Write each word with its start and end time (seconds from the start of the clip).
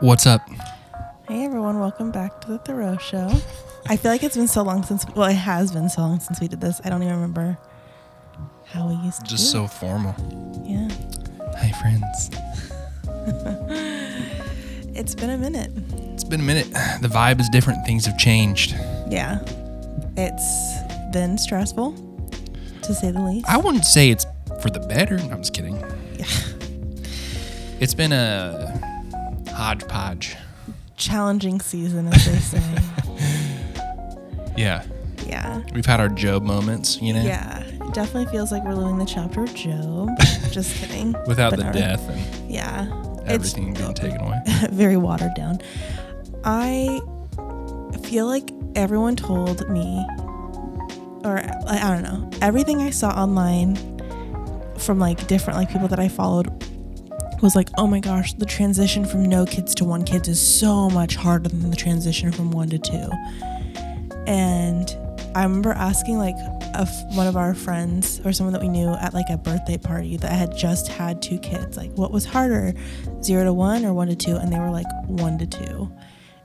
What's 0.00 0.26
up? 0.26 0.40
Hey 1.28 1.44
everyone, 1.44 1.78
welcome 1.78 2.10
back 2.10 2.40
to 2.40 2.48
the 2.48 2.58
Thurow 2.60 2.98
Show. 2.98 3.30
I 3.86 3.96
feel 3.96 4.10
like 4.10 4.22
it's 4.22 4.36
been 4.36 4.48
so 4.48 4.62
long 4.62 4.82
since, 4.82 5.04
well, 5.14 5.28
it 5.28 5.34
has 5.34 5.72
been 5.72 5.90
so 5.90 6.00
long 6.00 6.20
since 6.20 6.40
we 6.40 6.48
did 6.48 6.60
this. 6.60 6.80
I 6.84 6.88
don't 6.88 7.02
even 7.02 7.14
remember 7.14 7.58
how 8.64 8.88
we 8.88 8.94
used 9.04 9.20
to 9.26 9.30
Just 9.30 9.52
so 9.52 9.66
formal. 9.66 10.14
Yeah. 10.64 10.88
Hi, 11.58 11.72
friends. 11.80 12.30
It's 14.92 15.14
been 15.14 15.30
a 15.30 15.38
minute. 15.38 15.70
It's 16.12 16.24
been 16.24 16.40
a 16.40 16.42
minute. 16.42 16.70
The 17.00 17.08
vibe 17.08 17.40
is 17.40 17.48
different. 17.48 17.86
Things 17.86 18.04
have 18.06 18.18
changed. 18.18 18.72
Yeah. 19.08 19.38
It's 20.16 21.12
been 21.12 21.38
stressful, 21.38 21.92
to 22.82 22.94
say 22.94 23.10
the 23.10 23.22
least. 23.22 23.48
I 23.48 23.56
wouldn't 23.56 23.84
say 23.84 24.10
it's 24.10 24.26
for 24.60 24.68
the 24.68 24.80
better. 24.80 25.16
No, 25.16 25.30
I'm 25.30 25.38
just 25.38 25.54
kidding. 25.54 25.76
Yeah. 26.18 26.26
It's 27.78 27.94
been 27.94 28.12
a 28.12 28.69
hodgepodge. 29.60 30.36
Challenging 30.96 31.60
season, 31.60 32.08
as 32.08 32.24
they 32.24 32.38
say. 32.38 32.62
Yeah. 34.56 34.82
yeah. 35.26 35.62
We've 35.72 35.86
had 35.86 36.00
our 36.00 36.08
Job 36.10 36.42
moments, 36.42 37.00
you 37.00 37.14
know? 37.14 37.22
Yeah. 37.22 37.60
It 37.62 37.94
definitely 37.94 38.26
feels 38.30 38.52
like 38.52 38.62
we're 38.64 38.74
living 38.74 38.98
the 38.98 39.06
chapter 39.06 39.42
of 39.44 39.54
Job. 39.54 40.10
Just 40.50 40.74
kidding. 40.76 41.14
Without 41.26 41.50
But 41.50 41.60
the 41.60 41.66
our- 41.66 41.72
death 41.72 42.06
and 42.10 42.50
Yeah. 42.50 42.86
everything 43.26 43.72
being 43.72 43.94
taken 43.94 44.20
away. 44.20 44.38
very 44.70 44.98
watered 44.98 45.32
down. 45.34 45.60
I 46.44 47.00
feel 48.02 48.26
like 48.26 48.50
everyone 48.74 49.16
told 49.16 49.66
me, 49.70 50.04
or 51.24 51.38
I, 51.66 51.78
I 51.88 51.90
don't 51.94 52.02
know, 52.02 52.28
everything 52.42 52.82
I 52.82 52.90
saw 52.90 53.08
online 53.10 53.76
from 54.76 54.98
like 54.98 55.26
different 55.26 55.58
like 55.58 55.70
people 55.70 55.88
that 55.88 56.00
I 56.00 56.08
followed 56.08 56.59
was 57.40 57.56
like, 57.56 57.68
oh 57.78 57.86
my 57.86 58.00
gosh, 58.00 58.34
the 58.34 58.46
transition 58.46 59.04
from 59.04 59.24
no 59.24 59.46
kids 59.46 59.74
to 59.76 59.84
one 59.84 60.04
kids 60.04 60.28
is 60.28 60.40
so 60.40 60.90
much 60.90 61.16
harder 61.16 61.48
than 61.48 61.70
the 61.70 61.76
transition 61.76 62.32
from 62.32 62.50
one 62.50 62.68
to 62.70 62.78
two. 62.78 63.10
And 64.26 64.88
I 65.34 65.42
remember 65.42 65.72
asking 65.72 66.18
like 66.18 66.36
one 67.14 67.26
of 67.26 67.36
our 67.36 67.54
friends 67.54 68.20
or 68.24 68.32
someone 68.32 68.52
that 68.52 68.62
we 68.62 68.68
knew 68.68 68.90
at 68.94 69.12
like 69.12 69.28
a 69.28 69.36
birthday 69.36 69.76
party 69.76 70.16
that 70.18 70.32
had 70.32 70.56
just 70.56 70.88
had 70.88 71.20
two 71.22 71.38
kids, 71.38 71.76
like 71.76 71.92
what 71.92 72.10
was 72.10 72.24
harder, 72.24 72.74
zero 73.22 73.44
to 73.44 73.52
one 73.52 73.84
or 73.84 73.92
one 73.92 74.08
to 74.08 74.16
two? 74.16 74.36
And 74.36 74.52
they 74.52 74.58
were 74.58 74.70
like 74.70 74.86
one 75.06 75.38
to 75.38 75.46
two. 75.46 75.92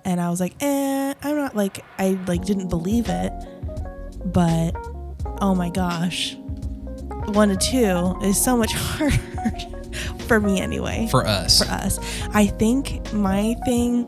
And 0.04 0.22
I 0.22 0.30
was 0.30 0.40
like, 0.40 0.56
eh, 0.62 1.14
I'm 1.24 1.36
not 1.36 1.56
like, 1.56 1.84
I 1.98 2.18
like 2.28 2.46
didn't 2.46 2.70
believe 2.70 3.10
it, 3.10 3.34
but 4.26 4.72
oh 5.42 5.56
my 5.56 5.70
gosh, 5.70 6.36
one 7.28 7.50
to 7.50 7.58
two 7.58 8.18
is 8.24 8.42
so 8.42 8.56
much 8.56 8.74
harder 8.76 9.75
for 10.28 10.40
me 10.40 10.60
anyway 10.62 11.08
For 11.12 11.26
us. 11.26 11.64
for 11.64 11.70
us. 11.72 12.00
I 12.34 12.48
think 12.48 13.12
my 13.14 13.56
thing 13.66 14.06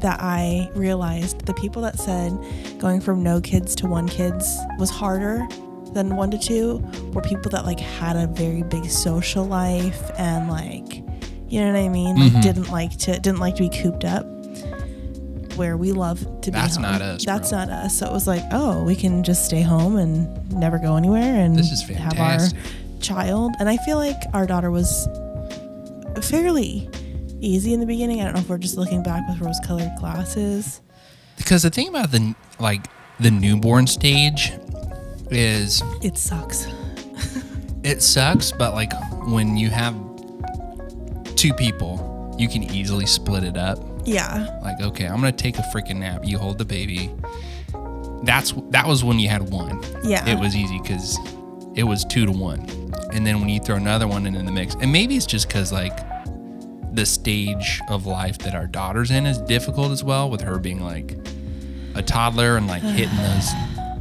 that 0.00 0.18
I 0.20 0.70
realized 0.74 1.44
the 1.46 1.54
people 1.54 1.82
that 1.82 1.98
said 1.98 2.32
going 2.78 3.00
from 3.00 3.22
no 3.22 3.40
kids 3.40 3.74
to 3.76 3.86
one 3.86 4.08
kids 4.08 4.58
was 4.78 4.90
harder 4.90 5.46
than 5.92 6.16
one 6.16 6.30
to 6.30 6.38
two 6.38 6.78
were 7.12 7.22
people 7.22 7.50
that 7.50 7.64
like 7.64 7.80
had 7.80 8.16
a 8.16 8.26
very 8.26 8.62
big 8.62 8.84
social 8.86 9.44
life 9.44 10.10
and 10.18 10.48
like 10.50 10.96
you 11.48 11.60
know 11.60 11.72
what 11.72 11.78
I 11.78 11.88
mean 11.88 12.16
like 12.16 12.32
Mhm. 12.32 12.42
didn't 12.42 12.70
like 12.70 12.96
to 12.98 13.12
didn't 13.18 13.38
like 13.38 13.56
to 13.56 13.68
be 13.68 13.68
cooped 13.70 14.04
up 14.04 14.26
where 15.56 15.76
we 15.76 15.92
love 15.92 16.20
to 16.42 16.50
be 16.50 16.58
That's 16.58 16.74
home. 16.76 16.82
not 16.82 17.00
us, 17.00 17.24
that's 17.24 17.48
bro. 17.50 17.58
not 17.60 17.68
us 17.70 17.98
so 17.98 18.06
it 18.06 18.12
was 18.12 18.26
like 18.26 18.42
oh 18.52 18.82
we 18.82 18.94
can 18.94 19.22
just 19.24 19.46
stay 19.46 19.62
home 19.62 19.96
and 19.96 20.52
never 20.52 20.78
go 20.78 20.96
anywhere 20.96 21.34
and 21.40 21.58
have 21.96 22.18
our 22.18 22.38
child 23.00 23.52
and 23.58 23.68
i 23.68 23.76
feel 23.78 23.96
like 23.96 24.16
our 24.34 24.46
daughter 24.46 24.70
was 24.70 25.08
fairly 26.22 26.88
easy 27.40 27.72
in 27.74 27.80
the 27.80 27.86
beginning 27.86 28.20
i 28.20 28.24
don't 28.24 28.34
know 28.34 28.40
if 28.40 28.48
we're 28.48 28.58
just 28.58 28.76
looking 28.76 29.02
back 29.02 29.22
with 29.28 29.38
rose 29.40 29.60
colored 29.64 29.90
glasses 29.98 30.80
Because 31.36 31.62
the 31.62 31.70
thing 31.70 31.88
about 31.88 32.10
the 32.10 32.34
like 32.58 32.86
the 33.20 33.30
newborn 33.30 33.86
stage 33.86 34.52
is 35.30 35.82
it 36.02 36.16
sucks 36.16 36.66
it 37.82 38.02
sucks, 38.02 38.50
but 38.50 38.74
like 38.74 38.92
when 39.28 39.56
you 39.56 39.70
have 39.70 39.94
two 41.36 41.52
people, 41.54 42.34
you 42.36 42.48
can 42.48 42.64
easily 42.64 43.06
split 43.06 43.44
it 43.44 43.56
up. 43.56 43.78
yeah 44.04 44.58
Like, 44.60 44.80
okay, 44.82 45.06
I'm 45.06 45.16
gonna 45.20 45.30
take 45.30 45.56
a 45.58 45.62
freaking 45.72 45.98
nap. 45.98 46.22
You 46.24 46.36
hold 46.36 46.58
the 46.58 46.64
baby. 46.64 47.12
That's 48.24 48.52
that 48.70 48.88
was 48.88 49.04
when 49.04 49.20
you 49.20 49.28
had 49.28 49.50
one. 49.50 49.84
yeah 50.02 50.28
It 50.28 50.36
was 50.40 50.56
easy 50.56 50.80
because 50.82 51.16
it 51.76 51.84
was 51.84 52.04
two 52.04 52.26
to 52.26 52.32
one, 52.32 52.66
and 53.16 53.26
then 53.26 53.40
when 53.40 53.48
you 53.48 53.58
throw 53.60 53.76
another 53.76 54.06
one 54.06 54.26
in, 54.26 54.34
in 54.36 54.44
the 54.46 54.52
mix, 54.52 54.74
and 54.76 54.92
maybe 54.92 55.16
it's 55.16 55.26
just 55.26 55.48
because 55.48 55.72
like 55.72 55.96
the 56.94 57.04
stage 57.06 57.80
of 57.88 58.06
life 58.06 58.38
that 58.38 58.54
our 58.54 58.66
daughter's 58.66 59.10
in 59.10 59.26
is 59.26 59.38
difficult 59.38 59.90
as 59.90 60.04
well, 60.04 60.30
with 60.30 60.40
her 60.42 60.58
being 60.58 60.80
like 60.80 61.16
a 61.94 62.02
toddler 62.02 62.56
and 62.56 62.66
like 62.66 62.82
hitting 62.82 63.16
those 63.18 63.50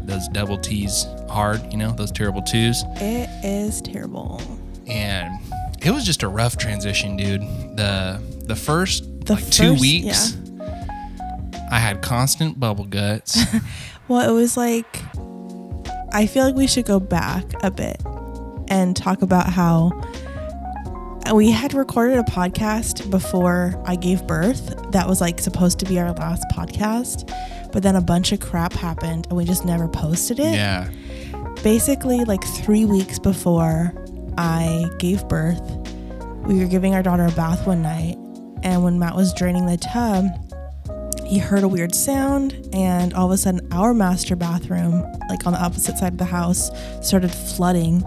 those 0.05 0.27
double 0.29 0.57
T's 0.57 1.05
hard, 1.29 1.61
you 1.71 1.77
know, 1.77 1.91
those 1.91 2.11
terrible 2.11 2.41
twos. 2.43 2.83
it 2.97 3.27
is 3.43 3.81
terrible 3.81 4.39
and 4.87 5.33
it 5.81 5.89
was 5.91 6.03
just 6.05 6.21
a 6.23 6.27
rough 6.27 6.57
transition, 6.57 7.17
dude. 7.17 7.41
The 7.75 8.21
the 8.45 8.55
first 8.55 9.03
The 9.25 9.33
like 9.33 9.49
two 9.49 9.71
first- 9.71 9.81
weeks, 9.81 10.37
I 11.71 11.79
had 11.79 12.01
constant 12.03 12.59
bubble 12.59 12.85
guts. 12.85 13.39
well 14.07 14.29
it 14.29 14.33
was 14.33 14.55
like 14.55 15.01
i 16.13 16.27
feel 16.27 16.43
like 16.45 16.53
we 16.53 16.67
should 16.67 16.85
go 16.85 16.99
back 16.99 17.43
a 17.63 17.71
bit 17.71 17.99
and 18.67 18.95
talk 18.95 19.21
about 19.21 19.49
how 19.49 19.91
we 21.33 21.49
had 21.51 21.73
recorded 21.73 22.19
a 22.19 22.23
podcast 22.23 23.09
before 23.09 23.81
I 23.85 23.95
gave 23.95 24.25
birth 24.27 24.91
that 24.91 25.07
was 25.07 25.21
like 25.21 25.39
supposed 25.39 25.79
to 25.79 25.85
be 25.85 25.99
our 25.99 26.11
last 26.13 26.45
podcast, 26.53 27.31
but 27.71 27.81
then 27.83 27.95
a 27.95 28.01
bunch 28.01 28.31
of 28.31 28.39
crap 28.39 28.73
happened 28.73 29.25
and 29.27 29.37
we 29.37 29.43
just 29.43 29.65
never 29.65 29.87
posted 29.87 30.39
it. 30.39 30.53
yeah, 30.53 30.89
Basically, 31.63 32.23
like 32.25 32.43
three 32.43 32.85
weeks 32.85 33.17
before 33.17 33.91
I 34.37 34.85
gave 34.99 35.27
birth, 35.27 35.61
we 36.43 36.59
were 36.59 36.67
giving 36.67 36.93
our 36.93 37.01
daughter 37.01 37.25
a 37.25 37.31
bath 37.31 37.65
one 37.65 37.81
night, 37.81 38.17
and 38.61 38.83
when 38.83 38.99
Matt 38.99 39.15
was 39.15 39.33
draining 39.33 39.65
the 39.65 39.77
tub, 39.77 40.25
he 41.25 41.39
heard 41.39 41.63
a 41.63 41.67
weird 41.67 41.95
sound, 41.95 42.69
and 42.71 43.15
all 43.15 43.25
of 43.25 43.31
a 43.31 43.37
sudden, 43.37 43.67
our 43.71 43.95
master 43.95 44.35
bathroom, 44.35 45.01
like 45.27 45.47
on 45.47 45.53
the 45.53 45.59
opposite 45.59 45.97
side 45.97 46.11
of 46.13 46.19
the 46.19 46.25
house, 46.25 46.69
started 47.01 47.31
flooding 47.33 48.03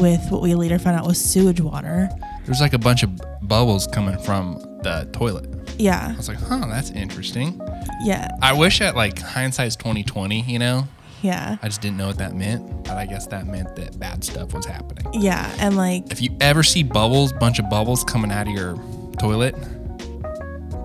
with 0.00 0.30
what 0.30 0.42
we 0.42 0.54
later 0.54 0.78
found 0.78 0.96
out 0.98 1.06
was 1.06 1.22
sewage 1.22 1.60
water. 1.60 2.08
there's 2.46 2.60
like 2.60 2.72
a 2.72 2.78
bunch 2.78 3.02
of 3.02 3.10
bubbles 3.42 3.86
coming 3.86 4.18
from 4.18 4.58
the 4.82 5.08
toilet. 5.12 5.48
Yeah, 5.78 6.10
I 6.12 6.16
was 6.16 6.28
like, 6.28 6.38
huh, 6.38 6.66
that's 6.68 6.90
interesting. 6.90 7.60
yeah, 8.02 8.28
I 8.42 8.52
wish 8.52 8.80
at 8.80 8.96
like 8.96 9.18
hindsight's 9.18 9.76
2020, 9.76 10.42
you 10.42 10.58
know, 10.58 10.88
yeah, 11.22 11.56
I 11.62 11.68
just 11.68 11.80
didn't 11.80 11.96
know 11.98 12.06
what 12.08 12.18
that 12.18 12.34
meant, 12.34 12.84
but 12.84 12.96
I 12.96 13.06
guess 13.06 13.26
that 13.28 13.46
meant 13.46 13.76
that 13.76 13.98
bad 13.98 14.24
stuff 14.24 14.52
was 14.54 14.66
happening. 14.66 15.06
yeah, 15.14 15.50
and 15.58 15.76
like 15.76 16.10
If 16.10 16.20
you 16.22 16.36
ever 16.40 16.62
see 16.62 16.82
bubbles, 16.82 17.32
bunch 17.34 17.58
of 17.58 17.68
bubbles 17.70 18.04
coming 18.04 18.30
out 18.32 18.46
of 18.48 18.54
your 18.54 18.76
toilet, 19.18 19.54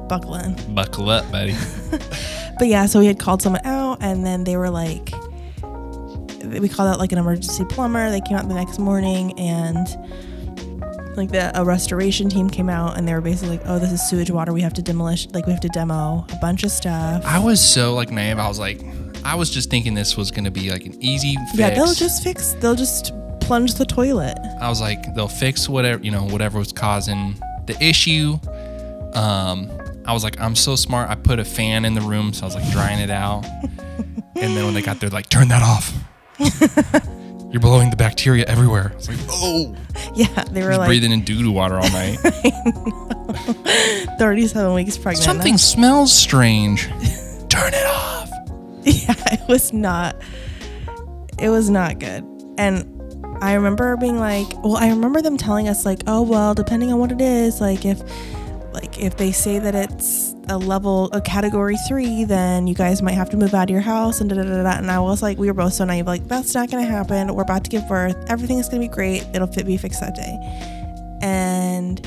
buckle 0.07 0.35
in. 0.35 0.75
buckle 0.75 1.09
up, 1.09 1.29
buddy. 1.31 1.55
But 2.57 2.69
yeah, 2.69 2.85
so 2.85 2.99
we 3.01 3.05
had 3.07 3.19
called 3.19 3.41
someone 3.41 3.65
out, 3.65 3.97
and 3.99 4.25
then 4.25 4.45
they 4.45 4.55
were 4.55 4.69
like, 4.69 5.11
we 6.45 6.69
called 6.69 6.89
out 6.89 7.00
like 7.00 7.11
an 7.11 7.17
emergency 7.17 7.66
plumber. 7.66 8.09
They 8.09 8.22
came 8.22 8.38
out 8.38 8.47
the 8.47 8.56
next 8.56 8.79
morning, 8.79 9.38
and 9.39 9.88
like 11.17 11.31
the 11.31 11.51
a 11.59 11.63
restoration 11.63 12.29
team 12.29 12.50
came 12.50 12.69
out, 12.69 12.97
and 12.97 13.07
they 13.07 13.13
were 13.13 13.22
basically 13.22 13.57
like, 13.57 13.66
"Oh, 13.67 13.79
this 13.79 13.91
is 13.91 14.07
sewage 14.09 14.31
water. 14.31 14.53
We 14.53 14.61
have 14.61 14.73
to 14.73 14.81
demolish. 14.81 15.28
Like 15.29 15.45
we 15.45 15.51
have 15.51 15.61
to 15.61 15.69
demo 15.69 16.25
a 16.31 16.35
bunch 16.41 16.63
of 16.63 16.72
stuff." 16.72 17.23
I 17.25 17.39
was 17.39 17.61
so 17.61 17.94
like 17.94 18.11
naive. 18.11 18.39
I 18.39 18.47
was 18.47 18.59
like, 18.59 18.81
I 19.23 19.35
was 19.35 19.50
just 19.50 19.69
thinking 19.69 19.94
this 19.94 20.17
was 20.17 20.31
gonna 20.31 20.51
be 20.51 20.72
like 20.72 20.85
an 20.85 21.01
easy 21.01 21.35
fix. 21.35 21.57
yeah, 21.57 21.69
they'll 21.72 21.94
just 21.94 22.23
fix. 22.23 22.53
They'll 22.53 22.75
just 22.75 23.13
plunge 23.41 23.75
the 23.75 23.85
toilet. 23.85 24.38
I 24.59 24.69
was 24.69 24.81
like, 24.81 25.13
they'll 25.16 25.27
fix 25.27 25.69
whatever 25.69 26.03
you 26.03 26.12
know, 26.12 26.23
whatever 26.23 26.59
was 26.59 26.72
causing 26.72 27.35
the 27.66 27.81
issue. 27.83 28.39
Um, 29.13 29.72
I 30.06 30.13
was 30.13 30.24
like, 30.24 30.39
I'm 30.39 30.56
so 30.56 30.75
smart. 30.75 31.09
I 31.09 31.15
put 31.15 31.39
a 31.39 31.45
fan 31.45 31.86
in 31.86 31.94
the 31.94 32.01
room, 32.01 32.33
so 32.33 32.44
I 32.44 32.45
was 32.45 32.56
like 32.56 32.69
drying 32.71 33.00
it 33.00 33.09
out. 33.09 33.45
and 34.36 34.56
then 34.56 34.65
when 34.65 34.74
they 34.74 34.81
got 34.81 35.00
there, 35.00 35.09
like, 35.09 35.30
turn 35.30 35.47
that 35.47 35.63
off. 35.63 35.94
You're 37.51 37.61
blowing 37.61 37.89
the 37.89 37.95
bacteria 37.95 38.45
everywhere. 38.45 38.91
I 38.91 38.95
was 38.95 39.07
like, 39.07 39.17
oh, 39.29 39.75
Yeah, 40.15 40.43
they 40.51 40.63
were 40.63 40.77
like 40.77 40.87
breathing 40.87 41.11
in 41.11 41.23
doo 41.23 41.41
doo 41.41 41.51
water 41.51 41.75
all 41.75 41.89
night. 41.91 42.17
37 44.19 44.73
weeks 44.73 44.97
pregnant. 44.97 45.23
Something 45.23 45.57
smells 45.57 46.11
strange. 46.13 46.87
turn 47.49 47.73
it 47.73 47.85
off. 47.85 48.29
yeah, 48.83 49.13
it 49.33 49.47
was 49.47 49.73
not 49.73 50.15
it 51.39 51.49
was 51.49 51.69
not 51.69 51.99
good. 51.99 52.23
And 52.57 52.91
I 53.41 53.53
remember 53.53 53.97
being 53.97 54.17
like, 54.19 54.47
well, 54.63 54.77
I 54.77 54.89
remember 54.89 55.21
them 55.21 55.37
telling 55.37 55.67
us 55.67 55.85
like, 55.85 56.01
oh 56.07 56.21
well, 56.21 56.53
depending 56.53 56.91
on 56.91 56.99
what 56.99 57.11
it 57.11 57.21
is, 57.21 57.59
like 57.61 57.85
if 57.85 58.01
like 58.73 58.99
if 58.99 59.17
they 59.17 59.31
say 59.31 59.59
that 59.59 59.75
it's 59.75 60.34
a 60.50 60.57
level 60.57 61.09
a 61.13 61.21
category 61.21 61.75
three, 61.88 62.24
then 62.24 62.68
you 62.68 62.75
guys 62.75 63.01
might 63.01 63.13
have 63.15 63.30
to 63.31 63.38
move 63.38 63.53
out 63.53 63.63
of 63.63 63.69
your 63.69 63.81
house 63.81 64.21
and 64.21 64.30
da 64.30 64.36
da 64.36 64.44
da 64.44 64.63
da. 64.63 64.77
And 64.77 64.89
I 64.92 65.00
was 65.00 65.21
like, 65.21 65.38
we 65.38 65.47
were 65.47 65.53
both 65.53 65.74
so 65.74 65.86
naive, 65.86 66.07
like 66.07 66.27
that's 66.27 66.53
not 66.53 66.69
gonna 66.71 66.83
happen. 66.86 67.33
We're 67.36 67.44
about 67.44 67.63
to 67.65 67.69
give 67.69 67.88
birth. 67.88 68.15
Everything's 68.30 68.68
gonna 68.69 68.81
be 68.81 68.88
great. 68.88 69.24
It'll 69.33 69.47
fit 69.47 69.65
be 69.65 69.77
fixed 69.77 70.01
that 70.01 70.15
day. 70.15 70.38
And 71.21 72.06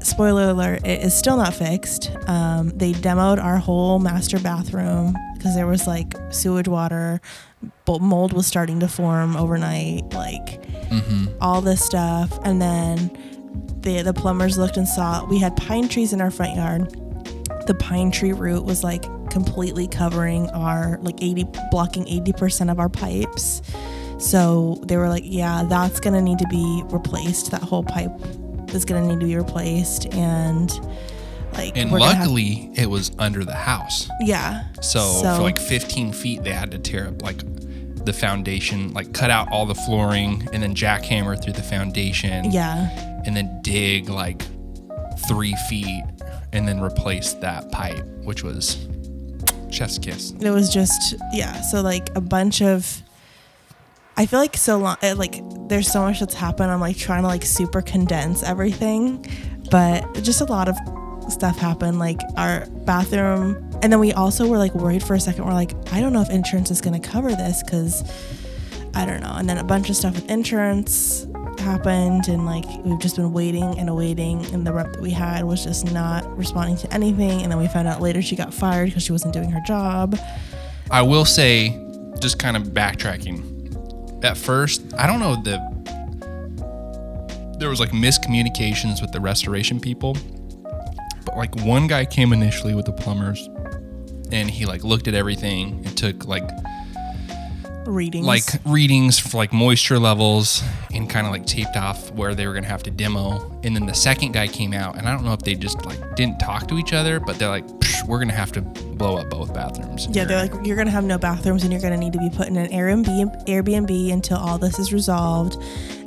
spoiler 0.00 0.50
alert, 0.50 0.86
it 0.86 1.02
is 1.02 1.14
still 1.14 1.36
not 1.36 1.54
fixed. 1.54 2.10
Um, 2.28 2.70
they 2.70 2.92
demoed 2.92 3.42
our 3.42 3.58
whole 3.58 3.98
master 3.98 4.38
bathroom 4.38 5.14
because 5.34 5.54
there 5.54 5.66
was 5.66 5.86
like 5.86 6.14
sewage 6.30 6.68
water, 6.68 7.20
but 7.84 8.00
mold 8.00 8.32
was 8.32 8.46
starting 8.46 8.80
to 8.80 8.88
form 8.88 9.36
overnight, 9.36 10.12
like 10.12 10.62
Mm-hmm. 10.86 11.26
all 11.40 11.60
this 11.60 11.84
stuff. 11.84 12.38
And 12.44 12.62
then 12.62 13.10
the 13.80 14.02
the 14.02 14.12
plumbers 14.14 14.58
looked 14.58 14.76
and 14.76 14.86
saw 14.88 15.24
we 15.26 15.38
had 15.38 15.56
pine 15.56 15.88
trees 15.88 16.12
in 16.12 16.20
our 16.20 16.30
front 16.30 16.56
yard. 16.56 16.90
The 17.66 17.74
pine 17.74 18.10
tree 18.10 18.32
root 18.32 18.64
was 18.64 18.84
like 18.84 19.02
completely 19.30 19.88
covering 19.88 20.48
our 20.50 20.98
like 21.02 21.22
80 21.22 21.46
blocking 21.70 22.04
80% 22.04 22.70
of 22.70 22.78
our 22.78 22.88
pipes. 22.88 23.60
So 24.18 24.80
they 24.86 24.96
were 24.96 25.08
like, 25.08 25.24
yeah, 25.26 25.64
that's 25.68 26.00
going 26.00 26.14
to 26.14 26.22
need 26.22 26.38
to 26.38 26.46
be 26.48 26.82
replaced. 26.86 27.50
That 27.50 27.62
whole 27.62 27.82
pipe 27.82 28.12
is 28.72 28.84
going 28.84 29.02
to 29.02 29.14
need 29.14 29.20
to 29.20 29.26
be 29.26 29.36
replaced 29.36 30.06
and 30.14 30.70
like 31.54 31.76
And 31.76 31.90
we're 31.92 31.98
have- 32.00 32.18
luckily, 32.20 32.70
it 32.76 32.88
was 32.88 33.10
under 33.18 33.44
the 33.44 33.54
house. 33.54 34.08
yeah. 34.20 34.64
So, 34.80 35.00
for 35.00 35.42
like 35.42 35.58
15 35.58 36.12
feet, 36.12 36.44
they 36.44 36.52
had 36.52 36.70
to 36.70 36.78
tear 36.78 37.08
up 37.08 37.20
like 37.22 37.42
the 38.06 38.12
foundation, 38.12 38.92
like 38.94 39.12
cut 39.12 39.30
out 39.30 39.50
all 39.52 39.66
the 39.66 39.74
flooring 39.74 40.48
and 40.52 40.62
then 40.62 40.74
jackhammer 40.74 41.40
through 41.42 41.52
the 41.54 41.62
foundation. 41.62 42.50
yeah. 42.50 42.88
And 43.26 43.36
then 43.36 43.60
dig 43.62 44.08
like 44.08 44.42
three 45.28 45.54
feet 45.68 46.04
and 46.52 46.66
then 46.66 46.80
replace 46.80 47.32
that 47.34 47.70
pipe, 47.72 48.04
which 48.22 48.42
was 48.42 48.86
chef's 49.70 49.98
kiss. 49.98 50.30
it 50.40 50.50
was 50.50 50.72
just 50.72 51.16
yeah 51.32 51.60
so 51.60 51.82
like 51.82 52.08
a 52.14 52.20
bunch 52.20 52.62
of 52.62 53.02
i 54.16 54.24
feel 54.24 54.38
like 54.38 54.56
so 54.56 54.78
long 54.78 54.96
like 55.16 55.42
there's 55.68 55.90
so 55.90 56.00
much 56.02 56.20
that's 56.20 56.34
happened 56.34 56.70
i'm 56.70 56.80
like 56.80 56.96
trying 56.96 57.22
to 57.22 57.26
like 57.28 57.42
super 57.42 57.82
condense 57.82 58.44
everything 58.44 59.26
but 59.70 60.14
just 60.22 60.40
a 60.40 60.44
lot 60.44 60.68
of 60.68 60.76
stuff 61.28 61.58
happened 61.58 61.98
like 61.98 62.20
our 62.36 62.66
bathroom. 62.84 63.62
And 63.82 63.92
then 63.92 64.00
we 64.00 64.12
also 64.12 64.46
were 64.46 64.58
like 64.58 64.74
worried 64.74 65.02
for 65.02 65.14
a 65.14 65.20
second. 65.20 65.44
We're 65.44 65.52
like 65.52 65.72
i 65.92 66.00
don't 66.00 66.12
know 66.12 66.22
if 66.22 66.30
insurance 66.30 66.70
is 66.70 66.80
going 66.80 67.00
to 67.00 67.08
cover 67.08 67.30
this 67.30 67.62
because 67.62 68.02
i 68.94 69.04
don't 69.04 69.20
know. 69.20 69.34
And 69.36 69.48
then 69.48 69.58
a 69.58 69.64
bunch 69.64 69.90
of 69.90 69.96
stuff 69.96 70.14
with 70.14 70.30
insurance 70.30 71.26
happened 71.58 72.28
and 72.28 72.46
like 72.46 72.64
we've 72.84 72.98
just 73.00 73.16
been 73.16 73.32
waiting 73.32 73.78
and 73.78 73.94
waiting 73.94 74.44
and 74.54 74.66
the 74.66 74.72
rep 74.72 74.92
that 74.92 75.00
we 75.00 75.10
had 75.10 75.44
was 75.44 75.64
just 75.64 75.90
not 75.92 76.36
responding 76.36 76.76
to 76.78 76.94
anything. 76.94 77.42
And 77.42 77.50
then 77.50 77.58
we 77.58 77.66
found 77.68 77.88
out 77.88 78.00
later 78.00 78.22
she 78.22 78.36
got 78.36 78.54
fired 78.54 78.86
because 78.86 79.02
she 79.02 79.12
wasn't 79.12 79.34
doing 79.34 79.50
her 79.50 79.60
job. 79.66 80.16
I 80.90 81.02
will 81.02 81.24
say, 81.24 81.76
just 82.20 82.38
kind 82.38 82.56
of 82.56 82.68
backtracking. 82.68 84.24
At 84.24 84.36
first, 84.36 84.94
I 84.96 85.06
don't 85.06 85.20
know 85.20 85.36
the 85.42 85.76
there 87.58 87.70
was 87.70 87.80
like 87.80 87.90
miscommunications 87.90 89.00
with 89.00 89.12
the 89.12 89.20
restoration 89.20 89.80
people, 89.80 90.16
like 91.36 91.54
one 91.56 91.86
guy 91.86 92.04
came 92.04 92.32
initially 92.32 92.74
with 92.74 92.86
the 92.86 92.92
plumbers, 92.92 93.48
and 94.32 94.50
he 94.50 94.66
like 94.66 94.84
looked 94.84 95.08
at 95.08 95.14
everything 95.14 95.82
and 95.84 95.96
took 95.96 96.26
like 96.26 96.48
readings 97.86 98.26
like 98.26 98.42
readings 98.64 99.16
for 99.16 99.36
like 99.36 99.52
moisture 99.52 99.98
levels 99.98 100.60
and 100.92 101.08
kind 101.08 101.24
of 101.24 101.32
like 101.32 101.46
taped 101.46 101.76
off 101.76 102.10
where 102.12 102.34
they 102.34 102.46
were 102.46 102.52
gonna 102.54 102.66
have 102.66 102.82
to 102.82 102.90
demo. 102.90 103.60
And 103.62 103.76
then 103.76 103.86
the 103.86 103.94
second 103.94 104.32
guy 104.32 104.48
came 104.48 104.72
out, 104.72 104.96
and 104.96 105.08
I 105.08 105.12
don't 105.12 105.24
know 105.24 105.32
if 105.32 105.40
they 105.40 105.54
just 105.54 105.84
like 105.84 106.16
didn't 106.16 106.38
talk 106.38 106.66
to 106.68 106.78
each 106.78 106.92
other, 106.92 107.20
but 107.20 107.38
they're 107.38 107.48
like, 107.48 107.66
"Psh, 107.66 108.06
we're 108.06 108.18
gonna 108.18 108.32
have 108.32 108.52
to 108.52 108.60
blow 108.60 109.16
up 109.16 109.30
both 109.30 109.52
bathrooms. 109.54 110.08
Yeah, 110.10 110.24
they're 110.24 110.48
like, 110.48 110.66
you're 110.66 110.76
gonna 110.76 110.90
have 110.90 111.04
no 111.04 111.18
bathrooms 111.18 111.62
and 111.62 111.72
you're 111.72 111.82
gonna 111.82 111.96
need 111.96 112.12
to 112.14 112.18
be 112.18 112.30
put 112.30 112.48
in 112.48 112.56
an 112.56 112.70
Airbnb 112.70 113.46
Airbnb 113.46 114.12
until 114.12 114.38
all 114.38 114.58
this 114.58 114.78
is 114.78 114.92
resolved. 114.92 115.56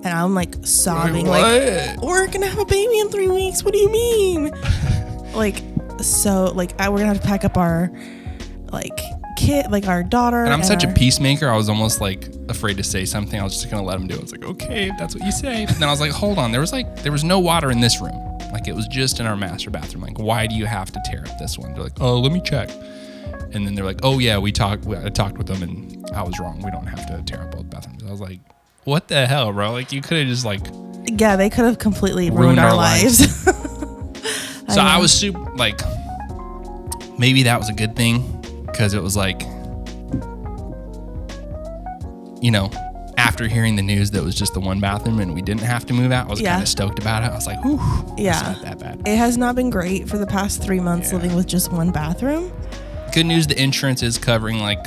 And 0.03 0.07
I'm 0.07 0.33
like 0.33 0.55
sobbing, 0.63 1.27
like, 1.27 2.01
we're 2.01 2.27
gonna 2.27 2.47
have 2.47 2.59
a 2.59 2.65
baby 2.65 2.99
in 2.99 3.09
three 3.09 3.27
weeks. 3.27 3.63
What 3.63 3.73
do 3.73 3.79
you 3.79 3.91
mean? 3.91 4.51
like, 5.33 5.61
so 6.01 6.45
like, 6.55 6.79
I, 6.79 6.89
we're 6.89 6.97
gonna 6.97 7.13
have 7.13 7.21
to 7.21 7.27
pack 7.27 7.43
up 7.43 7.57
our 7.57 7.91
like 8.71 8.99
kid, 9.37 9.71
like 9.71 9.87
our 9.87 10.03
daughter. 10.03 10.43
And 10.43 10.53
I'm 10.53 10.63
such 10.63 10.83
a 10.83 10.91
peacemaker. 10.93 11.49
I 11.49 11.55
was 11.55 11.69
almost 11.69 12.01
like 12.01 12.27
afraid 12.49 12.77
to 12.77 12.83
say 12.83 13.05
something. 13.05 13.39
I 13.39 13.43
was 13.43 13.53
just 13.53 13.69
gonna 13.69 13.83
let 13.83 13.99
him 13.99 14.07
do 14.07 14.15
it. 14.15 14.19
I 14.19 14.21
was 14.21 14.31
like, 14.31 14.45
okay, 14.45 14.89
if 14.89 14.97
that's 14.97 15.15
what 15.15 15.23
you 15.23 15.31
say. 15.31 15.65
But 15.65 15.79
then 15.79 15.87
I 15.87 15.91
was 15.91 16.01
like, 16.01 16.11
hold 16.11 16.37
on. 16.37 16.51
There 16.51 16.61
was 16.61 16.71
like 16.71 17.03
there 17.03 17.11
was 17.11 17.23
no 17.23 17.39
water 17.39 17.71
in 17.71 17.79
this 17.79 18.01
room. 18.01 18.15
Like 18.51 18.67
it 18.67 18.75
was 18.75 18.87
just 18.87 19.19
in 19.19 19.25
our 19.25 19.35
master 19.35 19.69
bathroom. 19.69 20.03
Like, 20.03 20.19
why 20.19 20.47
do 20.47 20.55
you 20.55 20.65
have 20.65 20.91
to 20.91 21.01
tear 21.05 21.21
up 21.21 21.37
this 21.39 21.57
one? 21.57 21.73
They're 21.73 21.83
like, 21.83 22.01
oh, 22.01 22.19
let 22.19 22.31
me 22.31 22.41
check. 22.41 22.69
And 23.51 23.65
then 23.65 23.73
they're 23.73 23.85
like, 23.85 23.99
oh 24.03 24.19
yeah, 24.19 24.37
we 24.37 24.51
talked. 24.51 24.87
I 24.87 25.09
talked 25.09 25.37
with 25.37 25.47
them, 25.47 25.63
and 25.63 26.09
I 26.11 26.21
was 26.23 26.39
wrong. 26.39 26.61
We 26.63 26.71
don't 26.71 26.85
have 26.85 27.05
to 27.07 27.23
tear 27.23 27.41
up 27.43 27.51
both 27.51 27.69
bathrooms. 27.69 28.03
I 28.03 28.11
was 28.11 28.21
like, 28.21 28.39
what 28.83 29.07
the 29.07 29.25
hell, 29.25 29.51
bro? 29.51 29.71
Like 29.71 29.91
you 29.91 30.01
could 30.01 30.17
have 30.17 30.27
just 30.27 30.45
like. 30.45 30.61
Yeah, 31.05 31.35
they 31.37 31.49
could 31.49 31.65
have 31.65 31.79
completely 31.79 32.29
ruined, 32.29 32.39
Ruined 32.39 32.59
our, 32.59 32.69
our 32.69 32.75
lives. 32.75 33.47
So 34.73 34.81
I 34.81 34.95
know. 34.95 35.01
was 35.01 35.11
super 35.11 35.39
like, 35.55 35.79
maybe 37.17 37.43
that 37.43 37.57
was 37.59 37.69
a 37.69 37.73
good 37.73 37.95
thing 37.95 38.21
because 38.65 38.93
it 38.93 39.01
was 39.01 39.15
like, 39.15 39.41
you 42.41 42.51
know, 42.51 42.69
after 43.17 43.47
hearing 43.47 43.75
the 43.75 43.81
news 43.81 44.11
that 44.11 44.19
it 44.19 44.23
was 44.23 44.35
just 44.35 44.53
the 44.53 44.59
one 44.61 44.79
bathroom 44.79 45.19
and 45.19 45.33
we 45.33 45.41
didn't 45.41 45.61
have 45.63 45.85
to 45.87 45.93
move 45.93 46.11
out, 46.11 46.27
I 46.27 46.29
was 46.29 46.39
Yeah. 46.41 46.51
kind 46.51 46.63
of 46.63 46.69
stoked 46.69 46.99
about 46.99 47.23
it. 47.23 47.27
I 47.31 47.35
was 47.35 47.45
like, 47.47 47.61
whew, 47.63 47.79
Yeah. 48.17 48.31
it's 48.39 48.41
not 48.43 48.61
that 48.61 48.79
bad. 48.79 49.01
it 49.07 49.17
has 49.17 49.37
not 49.37 49.55
been 49.55 49.69
great 49.69 50.07
for 50.07 50.17
the 50.17 50.25
past 50.27 50.61
three 50.63 50.79
months 50.79 51.09
Yeah. 51.11 51.15
living 51.17 51.35
with 51.35 51.47
just 51.47 51.71
one 51.71 51.91
bathroom. 51.91 52.51
Good 53.13 53.25
news, 53.25 53.47
the 53.47 53.61
insurance 53.61 54.03
is 54.03 54.17
covering 54.17 54.59
like 54.59 54.79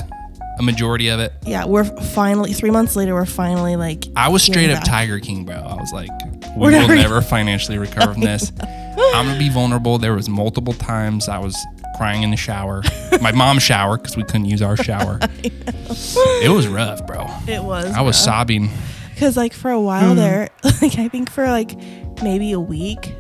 a 0.59 0.63
majority 0.63 1.09
of 1.09 1.21
it. 1.21 1.33
Yeah, 1.45 1.65
we're 1.67 1.85
finally 1.85 2.53
three 2.53 2.71
months 2.71 2.95
later. 2.97 3.15
We're 3.15 3.27
finally 3.27 3.77
like 3.77 4.07
I 4.17 4.29
was 4.29 4.43
straight 4.43 4.71
up 4.71 4.77
back. 4.79 4.85
Tiger 4.85 5.19
King, 5.19 5.45
bro. 5.45 5.57
I 5.57 5.75
was 5.75 5.93
like, 5.93 6.09
we 6.57 6.61
will 6.61 6.71
never- 6.71 6.95
never 6.95 7.21
financially 7.21 7.79
recover 7.79 8.13
from 8.15 8.23
this. 8.23 8.51
I'm 8.99 9.27
gonna 9.27 9.39
be 9.39 9.49
vulnerable. 9.49 9.99
There 9.99 10.15
was 10.15 10.29
multiple 10.29 10.75
times 10.75 11.29
I 11.29 11.39
was 11.39 11.57
crying 11.97 12.23
in 12.23 12.31
the 12.31 12.37
shower, 12.37 12.83
my 13.21 13.33
mom's 13.33 13.63
shower 13.63 13.97
because 13.97 14.17
we 14.17 14.25
couldn't 14.25 14.47
use 14.47 14.63
our 14.63 14.77
shower. 14.77 15.19
it 15.43 16.51
was 16.53 16.67
rough, 16.67 17.07
bro. 17.07 17.27
It 17.47 17.63
was. 17.63 17.87
I 17.93 18.01
was 18.01 18.19
sobbing. 18.19 18.71
Because 19.15 19.37
like 19.37 19.53
for 19.53 19.71
a 19.71 19.81
while 19.81 20.15
mm-hmm. 20.15 20.17
there, 20.17 20.51
like 20.83 20.99
I 20.99 21.09
think 21.09 21.31
for 21.31 21.47
like 21.47 21.77
maybe 22.23 22.53
a 22.53 22.61
week. 22.61 23.15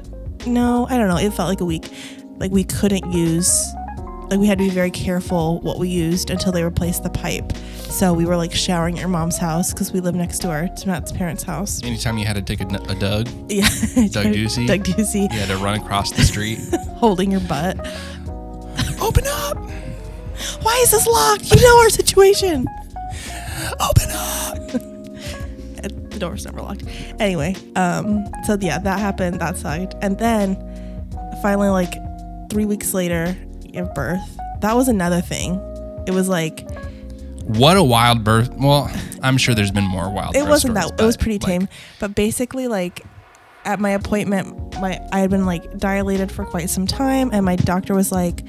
No, 0.46 0.86
I 0.88 0.98
don't 0.98 1.08
know. 1.08 1.18
It 1.18 1.32
felt 1.32 1.48
like 1.48 1.60
a 1.60 1.64
week. 1.64 1.88
Like 2.38 2.50
we 2.50 2.64
couldn't 2.64 3.12
use. 3.12 3.72
Like 4.32 4.40
we 4.40 4.46
had 4.46 4.56
to 4.56 4.64
be 4.64 4.70
very 4.70 4.90
careful 4.90 5.60
what 5.60 5.78
we 5.78 5.90
used 5.90 6.30
until 6.30 6.52
they 6.52 6.64
replaced 6.64 7.02
the 7.02 7.10
pipe. 7.10 7.54
So 7.90 8.14
we 8.14 8.24
were 8.24 8.34
like 8.34 8.50
showering 8.54 8.94
at 8.94 9.00
your 9.00 9.10
mom's 9.10 9.36
house 9.36 9.74
because 9.74 9.92
we 9.92 10.00
live 10.00 10.14
next 10.14 10.38
door 10.38 10.70
to 10.74 10.88
Matt's 10.88 11.12
parents' 11.12 11.42
house. 11.42 11.82
Anytime 11.84 12.16
you 12.16 12.24
had 12.24 12.36
to 12.36 12.40
take 12.40 12.62
a, 12.62 12.64
a 12.88 12.94
Doug, 12.94 13.28
Yeah, 13.50 13.64
Doug 14.08 14.32
Ducey? 14.32 14.66
Doug 14.66 14.84
Ducey 14.84 15.30
you 15.30 15.38
had 15.38 15.48
to 15.48 15.58
run 15.58 15.78
across 15.78 16.12
the 16.12 16.22
street. 16.22 16.60
holding 16.96 17.30
your 17.30 17.42
butt. 17.42 17.76
Open 19.02 19.24
up! 19.26 19.58
Why 20.62 20.80
is 20.82 20.92
this 20.92 21.06
locked? 21.06 21.54
You 21.54 21.60
know 21.60 21.78
our 21.80 21.90
situation. 21.90 22.66
Open 23.80 24.10
up! 24.12 24.56
the 25.82 26.16
door 26.18 26.30
was 26.30 26.46
never 26.46 26.62
locked. 26.62 26.84
Anyway, 27.20 27.54
um, 27.76 28.26
so 28.46 28.56
yeah, 28.58 28.78
that 28.78 28.98
happened. 28.98 29.42
That 29.42 29.58
sucked. 29.58 29.94
And 30.00 30.18
then 30.18 30.56
finally, 31.42 31.68
like 31.68 31.92
three 32.48 32.64
weeks 32.64 32.94
later, 32.94 33.36
you 33.72 33.84
have 33.84 33.94
birth. 33.94 34.38
That 34.60 34.74
was 34.76 34.88
another 34.88 35.20
thing. 35.20 35.54
It 36.06 36.12
was 36.12 36.28
like 36.28 36.68
What 37.44 37.76
a 37.76 37.82
wild 37.82 38.24
birth. 38.24 38.50
Well, 38.54 38.90
I'm 39.22 39.36
sure 39.36 39.54
there's 39.54 39.70
been 39.70 39.84
more 39.86 40.10
wild 40.12 40.36
it 40.36 40.46
wasn't 40.46 40.74
that. 40.74 41.00
It 41.00 41.04
was 41.04 41.16
pretty 41.16 41.38
like, 41.38 41.48
tame. 41.48 41.68
But 42.00 42.14
basically, 42.14 42.68
like 42.68 43.04
at 43.64 43.78
my 43.80 43.90
appointment, 43.90 44.80
my 44.80 45.00
I 45.12 45.20
had 45.20 45.30
been 45.30 45.46
like 45.46 45.78
dilated 45.78 46.30
for 46.32 46.44
quite 46.44 46.70
some 46.70 46.86
time, 46.86 47.30
and 47.32 47.44
my 47.44 47.56
doctor 47.56 47.94
was 47.94 48.10
like, 48.12 48.42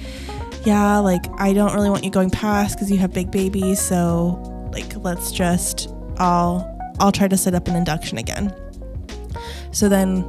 "Yeah, 0.65 0.99
like 0.99 1.25
I 1.37 1.53
don't 1.53 1.73
really 1.73 1.89
want 1.89 2.03
you 2.03 2.09
going 2.11 2.29
past 2.29 2.75
because 2.75 2.91
you 2.91 2.97
have 2.97 3.13
big 3.13 3.31
babies. 3.31 3.79
So 3.79 4.69
like 4.73 4.95
let's 4.97 5.31
just 5.31 5.89
I'll 6.17 6.69
I'll 6.99 7.11
try 7.11 7.27
to 7.27 7.37
set 7.37 7.53
up 7.53 7.67
an 7.67 7.75
induction 7.75 8.17
again." 8.17 8.53
So 9.71 9.89
then 9.89 10.23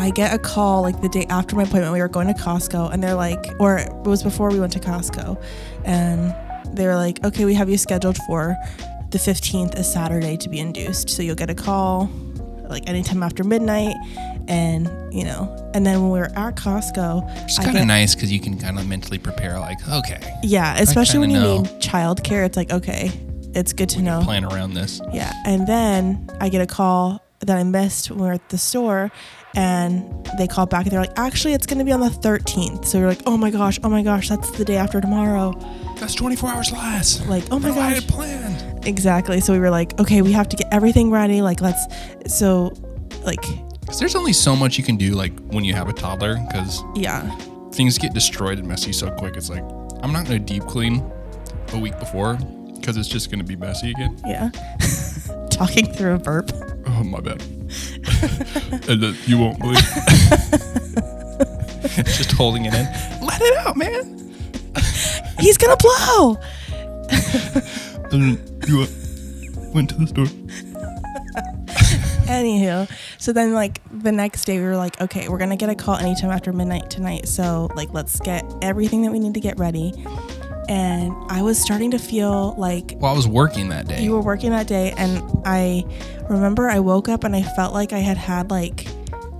I 0.00 0.10
get 0.10 0.34
a 0.34 0.38
call 0.38 0.82
like 0.82 1.00
the 1.00 1.08
day 1.08 1.26
after 1.30 1.56
my 1.56 1.62
appointment. 1.62 1.92
We 1.92 2.00
were 2.00 2.08
going 2.08 2.26
to 2.26 2.34
Costco, 2.34 2.92
and 2.92 3.02
they're 3.02 3.14
like, 3.14 3.44
or 3.58 3.78
it 3.78 3.92
was 4.04 4.22
before 4.22 4.50
we 4.50 4.58
went 4.58 4.72
to 4.72 4.80
Costco, 4.80 5.42
and 5.84 6.34
they 6.76 6.86
were 6.86 6.96
like, 6.96 7.24
okay, 7.24 7.44
we 7.44 7.54
have 7.54 7.68
you 7.68 7.78
scheduled 7.78 8.16
for 8.26 8.56
the 9.10 9.18
15th 9.18 9.78
is 9.78 9.92
Saturday 9.92 10.36
to 10.36 10.48
be 10.48 10.60
induced. 10.60 11.10
So 11.10 11.22
you'll 11.22 11.34
get 11.34 11.50
a 11.50 11.54
call 11.54 12.08
like 12.68 12.88
anytime 12.88 13.22
after 13.22 13.44
midnight. 13.44 13.94
And, 14.48 14.88
you 15.12 15.24
know, 15.24 15.70
and 15.74 15.86
then 15.86 16.00
when 16.00 16.10
we 16.10 16.18
were 16.18 16.32
at 16.36 16.56
Costco, 16.56 17.44
It's 17.44 17.58
kind 17.58 17.76
of 17.76 17.86
nice 17.86 18.14
because 18.14 18.32
you 18.32 18.40
can 18.40 18.58
kind 18.58 18.78
of 18.78 18.86
mentally 18.88 19.18
prepare, 19.18 19.58
like, 19.60 19.78
okay, 19.88 20.18
yeah, 20.42 20.76
especially 20.78 21.20
when 21.20 21.30
you 21.30 21.38
know. 21.38 21.62
need 21.62 21.70
childcare, 21.80 22.46
it's 22.46 22.56
like, 22.56 22.72
okay, 22.72 23.12
it's 23.54 23.72
good 23.72 23.88
to 23.90 24.02
know. 24.02 24.22
plan 24.22 24.44
around 24.44 24.74
this. 24.74 25.00
Yeah. 25.12 25.32
And 25.46 25.66
then 25.66 26.28
I 26.40 26.48
get 26.48 26.62
a 26.62 26.66
call 26.66 27.22
that 27.40 27.56
I 27.56 27.62
missed 27.62 28.10
when 28.10 28.20
we 28.20 28.26
were 28.26 28.32
at 28.32 28.48
the 28.48 28.58
store 28.58 29.10
and 29.54 30.28
they 30.38 30.46
call 30.46 30.66
back 30.66 30.82
and 30.84 30.92
they're 30.92 31.00
like, 31.00 31.18
actually, 31.18 31.52
it's 31.54 31.66
going 31.66 31.78
to 31.78 31.84
be 31.84 31.92
on 31.92 32.00
the 32.00 32.08
13th. 32.08 32.84
So 32.86 32.98
you're 32.98 33.08
like, 33.08 33.22
oh 33.26 33.36
my 33.36 33.50
gosh, 33.50 33.78
oh 33.82 33.88
my 33.88 34.02
gosh, 34.02 34.28
that's 34.28 34.50
the 34.52 34.64
day 34.64 34.76
after 34.76 35.00
tomorrow. 35.00 35.52
That's 35.98 36.14
24 36.14 36.50
hours 36.50 36.72
less. 36.72 37.26
Like, 37.26 37.44
oh 37.50 37.58
my 37.58 37.70
I 37.70 37.74
gosh. 37.74 37.94
had 37.94 38.08
planned. 38.08 38.86
Exactly. 38.86 39.40
So 39.40 39.52
we 39.52 39.58
were 39.58 39.70
like, 39.70 39.98
okay, 40.00 40.22
we 40.22 40.32
have 40.32 40.48
to 40.50 40.56
get 40.56 40.68
everything 40.72 41.10
ready. 41.10 41.42
Like, 41.42 41.60
let's. 41.60 41.84
So, 42.34 42.72
like, 43.24 43.40
Because 43.80 43.98
there's 43.98 44.14
only 44.14 44.32
so 44.32 44.54
much 44.56 44.78
you 44.78 44.84
can 44.84 44.96
do, 44.96 45.12
like 45.14 45.32
when 45.50 45.64
you 45.64 45.74
have 45.74 45.88
a 45.88 45.92
toddler, 45.92 46.36
because 46.48 46.82
Yeah. 46.94 47.28
things 47.72 47.98
get 47.98 48.14
destroyed 48.14 48.58
and 48.58 48.66
messy 48.68 48.92
so 48.92 49.10
quick. 49.10 49.36
It's 49.36 49.50
like 49.50 49.64
I'm 50.02 50.12
not 50.12 50.24
gonna 50.26 50.38
deep 50.38 50.62
clean 50.64 51.04
a 51.74 51.78
week 51.78 51.98
before 51.98 52.34
because 52.74 52.96
it's 52.96 53.08
just 53.08 53.30
gonna 53.30 53.44
be 53.44 53.56
messy 53.56 53.90
again. 53.90 54.18
Yeah. 54.26 54.50
Talking 55.50 55.92
through 55.92 56.14
a 56.14 56.18
burp. 56.18 56.50
Oh 56.86 57.04
my 57.04 57.20
bad. 57.20 57.42
and 58.88 59.02
then 59.02 59.16
you 59.26 59.38
won't 59.38 59.58
believe. 59.58 59.76
just 62.04 62.32
holding 62.32 62.64
it 62.64 62.74
in. 62.74 62.86
Let 63.24 63.40
it 63.40 63.56
out, 63.58 63.76
man. 63.76 64.16
He's 65.38 65.56
gonna 65.56 65.76
blow. 65.76 66.36
And 67.10 68.10
then 68.10 68.60
you 68.66 68.82
uh, 68.82 68.86
went 69.74 69.90
to 69.90 69.96
the 69.96 70.06
store. 70.06 70.26
Anywho, 72.26 72.88
so 73.18 73.32
then 73.32 73.54
like 73.54 73.80
the 73.90 74.12
next 74.12 74.44
day 74.44 74.58
we 74.58 74.64
were 74.64 74.76
like, 74.76 75.00
okay, 75.00 75.28
we're 75.28 75.38
gonna 75.38 75.56
get 75.56 75.68
a 75.68 75.74
call 75.74 75.96
anytime 75.96 76.30
after 76.30 76.52
midnight 76.52 76.90
tonight. 76.90 77.26
So 77.26 77.70
like 77.74 77.92
let's 77.92 78.20
get 78.20 78.44
everything 78.62 79.02
that 79.02 79.10
we 79.10 79.18
need 79.18 79.34
to 79.34 79.40
get 79.40 79.58
ready. 79.58 79.92
And 80.70 81.12
I 81.28 81.42
was 81.42 81.58
starting 81.60 81.90
to 81.90 81.98
feel 81.98 82.54
like 82.56 82.94
Well, 82.98 83.12
I 83.12 83.16
was 83.16 83.26
working 83.26 83.70
that 83.70 83.88
day. 83.88 84.02
you 84.02 84.12
were 84.12 84.22
working 84.22 84.50
that 84.52 84.68
day 84.68 84.94
and 84.96 85.20
I 85.44 85.84
remember 86.28 86.68
I 86.68 86.78
woke 86.78 87.08
up 87.08 87.24
and 87.24 87.34
I 87.34 87.42
felt 87.42 87.74
like 87.74 87.92
I 87.92 87.98
had 87.98 88.16
had 88.16 88.50
like 88.52 88.86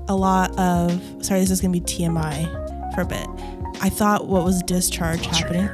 a 0.09 0.17
lot 0.17 0.59
of 0.59 0.91
sorry, 1.25 1.39
this 1.41 1.51
is 1.53 1.61
gonna 1.61 1.73
be 1.73 1.81
TMI 1.81 2.95
for 2.95 3.03
a 3.03 3.07
bit. 3.07 3.27
I 3.81 3.89
thought 3.89 4.27
what 4.27 4.45
was 4.45 4.61
discharge 4.65 5.25
your 5.25 5.35
happening. 5.49 5.71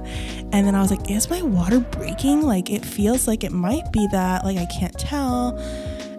And 0.50 0.66
then 0.66 0.74
I 0.74 0.80
was 0.80 0.90
like, 0.90 1.10
is 1.10 1.28
my 1.28 1.42
water 1.42 1.78
breaking? 1.78 2.42
Like 2.42 2.70
it 2.70 2.84
feels 2.84 3.26
like 3.28 3.44
it 3.44 3.52
might 3.52 3.92
be 3.92 4.06
that. 4.12 4.44
Like 4.44 4.56
I 4.56 4.64
can't 4.66 4.98
tell. 4.98 5.58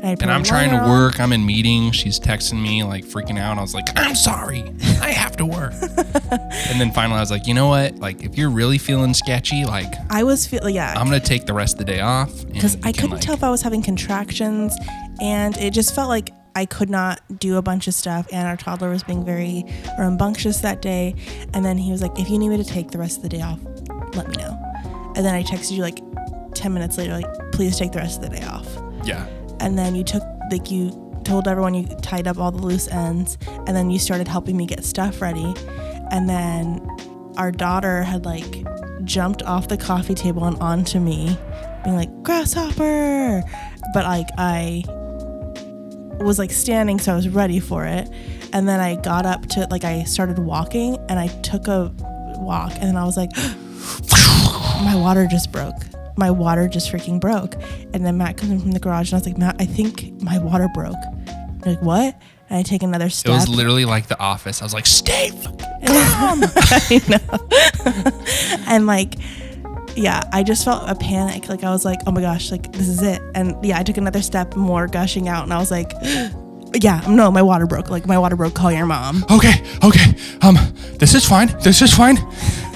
And, 0.02 0.22
And 0.22 0.32
I'm 0.32 0.44
trying 0.44 0.70
to 0.70 0.88
work. 0.88 1.20
I'm 1.20 1.34
in 1.34 1.46
meeting. 1.46 1.92
She's 1.92 2.20
texting 2.20 2.62
me, 2.62 2.84
like 2.84 3.04
freaking 3.04 3.38
out. 3.38 3.58
I 3.58 3.62
was 3.62 3.74
like, 3.74 3.88
I'm 3.98 4.16
sorry. 4.16 4.64
I 5.02 5.12
have 5.12 5.36
to 5.38 5.46
work. 5.46 5.74
and 6.32 6.80
then 6.80 6.92
finally, 6.92 7.18
I 7.18 7.20
was 7.20 7.32
like, 7.32 7.48
you 7.48 7.54
know 7.54 7.68
what? 7.68 7.96
Like, 7.96 8.24
if 8.24 8.38
you're 8.38 8.50
really 8.50 8.78
feeling 8.78 9.14
sketchy, 9.14 9.66
like, 9.66 9.94
I 10.10 10.24
was 10.24 10.48
feeling 10.48 10.76
yeah, 10.76 10.94
I'm 10.96 11.08
going 11.08 11.20
to 11.20 11.26
take 11.26 11.46
the 11.46 11.54
rest 11.54 11.74
of 11.74 11.80
the 11.80 11.86
day 11.86 12.00
off. 12.00 12.32
because 12.48 12.78
I 12.84 12.92
couldn't 12.92 13.20
tell 13.22 13.36
if 13.36 13.44
I 13.44 13.50
was 13.50 13.62
having 13.62 13.82
contractions, 13.82 14.74
and 15.22 15.58
it 15.58 15.74
just 15.74 15.94
felt 15.94 16.08
like 16.08 16.32
I 16.56 16.66
could 16.66 16.90
not 16.90 17.20
do 17.40 17.58
a 17.58 17.62
bunch 17.62 17.88
of 17.88 17.94
stuff. 17.94 18.28
And 18.32 18.48
our 18.48 18.58
toddler 18.58 18.90
was 18.90 19.04
being 19.04 19.26
very 19.26 19.66
rambunctious 19.98 20.62
that 20.62 20.82
day. 20.82 21.16
And 21.54 21.64
then 21.66 21.78
he 21.78 21.92
was 21.92 22.02
like, 22.02 22.18
"If 22.18 22.30
you 22.30 22.40
need 22.40 22.50
me 22.50 22.58
to 22.58 22.64
take 22.64 22.92
the 22.92 22.98
rest 22.98 23.18
of 23.18 23.24
the 23.24 23.30
day 23.30 23.42
off, 23.42 23.60
let 24.16 24.30
me 24.30 24.38
know." 24.38 24.58
And 25.16 25.26
then 25.26 25.36
I 25.36 25.44
texted 25.44 25.72
you 25.72 25.82
like 25.82 26.00
ten 26.54 26.74
minutes 26.74 26.98
later, 26.98 27.14
like, 27.14 27.52
"Please 27.52 27.78
take 27.78 27.92
the 27.92 28.00
rest 28.00 28.24
of 28.24 28.30
the 28.30 28.38
day 28.38 28.46
off." 28.46 28.68
Yeah. 29.04 29.26
And 29.60 29.78
then 29.78 29.96
you 29.96 30.04
took 30.04 30.24
like 30.52 30.72
you 30.72 30.92
told 31.24 31.48
everyone 31.48 31.74
you 31.74 31.86
tied 32.02 32.28
up 32.28 32.38
all 32.38 32.52
the 32.52 32.62
loose 32.62 32.88
ends, 32.88 33.38
and 33.48 33.76
then 33.76 33.90
you 33.90 34.00
started 34.00 34.28
helping 34.28 34.58
me 34.58 34.66
get 34.66 34.84
stuff 34.84 35.22
ready. 35.22 35.54
And 36.12 36.28
then 36.28 36.86
our 37.38 37.52
daughter 37.52 38.04
had 38.04 38.26
like 38.26 38.66
jumped 39.04 39.44
off 39.44 39.68
the 39.68 39.78
coffee 39.78 40.16
table 40.16 40.46
and 40.46 40.58
onto 40.58 41.00
me, 41.00 41.38
being 41.84 41.96
like, 41.96 42.24
grasshopper. 42.24 43.44
But 43.94 44.06
like 44.06 44.28
I 44.38 44.84
was 46.20 46.40
like 46.40 46.52
standing, 46.52 47.00
so 47.00 47.14
I 47.14 47.16
was 47.16 47.30
ready 47.30 47.60
for 47.60 47.86
it. 47.86 48.10
And 48.52 48.68
then 48.68 48.80
I 48.80 48.96
got 48.96 49.26
up 49.26 49.46
to 49.50 49.68
like 49.70 49.84
I 49.84 50.04
started 50.04 50.40
walking 50.40 50.98
and 51.08 51.20
I 51.20 51.28
took 51.28 51.68
a 51.68 51.94
walk 52.38 52.72
and 52.74 52.84
then 52.84 52.98
I 52.98 53.06
was 53.06 53.18
like, 53.18 53.30
my 54.84 54.96
water 54.96 55.28
just 55.28 55.52
broke. 55.52 55.76
My 56.20 56.30
water 56.30 56.68
just 56.68 56.92
freaking 56.92 57.20
broke. 57.20 57.56
And 57.94 58.06
then 58.06 58.18
Matt 58.18 58.38
comes 58.38 58.52
in 58.52 58.60
from 58.60 58.72
the 58.72 58.80
garage 58.80 59.12
and 59.12 59.16
I 59.16 59.18
was 59.18 59.26
like, 59.26 59.38
Matt, 59.38 59.56
I 59.60 59.66
think 59.66 60.22
my 60.22 60.38
water 60.38 60.70
broke. 60.74 60.98
Like, 61.66 61.82
what? 61.82 62.16
And 62.50 62.60
I 62.60 62.64
take 62.64 62.84
another 62.84 63.10
step. 63.10 63.32
It 63.32 63.36
was 63.36 63.48
literally 63.48 63.86
like 63.86 64.08
the 64.08 64.20
office. 64.20 64.62
I 64.62 64.66
was 64.66 64.74
like, 64.74 64.86
stay 64.86 65.30
fucking 65.30 65.66
I 65.82 67.02
know. 67.08 68.64
and 68.68 68.86
like, 68.86 69.16
yeah, 69.96 70.22
I 70.34 70.44
just 70.44 70.66
felt 70.66 70.90
a 70.90 70.96
panic. 70.96 71.48
Like 71.48 71.64
I 71.64 71.72
was 71.72 71.86
like, 71.86 72.00
oh 72.06 72.12
my 72.12 72.22
gosh, 72.22 72.52
like 72.52 72.72
this 72.74 72.88
is 72.88 73.02
it. 73.02 73.22
And 73.36 73.56
yeah, 73.64 73.80
I 73.80 73.84
took 73.84 73.98
another 73.98 74.22
step, 74.22 74.56
more 74.56 74.88
gushing 74.88 75.28
out, 75.28 75.44
and 75.44 75.54
I 75.54 75.58
was 75.58 75.72
like, 75.72 75.94
yeah, 76.82 77.02
no, 77.08 77.32
my 77.32 77.42
water 77.42 77.66
broke. 77.66 77.90
Like 77.90 78.06
my 78.06 78.18
water 78.18 78.36
broke. 78.36 78.56
Call 78.56 78.72
your 78.72 78.86
mom. 78.86 79.26
Okay, 79.30 79.64
okay. 79.84 80.16
Um, 80.42 80.58
this 80.98 81.16
is 81.16 81.26
fine. 81.26 81.48
This 81.62 81.82
is 81.82 81.94
fine. 81.94 82.18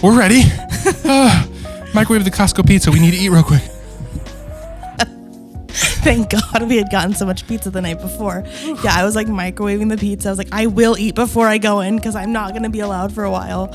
We're 0.01 0.17
ready. 0.17 0.43
Uh, 1.05 1.45
microwave 1.93 2.25
the 2.25 2.31
Costco 2.31 2.67
pizza. 2.67 2.91
We 2.91 2.99
need 2.99 3.11
to 3.11 3.17
eat 3.17 3.29
real 3.29 3.43
quick. 3.43 3.61
Thank 6.03 6.31
God 6.31 6.67
we 6.67 6.77
had 6.77 6.91
gotten 6.91 7.13
so 7.13 7.25
much 7.25 7.47
pizza 7.47 7.69
the 7.69 7.81
night 7.81 8.01
before. 8.01 8.43
Yeah, 8.83 8.93
I 8.93 9.03
was 9.03 9.15
like 9.15 9.27
microwaving 9.27 9.89
the 9.89 9.97
pizza. 9.97 10.29
I 10.29 10.31
was 10.31 10.37
like, 10.37 10.51
I 10.51 10.67
will 10.67 10.97
eat 10.97 11.15
before 11.15 11.47
I 11.47 11.57
go 11.57 11.79
in 11.81 11.95
because 11.95 12.15
I'm 12.15 12.33
not 12.33 12.53
gonna 12.53 12.69
be 12.69 12.81
allowed 12.81 13.13
for 13.13 13.23
a 13.23 13.31
while. 13.31 13.73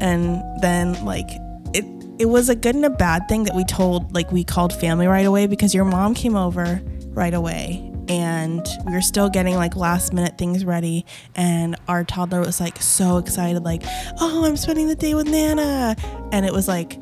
And 0.00 0.42
then 0.62 1.04
like 1.04 1.28
it 1.74 1.84
it 2.18 2.26
was 2.26 2.48
a 2.48 2.54
good 2.54 2.74
and 2.74 2.84
a 2.84 2.90
bad 2.90 3.28
thing 3.28 3.44
that 3.44 3.54
we 3.54 3.64
told 3.64 4.14
like 4.14 4.32
we 4.32 4.44
called 4.44 4.72
family 4.72 5.06
right 5.06 5.26
away 5.26 5.46
because 5.46 5.74
your 5.74 5.84
mom 5.84 6.14
came 6.14 6.36
over 6.36 6.80
right 7.10 7.34
away 7.34 7.87
and 8.08 8.66
we 8.86 8.92
were 8.92 9.00
still 9.00 9.28
getting 9.28 9.54
like 9.56 9.76
last 9.76 10.12
minute 10.12 10.38
things 10.38 10.64
ready 10.64 11.04
and 11.34 11.76
our 11.88 12.04
toddler 12.04 12.40
was 12.40 12.60
like 12.60 12.80
so 12.80 13.18
excited 13.18 13.62
like 13.64 13.82
oh 14.20 14.44
i'm 14.44 14.56
spending 14.56 14.88
the 14.88 14.96
day 14.96 15.14
with 15.14 15.28
nana 15.28 15.94
and 16.32 16.44
it 16.46 16.52
was 16.52 16.68
like 16.68 17.00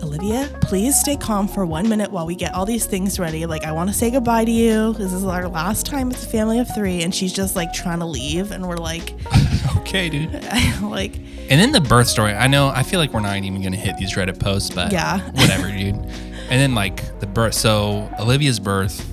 Olivia, 0.00 0.48
please 0.60 0.96
stay 0.98 1.16
calm 1.16 1.48
for 1.48 1.66
one 1.66 1.88
minute 1.88 2.12
while 2.12 2.24
we 2.24 2.36
get 2.36 2.54
all 2.54 2.64
these 2.64 2.86
things 2.86 3.18
ready. 3.18 3.46
Like, 3.46 3.64
I 3.64 3.72
want 3.72 3.90
to 3.90 3.94
say 3.94 4.12
goodbye 4.12 4.44
to 4.44 4.50
you. 4.50 4.92
This 4.92 5.12
is 5.12 5.24
our 5.24 5.48
last 5.48 5.86
time 5.86 6.12
as 6.12 6.24
a 6.24 6.28
family 6.28 6.60
of 6.60 6.72
three. 6.72 7.02
And 7.02 7.12
she's 7.12 7.32
just 7.32 7.56
like 7.56 7.72
trying 7.72 7.98
to 7.98 8.04
leave. 8.06 8.52
And 8.52 8.68
we're 8.68 8.76
like, 8.76 9.14
Okay, 9.78 10.08
dude. 10.08 10.32
like, 10.82 11.16
And 11.16 11.60
then 11.60 11.72
the 11.72 11.80
birth 11.80 12.06
story. 12.06 12.32
I 12.32 12.46
know. 12.46 12.68
I 12.68 12.84
feel 12.84 13.00
like 13.00 13.12
we're 13.12 13.18
not 13.18 13.38
even 13.38 13.60
gonna 13.60 13.76
hit 13.76 13.96
these 13.96 14.14
Reddit 14.14 14.38
posts, 14.38 14.70
but 14.72 14.92
Yeah. 14.92 15.18
whatever, 15.32 15.66
dude. 15.68 15.96
And 15.96 16.48
then 16.48 16.76
like 16.76 17.18
the 17.18 17.26
birth. 17.26 17.54
So 17.54 18.08
Olivia's 18.20 18.60
birth 18.60 19.04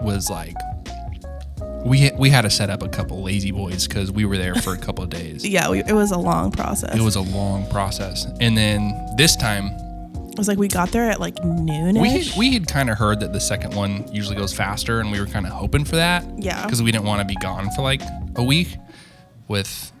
was 0.00 0.28
like 0.28 0.56
we 1.84 2.10
we 2.16 2.30
had 2.30 2.42
to 2.42 2.50
set 2.50 2.70
up 2.70 2.82
a 2.82 2.88
couple 2.88 3.22
lazy 3.22 3.50
boys 3.50 3.86
because 3.86 4.10
we 4.12 4.24
were 4.24 4.38
there 4.38 4.54
for 4.54 4.72
a 4.72 4.78
couple 4.78 5.02
of 5.04 5.10
days. 5.10 5.46
yeah, 5.48 5.68
we, 5.70 5.80
it 5.80 5.92
was 5.92 6.10
a 6.12 6.18
long 6.18 6.50
process. 6.50 6.94
It 6.94 7.02
was 7.02 7.16
a 7.16 7.20
long 7.20 7.66
process, 7.70 8.26
and 8.40 8.56
then 8.56 8.92
this 9.16 9.34
time 9.36 9.66
It 10.30 10.38
was 10.38 10.48
like 10.48 10.58
we 10.58 10.68
got 10.68 10.90
there 10.92 11.10
at 11.10 11.20
like 11.20 11.42
noon. 11.44 12.00
we 12.00 12.10
had, 12.10 12.36
we 12.38 12.52
had 12.52 12.66
kind 12.68 12.88
of 12.90 12.98
heard 12.98 13.20
that 13.20 13.32
the 13.32 13.40
second 13.40 13.74
one 13.74 14.06
usually 14.12 14.36
goes 14.36 14.52
faster, 14.52 15.00
and 15.00 15.10
we 15.12 15.18
were 15.20 15.26
kind 15.26 15.46
of 15.46 15.52
hoping 15.52 15.84
for 15.84 15.96
that. 15.96 16.24
Yeah. 16.38 16.62
Because 16.64 16.82
we 16.82 16.92
didn't 16.92 17.04
want 17.04 17.20
to 17.20 17.26
be 17.26 17.36
gone 17.36 17.70
for 17.72 17.82
like 17.82 18.02
a 18.36 18.42
week, 18.42 18.76
with, 19.48 19.92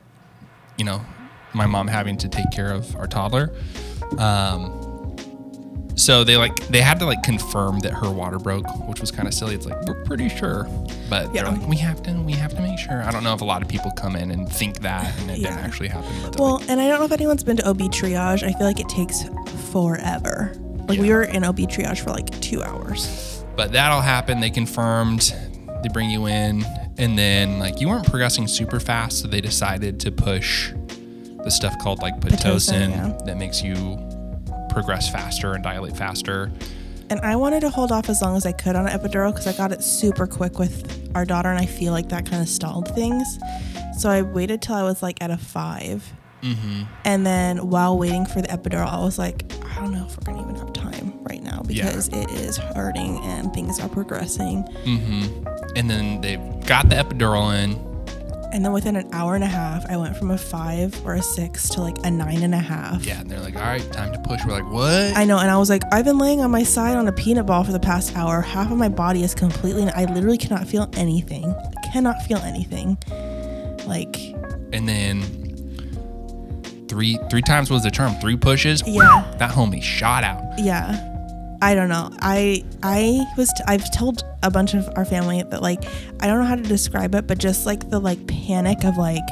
you 0.78 0.84
know, 0.84 1.04
my 1.52 1.66
mom 1.66 1.86
having 1.88 2.16
to 2.18 2.28
take 2.28 2.50
care 2.50 2.72
of 2.72 2.94
our 2.96 3.06
toddler. 3.06 3.52
Um. 4.18 4.81
So 5.94 6.24
they 6.24 6.36
like 6.36 6.54
they 6.68 6.80
had 6.80 6.98
to 7.00 7.04
like 7.06 7.22
confirm 7.22 7.80
that 7.80 7.92
her 7.92 8.10
water 8.10 8.38
broke, 8.38 8.66
which 8.88 9.00
was 9.00 9.10
kind 9.10 9.28
of 9.28 9.34
silly. 9.34 9.54
It's 9.54 9.66
like 9.66 9.80
we're 9.86 10.02
pretty 10.04 10.28
sure, 10.30 10.66
but 11.10 11.34
Yeah. 11.34 11.42
they're 11.44 11.52
like 11.52 11.68
we 11.68 11.76
have 11.76 12.02
to 12.04 12.12
we 12.22 12.32
have 12.32 12.54
to 12.54 12.62
make 12.62 12.78
sure. 12.78 13.02
I 13.02 13.10
don't 13.10 13.22
know 13.24 13.34
if 13.34 13.40
a 13.42 13.44
lot 13.44 13.62
of 13.62 13.68
people 13.68 13.90
come 13.92 14.16
in 14.16 14.30
and 14.30 14.50
think 14.50 14.80
that 14.80 15.16
and 15.20 15.30
it 15.30 15.36
didn't 15.36 15.58
actually 15.58 15.88
happen. 15.88 16.10
Well, 16.38 16.58
like, 16.60 16.70
and 16.70 16.80
I 16.80 16.88
don't 16.88 16.98
know 16.98 17.04
if 17.04 17.12
anyone's 17.12 17.44
been 17.44 17.58
to 17.58 17.68
OB 17.68 17.78
triage. 17.90 18.42
I 18.42 18.52
feel 18.52 18.66
like 18.66 18.80
it 18.80 18.88
takes 18.88 19.24
forever. 19.70 20.52
Like, 20.88 20.98
we 20.98 21.10
were 21.10 21.22
in 21.24 21.44
OB 21.44 21.58
triage 21.68 22.00
for 22.00 22.10
like 22.10 22.28
two 22.40 22.62
hours. 22.62 23.44
But 23.56 23.72
that'll 23.72 24.00
happen. 24.00 24.40
They 24.40 24.50
confirmed. 24.50 25.34
They 25.82 25.88
bring 25.88 26.10
you 26.10 26.26
in, 26.26 26.64
and 26.98 27.18
then 27.18 27.58
like 27.58 27.80
you 27.80 27.88
weren't 27.88 28.06
progressing 28.06 28.46
super 28.46 28.78
fast, 28.80 29.20
so 29.20 29.28
they 29.28 29.40
decided 29.40 29.98
to 30.00 30.10
push 30.12 30.72
the 31.44 31.50
stuff 31.50 31.76
called 31.80 31.98
like 32.00 32.18
pitocin, 32.20 32.38
Pitocin, 32.40 32.90
yeah. 32.90 33.18
that 33.26 33.36
makes 33.36 33.62
you 33.62 33.74
progress 34.72 35.10
faster 35.10 35.52
and 35.54 35.62
dilate 35.62 35.96
faster. 35.96 36.50
And 37.10 37.20
I 37.20 37.36
wanted 37.36 37.60
to 37.60 37.70
hold 37.70 37.92
off 37.92 38.08
as 38.08 38.22
long 38.22 38.36
as 38.36 38.46
I 38.46 38.52
could 38.52 38.74
on 38.74 38.86
an 38.88 38.98
epidural 38.98 39.32
because 39.32 39.46
I 39.46 39.52
got 39.52 39.70
it 39.72 39.82
super 39.82 40.26
quick 40.26 40.58
with 40.58 41.10
our 41.14 41.24
daughter, 41.24 41.50
and 41.50 41.58
I 41.58 41.66
feel 41.66 41.92
like 41.92 42.08
that 42.08 42.24
kind 42.24 42.40
of 42.42 42.48
stalled 42.48 42.88
things. 42.94 43.38
So 43.98 44.08
I 44.08 44.22
waited 44.22 44.62
till 44.62 44.74
I 44.74 44.82
was 44.82 45.02
like 45.02 45.22
at 45.22 45.30
a 45.30 45.36
5 45.36 46.12
Mm-hmm. 46.42 46.82
And 47.04 47.24
then 47.24 47.68
while 47.70 47.96
waiting 47.96 48.26
for 48.26 48.42
the 48.42 48.48
epidural, 48.48 48.88
I 48.88 48.98
was 49.04 49.16
like, 49.16 49.44
I 49.64 49.76
don't 49.76 49.92
know 49.92 50.04
if 50.04 50.16
we're 50.18 50.24
gonna 50.32 50.42
even 50.42 50.56
have 50.56 50.72
time 50.72 51.16
right 51.22 51.40
now 51.40 51.62
Yeah. 51.68 51.84
because 51.84 52.08
it 52.08 52.28
is 52.32 52.56
hurting 52.56 53.18
and 53.18 53.54
things 53.54 53.78
are 53.78 53.88
progressing. 53.88 54.64
Mm-hmm. 54.84 55.46
And 55.76 55.88
then 55.88 56.20
they 56.20 56.36
got 56.66 56.88
the 56.88 56.96
epidural 56.96 57.54
in. 57.62 57.91
And 58.52 58.62
then 58.64 58.72
within 58.72 58.96
an 58.96 59.08
hour 59.14 59.34
and 59.34 59.42
a 59.42 59.46
half, 59.48 59.84
I 59.88 59.96
went 59.96 60.14
from 60.16 60.30
a 60.30 60.36
five 60.36 60.94
or 61.06 61.14
a 61.14 61.22
six 61.22 61.70
to 61.70 61.80
like 61.80 61.96
a 62.04 62.10
nine 62.10 62.42
and 62.42 62.54
a 62.54 62.58
half. 62.58 63.02
Yeah, 63.04 63.20
and 63.20 63.30
they're 63.30 63.40
like, 63.40 63.56
"All 63.56 63.62
right, 63.62 63.82
time 63.92 64.12
to 64.12 64.18
push." 64.18 64.44
We're 64.44 64.52
like, 64.52 64.70
"What?" 64.70 65.16
I 65.16 65.24
know, 65.24 65.38
and 65.38 65.50
I 65.50 65.56
was 65.56 65.70
like, 65.70 65.82
I've 65.90 66.04
been 66.04 66.18
laying 66.18 66.40
on 66.42 66.50
my 66.50 66.62
side 66.62 66.96
on 66.96 67.08
a 67.08 67.12
peanut 67.12 67.46
ball 67.46 67.64
for 67.64 67.72
the 67.72 67.80
past 67.80 68.14
hour. 68.14 68.42
Half 68.42 68.70
of 68.70 68.76
my 68.76 68.90
body 68.90 69.22
is 69.22 69.34
completely, 69.34 69.88
I 69.90 70.04
literally 70.04 70.36
cannot 70.38 70.66
feel 70.68 70.88
anything. 70.96 71.46
I 71.46 71.86
cannot 71.92 72.22
feel 72.24 72.38
anything. 72.38 72.98
Like, 73.86 74.16
and 74.72 74.86
then 74.88 75.22
three 76.88 77.18
three 77.30 77.42
times 77.42 77.70
was 77.70 77.82
the 77.84 77.90
term. 77.90 78.14
Three 78.16 78.36
pushes. 78.36 78.82
Yeah. 78.86 79.34
That 79.38 79.50
homie 79.50 79.82
shot 79.82 80.24
out. 80.24 80.42
yeah. 80.58 81.08
I 81.62 81.74
don't 81.74 81.88
know. 81.88 82.10
I 82.20 82.64
I 82.82 83.24
was 83.36 83.48
t- 83.52 83.62
I've 83.68 83.88
told 83.94 84.24
a 84.42 84.50
bunch 84.50 84.74
of 84.74 84.88
our 84.96 85.04
family 85.04 85.42
that 85.42 85.62
like 85.62 85.84
I 86.20 86.26
don't 86.26 86.38
know 86.40 86.44
how 86.44 86.56
to 86.56 86.62
describe 86.62 87.14
it, 87.14 87.26
but 87.28 87.38
just 87.38 87.66
like 87.66 87.88
the 87.88 88.00
like 88.00 88.26
panic 88.26 88.84
of 88.84 88.96
like 88.96 89.22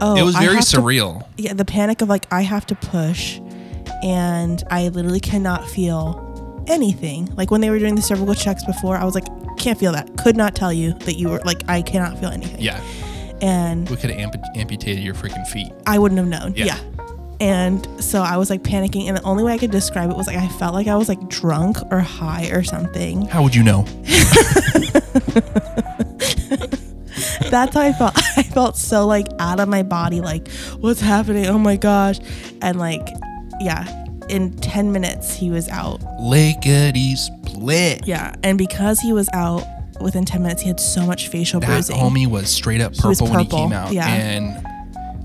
oh 0.00 0.16
it 0.16 0.22
was 0.22 0.36
very 0.36 0.54
have 0.54 0.64
to- 0.68 0.76
surreal. 0.78 1.26
yeah, 1.36 1.52
the 1.54 1.64
panic 1.64 2.00
of 2.02 2.08
like 2.08 2.26
I 2.32 2.42
have 2.42 2.66
to 2.66 2.74
push, 2.76 3.40
and 4.02 4.62
I 4.70 4.88
literally 4.88 5.20
cannot 5.20 5.68
feel 5.68 6.22
anything. 6.68 7.26
Like 7.36 7.50
when 7.50 7.60
they 7.60 7.70
were 7.70 7.78
doing 7.78 7.96
the 7.96 8.02
cervical 8.02 8.34
checks 8.34 8.64
before, 8.64 8.96
I 8.96 9.04
was 9.04 9.14
like 9.14 9.26
can't 9.58 9.78
feel 9.78 9.92
that. 9.92 10.16
Could 10.18 10.36
not 10.36 10.54
tell 10.54 10.72
you 10.72 10.92
that 11.00 11.14
you 11.14 11.28
were 11.30 11.40
like 11.44 11.62
I 11.68 11.82
cannot 11.82 12.18
feel 12.20 12.28
anything. 12.30 12.60
yeah, 12.60 12.80
and 13.42 13.88
we 13.90 13.96
could 13.96 14.10
have 14.10 14.30
ampu- 14.30 14.56
amputated 14.56 15.02
your 15.02 15.14
freaking 15.14 15.46
feet. 15.48 15.72
I 15.86 15.98
wouldn't 15.98 16.18
have 16.18 16.28
known. 16.28 16.54
Yeah. 16.54 16.66
Yeah. 16.66 16.78
And 17.40 17.86
so 18.02 18.22
I 18.22 18.36
was 18.38 18.48
like 18.50 18.62
panicking, 18.62 19.08
and 19.08 19.16
the 19.16 19.22
only 19.22 19.44
way 19.44 19.52
I 19.52 19.58
could 19.58 19.70
describe 19.70 20.10
it 20.10 20.16
was 20.16 20.26
like 20.26 20.36
I 20.36 20.48
felt 20.48 20.72
like 20.74 20.86
I 20.86 20.96
was 20.96 21.08
like 21.08 21.28
drunk 21.28 21.76
or 21.90 22.00
high 22.00 22.46
or 22.50 22.62
something. 22.62 23.26
How 23.26 23.42
would 23.42 23.54
you 23.54 23.62
know? 23.62 23.82
That's 27.50 27.74
how 27.74 27.80
I 27.80 27.92
felt. 27.92 28.14
I 28.36 28.42
felt 28.42 28.76
so 28.76 29.06
like 29.06 29.28
out 29.38 29.60
of 29.60 29.68
my 29.68 29.82
body, 29.82 30.20
like, 30.20 30.48
what's 30.80 31.00
happening? 31.00 31.46
Oh 31.46 31.58
my 31.58 31.76
gosh. 31.76 32.18
And 32.62 32.78
like, 32.78 33.06
yeah, 33.60 34.04
in 34.28 34.56
10 34.56 34.92
minutes, 34.92 35.34
he 35.34 35.50
was 35.50 35.68
out. 35.68 36.00
Lickety 36.20 37.14
split. 37.16 38.06
Yeah. 38.06 38.34
And 38.42 38.58
because 38.58 39.00
he 39.00 39.12
was 39.12 39.28
out 39.32 39.62
within 40.00 40.24
10 40.24 40.42
minutes, 40.42 40.62
he 40.62 40.68
had 40.68 40.80
so 40.80 41.06
much 41.06 41.28
facial 41.28 41.60
That 41.60 41.66
bruising. 41.68 41.96
homie 41.96 42.26
was 42.26 42.50
straight 42.50 42.80
up 42.80 42.92
was 43.04 43.20
purple 43.20 43.28
when 43.34 43.44
he 43.44 43.46
came 43.50 43.72
out. 43.72 43.92
yeah. 43.92 44.08
And 44.08 44.65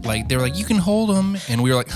like 0.04 0.28
they 0.28 0.36
were 0.36 0.42
like, 0.42 0.58
you 0.58 0.66
can 0.66 0.78
hold 0.78 1.16
him, 1.16 1.38
and 1.50 1.62
we 1.64 1.70
were 1.70 1.76
like, 1.76 1.90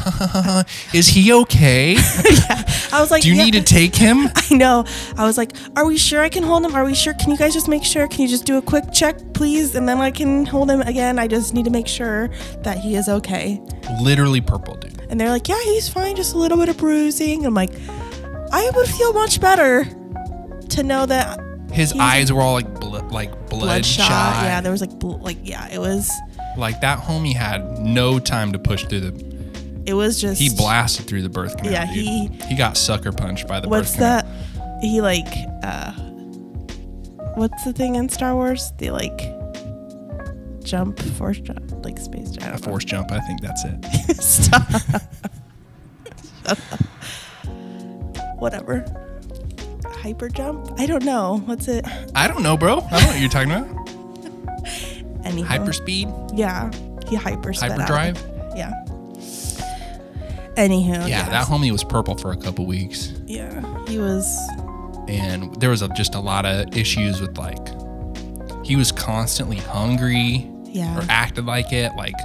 is 0.94 1.08
he 1.08 1.34
okay? 1.34 1.94
yeah. 1.96 2.64
I 2.92 3.02
was 3.02 3.12
like, 3.12 3.24
Do 3.24 3.30
you 3.30 3.36
yeah. 3.36 3.46
need 3.46 3.54
to 3.56 3.64
take 3.64 3.96
him? 3.96 4.28
I 4.36 4.54
know. 4.56 4.86
I 5.18 5.26
was 5.26 5.38
like, 5.38 5.52
are 5.76 5.86
we 5.86 5.98
sure 5.98 6.22
I 6.22 6.30
can 6.30 6.44
hold 6.44 6.64
him? 6.66 6.76
Are 6.76 6.86
we 6.86 6.94
sure? 6.96 7.14
Can 7.16 7.32
you 7.32 7.38
guys 7.38 7.54
just 7.54 7.68
make 7.68 7.84
sure? 7.84 8.08
Can 8.08 8.22
you 8.22 8.28
just 8.28 8.46
do 8.46 8.58
a 8.58 8.62
quick 8.62 8.86
check, 8.94 9.18
please? 9.34 9.76
And 9.76 9.88
then 9.90 9.98
I 10.00 10.12
can 10.12 10.46
hold 10.46 10.70
him 10.70 10.82
again. 10.82 11.18
I 11.20 11.28
just 11.28 11.54
need 11.54 11.66
to 11.66 11.72
make 11.72 11.88
sure 11.88 12.30
that 12.64 12.78
he 12.78 12.96
is 12.96 13.10
okay. 13.10 13.60
Literally 14.02 14.40
purple, 14.42 14.76
dude. 14.76 15.02
And 15.10 15.20
they're 15.20 15.30
like, 15.30 15.48
yeah, 15.50 15.60
he's 15.64 15.90
fine, 15.90 16.16
just 16.16 16.34
a 16.36 16.38
little 16.38 16.58
bit 16.58 16.70
of 16.70 16.78
bruising. 16.78 17.46
I'm 17.46 17.54
like, 17.54 17.72
I 18.52 18.70
would 18.76 18.88
feel 18.88 19.14
much 19.14 19.42
better 19.42 19.84
to 20.70 20.84
know 20.84 21.06
that 21.06 21.40
His 21.74 21.92
eyes 21.94 22.32
were 22.32 22.42
all 22.42 22.54
like 22.54 22.74
blo- 22.80 23.06
like 23.10 23.32
bloodshot. 23.50 24.08
bloodshot. 24.08 24.44
Yeah, 24.46 24.62
there 24.62 24.72
was 24.72 24.82
like, 24.82 24.98
bl- 25.00 25.18
like, 25.18 25.38
yeah, 25.44 25.68
it 25.72 25.80
was, 25.80 26.10
like 26.58 26.82
that 26.82 27.00
homie 27.00 27.34
had 27.36 27.80
no 27.80 28.20
time 28.20 28.52
to 28.54 28.60
push 28.60 28.86
through 28.86 29.02
the. 29.02 29.84
it 29.86 29.94
was 29.94 30.20
just. 30.22 30.40
He 30.42 30.50
blasted 30.50 31.08
through 31.08 31.22
the 31.24 31.30
birth 31.30 31.58
canal. 31.58 31.72
Yeah, 31.74 31.86
dude. 31.86 31.96
he- 31.96 32.28
he 32.50 32.56
got 32.56 32.78
sucker 32.78 33.12
punched 33.12 33.48
by 33.48 33.60
the 33.60 33.68
What's 33.70 33.94
that? 33.98 34.26
He 34.82 35.02
like, 35.02 35.28
uh, 35.64 35.92
what's 37.36 37.64
the 37.64 37.74
thing 37.74 37.96
in 37.96 38.10
Star 38.10 38.36
Wars? 38.36 38.72
They 38.78 38.90
like 38.92 39.18
jump, 40.64 41.00
force 41.18 41.40
jump, 41.40 41.84
like 41.86 41.98
space 42.00 42.32
jump. 42.32 42.54
A 42.56 42.58
force 42.58 42.84
jump. 42.86 43.12
I 43.12 43.20
think 43.22 43.42
that's 43.42 43.64
it. 43.66 44.16
Stop. 44.22 44.64
Whatever. 48.38 48.86
Hyper 50.02 50.30
jump? 50.30 50.72
I 50.80 50.86
don't 50.86 51.04
know. 51.04 51.38
What's 51.46 51.68
it? 51.68 51.86
I 52.14 52.28
don't 52.28 52.44
know, 52.44 52.58
bro. 52.58 52.78
I 52.78 52.80
don't 52.80 52.92
know 53.02 53.08
what 53.08 53.20
you're 53.20 53.30
talking 53.30 53.52
about. 53.52 53.85
Anything. 55.26 55.46
Hyperspeed, 55.46 56.32
Yeah. 56.38 56.72
He 57.08 57.16
hyper 57.16 57.54
sped 57.54 57.72
out. 57.72 57.80
hyperdrive. 57.82 58.24
Yeah. 58.56 58.72
Anywho. 60.58 61.08
Yeah, 61.10 61.28
that 61.30 61.46
homie 61.48 61.72
was 61.72 61.84
purple 61.84 62.16
for 62.16 62.32
a 62.32 62.38
couple 62.38 62.66
weeks. 62.66 63.12
Yeah. 63.26 63.62
He 63.88 63.98
was. 64.00 64.26
and 65.08 65.54
there 65.60 65.70
was 65.70 65.82
a, 65.82 65.90
just 65.90 66.16
a 66.16 66.20
lot 66.20 66.46
of 66.46 66.76
issues 66.76 67.22
with 67.22 67.38
like 67.38 67.68
he 68.66 68.76
was 68.76 68.92
constantly 68.92 69.58
hungry 69.58 70.50
Yeah. 70.64 70.98
or 70.98 71.06
acted 71.10 71.46
like 71.46 71.72
it 71.72 71.92
like 71.96 72.16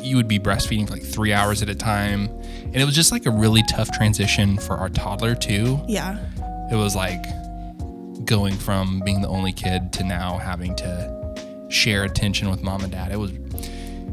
you 0.00 0.16
would 0.16 0.28
be 0.28 0.38
breastfeeding 0.38 0.86
for 0.86 0.94
like 0.94 1.02
three 1.02 1.34
hours 1.34 1.60
at 1.60 1.68
a 1.68 1.74
time 1.74 2.28
and 2.64 2.76
it 2.76 2.84
was 2.86 2.94
just 2.94 3.12
like 3.12 3.26
a 3.26 3.30
really 3.30 3.62
tough 3.68 3.90
transition 3.92 4.56
for 4.56 4.76
our 4.78 4.88
toddler 4.88 5.34
too 5.34 5.78
Yeah. 5.86 6.16
it 6.70 6.76
was 6.76 6.96
like 6.96 7.22
going 8.24 8.54
from 8.54 9.00
being 9.04 9.20
the 9.20 9.28
only 9.28 9.52
kid 9.52 9.92
to 9.94 10.04
now 10.04 10.38
having 10.38 10.74
to 10.76 11.21
share 11.72 12.04
attention 12.04 12.50
with 12.50 12.62
mom 12.62 12.82
and 12.82 12.92
dad 12.92 13.10
it 13.12 13.16
was 13.18 13.32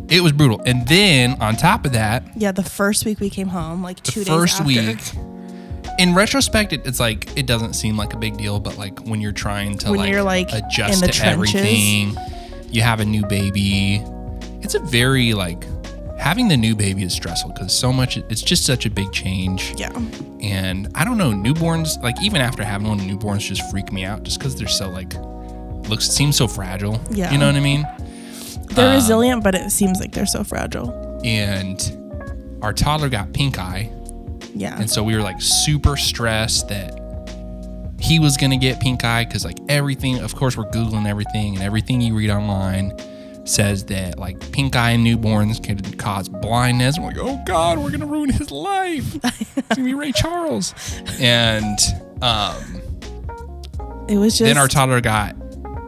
it 0.09 0.21
was 0.21 0.31
brutal 0.31 0.59
and 0.65 0.87
then 0.87 1.39
on 1.41 1.55
top 1.55 1.85
of 1.85 1.91
that 1.93 2.23
Yeah. 2.35 2.51
The 2.51 2.63
first 2.63 3.05
week 3.05 3.19
we 3.19 3.29
came 3.29 3.47
home, 3.49 3.83
like 3.83 4.01
two 4.01 4.23
days 4.23 4.27
first 4.27 4.61
after. 4.61 4.67
week 4.67 4.99
in 5.99 6.15
retrospect 6.15 6.73
it, 6.73 6.81
it's 6.87 6.99
like 6.99 7.37
it 7.37 7.45
doesn't 7.45 7.73
seem 7.73 7.95
like 7.97 8.13
a 8.13 8.17
big 8.17 8.37
deal 8.37 8.59
but 8.59 8.77
like 8.77 8.99
when 9.07 9.21
you're 9.21 9.31
trying 9.31 9.77
to 9.79 9.91
When 9.91 9.99
like, 9.99 10.09
you're, 10.11 10.23
like, 10.23 10.51
adjust 10.53 11.03
to 11.03 11.11
trenches. 11.11 11.55
everything 11.55 12.17
you 12.71 12.81
have 12.81 12.99
a 13.01 13.05
new 13.05 13.25
baby 13.27 14.01
it's 14.61 14.73
a 14.75 14.79
very 14.79 15.33
like 15.33 15.63
having 16.17 16.47
the 16.47 16.57
new 16.57 16.75
baby 16.75 17.03
is 17.03 17.13
stressful 17.13 17.51
because 17.53 17.77
so 17.77 17.91
much 17.93 18.17
it's 18.17 18.41
just 18.41 18.65
such 18.65 18.85
a 18.85 18.89
big 18.89 19.11
change 19.11 19.73
Yeah. 19.77 19.91
and 20.41 20.89
i 20.95 21.03
don't 21.05 21.17
know 21.17 21.31
newborns 21.31 22.01
like 22.01 22.15
even 22.23 22.41
after 22.41 22.63
having 22.63 22.87
one 22.87 22.99
newborns 22.99 23.41
just 23.41 23.69
freak 23.69 23.91
me 23.91 24.05
out 24.05 24.23
just 24.23 24.39
because 24.39 24.55
they're 24.55 24.67
so 24.67 24.89
like 24.89 25.13
looks 25.89 26.07
seems 26.09 26.35
so 26.37 26.47
fragile 26.47 26.99
Yeah. 27.11 27.31
you 27.31 27.37
know 27.37 27.47
what 27.47 27.55
i 27.55 27.59
mean 27.59 27.85
They're 28.69 28.89
Um, 28.89 28.95
resilient, 28.95 29.43
but 29.43 29.55
it 29.55 29.71
seems 29.71 29.99
like 29.99 30.11
they're 30.11 30.25
so 30.27 30.43
fragile. 30.43 31.19
and 31.23 31.79
our 32.61 32.73
toddler 32.73 33.09
got 33.09 33.33
pink 33.33 33.57
eye 33.57 33.89
Yeah. 34.55 34.77
And 34.79 34.89
so 34.89 35.03
we 35.03 35.15
were 35.15 35.21
like 35.21 35.41
super 35.41 35.95
stressed 35.97 36.67
that 36.69 36.95
he 37.99 38.17
was 38.19 38.37
going 38.37 38.51
to 38.51 38.57
get 38.57 38.79
pink 38.79 39.03
eye 39.03 39.25
because, 39.25 39.43
like, 39.43 39.57
everything, 39.67 40.19
of 40.19 40.33
course, 40.33 40.55
we're 40.55 40.69
Googling 40.71 41.05
everything, 41.05 41.55
and 41.55 41.63
everything 41.63 41.99
you 41.99 42.15
read 42.15 42.29
online 42.29 42.93
says 43.45 43.83
that, 43.85 44.17
like, 44.17 44.39
pink 44.53 44.75
eye 44.77 44.91
in 44.91 45.03
newborns 45.03 45.61
can 45.61 45.77
cause 45.97 46.29
blindness. 46.29 46.97
We're 46.97 47.07
like, 47.07 47.17
oh 47.19 47.41
God, 47.45 47.77
we're 47.77 47.89
going 47.89 47.99
to 47.99 48.05
ruin 48.05 48.29
his 48.29 48.51
life. 48.51 49.17
It's 49.57 49.75
to 49.75 49.83
be 49.83 49.93
Ray 49.93 50.13
Charles. 50.13 50.73
And 51.19 51.77
um, 52.21 52.55
it 54.07 54.17
was 54.17 54.37
just. 54.37 54.47
then 54.47 54.57
our 54.57 54.67
toddler 54.69 55.01
got 55.01 55.35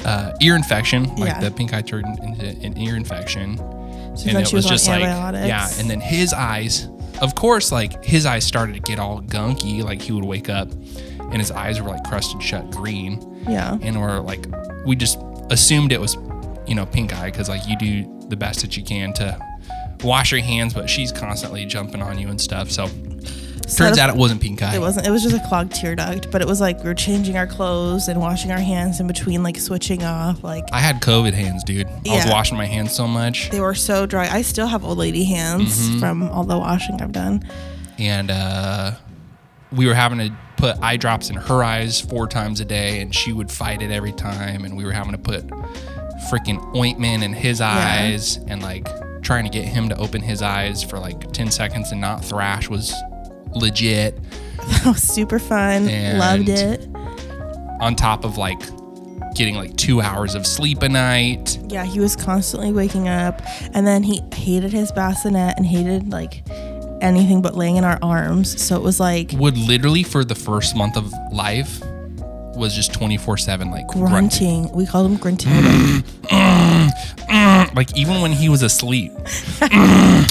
uh, 0.05 0.33
ear 0.41 0.55
infection, 0.55 1.03
like 1.15 1.29
Yeah. 1.29 1.39
the 1.41 1.51
pink 1.51 1.73
eye 1.73 1.81
turned 1.81 2.05
into 2.23 2.45
an 2.65 2.77
ear 2.77 2.95
infection. 2.95 3.57
so 3.57 4.29
and 4.29 4.37
it 4.37 4.51
was, 4.53 4.65
just 4.65 4.87
like 4.87 5.01
yeah 5.01 5.69
and 5.79 5.89
then 5.89 6.01
his 6.01 6.33
eyes 6.33 6.89
of 7.21 7.33
course 7.35 7.71
like 7.71 8.03
his 8.03 8.25
eyes 8.25 8.43
started 8.43 8.73
to 8.73 8.81
get 8.81 8.99
all 8.99 9.21
gunky 9.21 9.81
like 9.83 10.01
he 10.01 10.11
would 10.11 10.25
wake 10.25 10.49
up 10.49 10.69
and 10.71 11.37
his 11.37 11.49
eyes 11.51 11.79
were 11.81 11.87
like 11.89 12.03
crusted 12.03 12.43
shut 12.43 12.69
green 12.71 13.21
yeah. 13.47 13.77
and 13.81 13.99
we're 14.01 14.19
like 14.19 14.45
we 14.85 14.97
just 14.97 15.17
assumed 15.49 15.91
it 15.93 16.01
was 16.01 16.17
you 16.67 16.75
know 16.75 16.85
pink 16.85 17.13
eye 17.13 17.31
because 17.31 17.47
like 17.47 17.65
you 17.67 17.77
do 17.77 18.03
the 18.27 18.35
best 18.35 18.59
that 18.61 18.75
you 18.75 18.83
can 18.83 19.13
to 19.13 19.37
wash 20.03 20.31
your 20.33 20.41
hands 20.41 20.73
but 20.73 20.89
she's 20.89 21.11
constantly 21.13 21.65
jumping 21.65 22.01
on 22.01 22.19
you 22.19 22.27
and 22.27 22.41
stuff 22.41 22.69
So 22.69 22.87
turns 23.77 23.97
out 23.97 24.09
it 24.09 24.15
wasn't 24.15 24.41
pink 24.41 24.61
eye 24.61 24.75
It 24.75 24.79
wasn't. 24.79 25.07
It 25.07 25.11
was 25.11 25.23
just 25.23 25.35
a 25.35 25.47
clogged 25.47 25.73
tear 25.73 25.95
duct, 25.95 26.29
but 26.31 26.41
it 26.41 26.47
was 26.47 26.59
like 26.61 26.77
we 26.79 26.85
were 26.85 26.93
changing 26.95 27.37
our 27.37 27.47
clothes 27.47 28.07
and 28.07 28.19
washing 28.19 28.51
our 28.51 28.59
hands 28.59 28.99
in 28.99 29.07
between, 29.07 29.43
like 29.43 29.57
switching 29.57 30.03
off. 30.03 30.43
Like 30.43 30.65
i 30.71 30.79
had 30.79 31.01
covid 31.01 31.33
hands 31.33 31.63
dude 31.63 31.87
i 31.87 31.91
was 31.91 32.03
Yeah. 32.25 32.31
washing 32.31 32.57
my 32.57 32.65
hands 32.65 32.93
so 32.95 33.07
much 33.07 33.49
they 33.49 33.59
were 33.59 33.75
so 33.75 34.05
dry. 34.05 34.27
I 34.29 34.41
still 34.41 34.67
have 34.67 34.83
old 34.85 34.97
lady 34.97 35.23
hands 35.23 35.79
Mm-hmm. 35.89 35.99
from 35.99 36.23
all 36.29 36.43
the 36.43 36.57
washing 36.57 37.01
I've 37.01 37.11
done. 37.11 37.47
and 37.99 38.29
uh, 38.31 38.91
we 39.71 39.87
were 39.87 39.93
having 39.93 40.19
to 40.19 40.35
put 40.57 40.77
eye 40.81 40.97
drops 40.97 41.29
in 41.29 41.35
her 41.37 41.63
eyes 41.63 41.99
four 42.01 42.27
times 42.27 42.59
a 42.59 42.65
day, 42.65 43.01
and 43.01 43.15
she 43.15 43.31
would 43.33 43.49
fight 43.49 43.81
it 43.81 43.89
every 43.89 44.11
time. 44.11 44.63
And 44.65 44.75
we 44.77 44.83
were 44.83 44.91
having 44.91 45.13
to 45.13 45.17
put 45.17 45.47
freaking 46.29 46.75
ointment 46.75 47.23
in 47.23 47.33
his 47.33 47.61
eyes, 47.61 48.37
and 48.47 48.61
like 48.61 48.87
trying 49.23 49.43
to 49.43 49.49
get 49.49 49.65
him 49.65 49.87
to 49.89 49.97
open 49.97 50.21
his 50.21 50.41
eyes 50.41 50.83
for 50.83 50.99
like 50.99 51.31
10 51.31 51.51
seconds 51.51 51.91
and 51.91 52.01
not 52.01 52.23
thrash 52.25 52.69
was 52.69 52.93
legit. 53.53 54.17
That 54.61 54.85
was 54.85 55.01
super 55.01 55.39
fun. 55.39 55.85
Loved 56.17 56.47
it. 56.47 56.87
On 57.81 57.95
top 57.95 58.23
of 58.23 58.37
like 58.37 58.59
getting 59.33 59.55
like 59.55 59.75
two 59.75 60.01
hours 60.01 60.35
of 60.35 60.45
sleep 60.45 60.83
a 60.83 60.89
night. 60.89 61.57
Yeah, 61.67 61.83
he 61.83 61.99
was 61.99 62.15
constantly 62.15 62.71
waking 62.71 63.07
up, 63.09 63.41
and 63.73 63.87
then 63.87 64.03
he 64.03 64.21
hated 64.33 64.71
his 64.71 64.91
bassinet 64.91 65.55
and 65.57 65.65
hated 65.65 66.11
like 66.11 66.43
anything 67.01 67.41
but 67.41 67.55
laying 67.55 67.77
in 67.77 67.83
our 67.83 67.97
arms. 68.01 68.61
So 68.61 68.75
it 68.75 68.81
was 68.83 68.99
like 68.99 69.31
Would 69.33 69.57
literally 69.57 70.03
for 70.03 70.23
the 70.23 70.35
first 70.35 70.75
month 70.75 70.95
of 70.95 71.11
life 71.31 71.81
was 72.55 72.75
just 72.75 72.93
24 72.93 73.37
7 73.37 73.71
like 73.71 73.87
grunting. 73.87 74.09
grunting. 74.09 74.71
We 74.75 74.85
called 74.85 75.09
him 75.11 75.17
grunting. 75.17 76.03
like 77.75 77.97
even 77.97 78.21
when 78.21 78.31
he 78.31 78.49
was 78.49 78.61
asleep. 78.61 79.11
and 79.61 80.27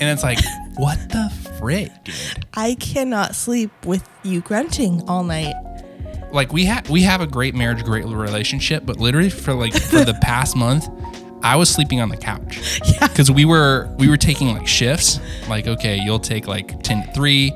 it's 0.00 0.22
like, 0.22 0.38
what 0.76 0.98
the 1.10 1.30
dude? 2.04 2.46
I 2.54 2.74
cannot 2.74 3.34
sleep 3.34 3.70
with 3.84 4.08
you 4.22 4.40
grunting 4.40 5.08
all 5.08 5.24
night. 5.24 5.54
Like 6.32 6.52
we 6.52 6.64
have 6.64 6.88
we 6.88 7.02
have 7.02 7.20
a 7.20 7.26
great 7.26 7.54
marriage, 7.54 7.84
great 7.84 8.04
relationship, 8.04 8.86
but 8.86 8.98
literally 8.98 9.30
for 9.30 9.52
like 9.52 9.74
for 9.74 10.04
the 10.04 10.14
past 10.22 10.56
month, 10.56 10.88
I 11.42 11.56
was 11.56 11.68
sleeping 11.68 12.00
on 12.00 12.08
the 12.08 12.16
couch. 12.16 12.80
Yeah. 12.84 13.06
Because 13.08 13.30
we 13.30 13.44
were 13.44 13.94
we 13.98 14.08
were 14.08 14.16
taking 14.16 14.48
like 14.48 14.66
shifts. 14.66 15.20
Like, 15.48 15.66
okay, 15.66 15.98
you'll 15.98 16.20
take 16.20 16.46
like 16.46 16.82
10 16.82 17.06
to 17.06 17.12
3. 17.12 17.52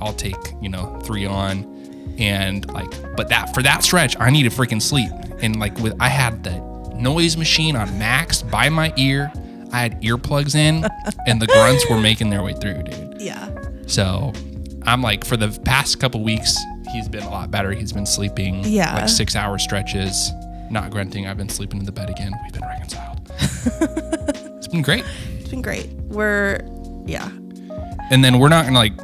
I'll 0.00 0.12
take 0.14 0.36
you 0.60 0.70
know 0.70 0.98
three 1.04 1.26
on, 1.26 2.16
and 2.18 2.66
like, 2.72 2.90
but 3.16 3.28
that 3.28 3.54
for 3.54 3.62
that 3.62 3.84
stretch, 3.84 4.16
I 4.18 4.30
need 4.30 4.44
to 4.44 4.50
freaking 4.50 4.80
sleep. 4.80 5.10
And 5.42 5.60
like 5.60 5.78
with 5.78 5.94
I 6.00 6.08
had 6.08 6.42
the 6.42 6.58
noise 6.94 7.36
machine 7.36 7.76
on 7.76 7.98
max 7.98 8.42
by 8.42 8.68
my 8.70 8.92
ear. 8.96 9.32
I 9.72 9.80
had 9.80 10.00
earplugs 10.02 10.54
in, 10.54 10.84
and 11.26 11.40
the 11.40 11.46
grunts 11.46 11.88
were 11.88 12.00
making 12.00 12.30
their 12.30 12.42
way 12.42 12.54
through, 12.54 12.82
dude. 12.82 13.20
Yeah. 13.20 13.48
So 13.86 14.32
I'm 14.82 15.02
like, 15.02 15.24
for 15.24 15.36
the 15.36 15.48
past 15.64 16.00
couple 16.00 16.22
weeks, 16.22 16.56
he's 16.92 17.08
been 17.08 17.22
a 17.22 17.30
lot 17.30 17.50
better. 17.50 17.72
He's 17.72 17.92
been 17.92 18.06
sleeping 18.06 18.64
Yeah. 18.64 18.94
like 18.94 19.08
six 19.08 19.36
hour 19.36 19.58
stretches, 19.58 20.30
not 20.70 20.90
grunting. 20.90 21.26
I've 21.26 21.36
been 21.36 21.48
sleeping 21.48 21.78
in 21.80 21.84
the 21.86 21.92
bed 21.92 22.10
again. 22.10 22.32
We've 22.44 22.52
been 22.52 22.62
reconciled. 22.68 23.20
it's 24.56 24.68
been 24.68 24.82
great. 24.82 25.04
It's 25.38 25.48
been 25.50 25.62
great. 25.62 25.88
We're 26.08 26.60
yeah. 27.06 27.28
And 28.10 28.24
then 28.24 28.38
we're 28.38 28.48
not 28.48 28.64
gonna 28.64 28.78
like 28.78 28.94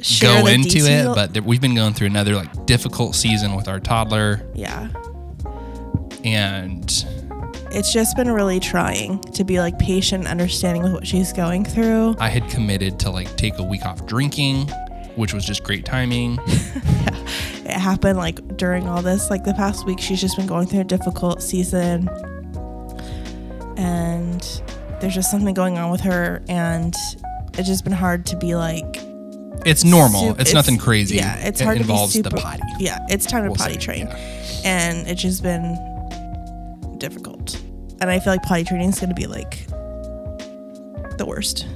Share 0.00 0.40
go 0.42 0.46
into 0.48 0.68
detail- 0.70 1.12
it, 1.12 1.14
but 1.14 1.34
th- 1.34 1.44
we've 1.44 1.60
been 1.60 1.74
going 1.74 1.92
through 1.92 2.06
another 2.06 2.34
like 2.34 2.64
difficult 2.66 3.14
season 3.14 3.54
with 3.54 3.68
our 3.68 3.78
toddler, 3.80 4.40
yeah. 4.54 4.88
and 6.24 7.04
It's 7.72 7.92
just 7.92 8.16
been 8.16 8.30
really 8.30 8.58
trying 8.60 9.20
to 9.32 9.44
be 9.44 9.60
like 9.60 9.78
patient, 9.78 10.22
and 10.24 10.28
understanding 10.28 10.82
with 10.82 10.92
what 10.92 11.06
she's 11.06 11.32
going 11.32 11.64
through. 11.64 12.16
I 12.18 12.28
had 12.28 12.48
committed 12.50 12.98
to 13.00 13.10
like 13.10 13.36
take 13.36 13.58
a 13.58 13.62
week 13.62 13.84
off 13.86 14.04
drinking, 14.06 14.68
which 15.16 15.32
was 15.32 15.44
just 15.44 15.62
great 15.64 15.84
timing. 15.84 16.38
It 17.62 17.78
happened 17.78 18.18
like 18.18 18.56
during 18.56 18.88
all 18.88 19.00
this, 19.00 19.30
like 19.30 19.44
the 19.44 19.54
past 19.54 19.86
week, 19.86 20.00
she's 20.00 20.20
just 20.20 20.36
been 20.36 20.48
going 20.48 20.66
through 20.66 20.80
a 20.80 20.84
difficult 20.84 21.40
season. 21.40 22.08
And 23.76 24.40
there's 25.00 25.14
just 25.14 25.30
something 25.30 25.54
going 25.54 25.78
on 25.78 25.90
with 25.90 26.00
her. 26.00 26.42
And 26.48 26.94
it's 27.54 27.68
just 27.68 27.84
been 27.84 27.92
hard 27.92 28.26
to 28.26 28.36
be 28.36 28.56
like, 28.56 28.96
It's 29.64 29.84
normal. 29.84 30.30
Sup- 30.30 30.40
it's, 30.40 30.52
nothing 30.52 30.78
crazy. 30.78 31.16
Yeah, 31.16 31.36
it's 31.46 31.60
It 31.60 31.64
hard 31.64 31.76
involves 31.78 32.12
to 32.14 32.18
be 32.18 32.24
super. 32.24 32.36
the 32.36 32.42
potty. 32.42 32.62
Yeah, 32.80 32.98
it's 33.08 33.24
time 33.24 33.44
to 33.44 33.50
We'll 33.50 33.56
potty 33.56 33.74
say, 33.74 33.80
train, 33.80 34.06
yeah. 34.08 34.16
and 34.64 35.06
it's 35.06 35.22
just 35.22 35.42
been 35.44 35.76
difficult. 37.00 37.60
And 38.00 38.10
I 38.10 38.20
feel 38.20 38.32
like 38.32 38.42
potty 38.42 38.64
training 38.64 38.90
is 38.90 39.00
going 39.00 39.10
to 39.10 39.14
be 39.14 39.26
like 39.26 39.66
the 41.18 41.24
worst. 41.26 41.66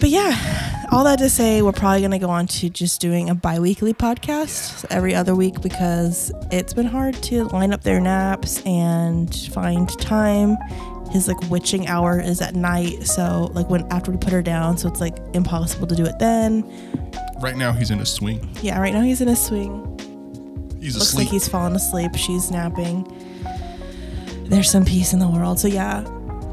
But 0.00 0.08
yeah, 0.08 0.86
all 0.90 1.04
that 1.04 1.18
to 1.18 1.28
say, 1.28 1.60
we're 1.60 1.72
probably 1.72 2.00
going 2.00 2.12
to 2.12 2.18
go 2.18 2.30
on 2.30 2.46
to 2.46 2.70
just 2.70 3.00
doing 3.00 3.28
a 3.28 3.34
bi-weekly 3.34 3.92
podcast 3.92 4.86
every 4.90 5.14
other 5.14 5.34
week 5.34 5.60
because 5.60 6.32
it's 6.50 6.72
been 6.72 6.86
hard 6.86 7.14
to 7.24 7.44
line 7.48 7.72
up 7.72 7.82
their 7.82 8.00
naps 8.00 8.62
and 8.64 9.34
find 9.52 9.88
time. 10.00 10.56
His 11.10 11.28
like 11.28 11.38
witching 11.50 11.86
hour 11.88 12.20
is 12.20 12.40
at 12.40 12.54
night, 12.54 13.06
so 13.06 13.50
like 13.52 13.68
when 13.68 13.84
after 13.92 14.12
we 14.12 14.16
put 14.16 14.32
her 14.32 14.42
down, 14.42 14.78
so 14.78 14.88
it's 14.88 15.00
like 15.00 15.18
impossible 15.34 15.88
to 15.88 15.96
do 15.96 16.04
it 16.06 16.18
then. 16.20 16.62
Right 17.40 17.56
now, 17.56 17.72
he's 17.72 17.90
in 17.90 18.00
a 18.00 18.06
swing. 18.06 18.48
Yeah, 18.62 18.80
right 18.80 18.94
now 18.94 19.02
he's 19.02 19.20
in 19.20 19.28
a 19.28 19.34
swing. 19.34 19.86
He's 20.80 20.94
asleep. 20.94 20.94
Looks 20.94 20.96
asleep. 20.96 21.26
like 21.26 21.32
he's 21.32 21.48
fallen 21.48 21.74
asleep. 21.74 22.12
She's 22.14 22.50
napping. 22.50 23.04
There's 24.50 24.70
some 24.70 24.84
peace 24.84 25.12
in 25.12 25.18
the 25.20 25.28
world. 25.28 25.58
So 25.58 25.68
yeah, 25.68 26.02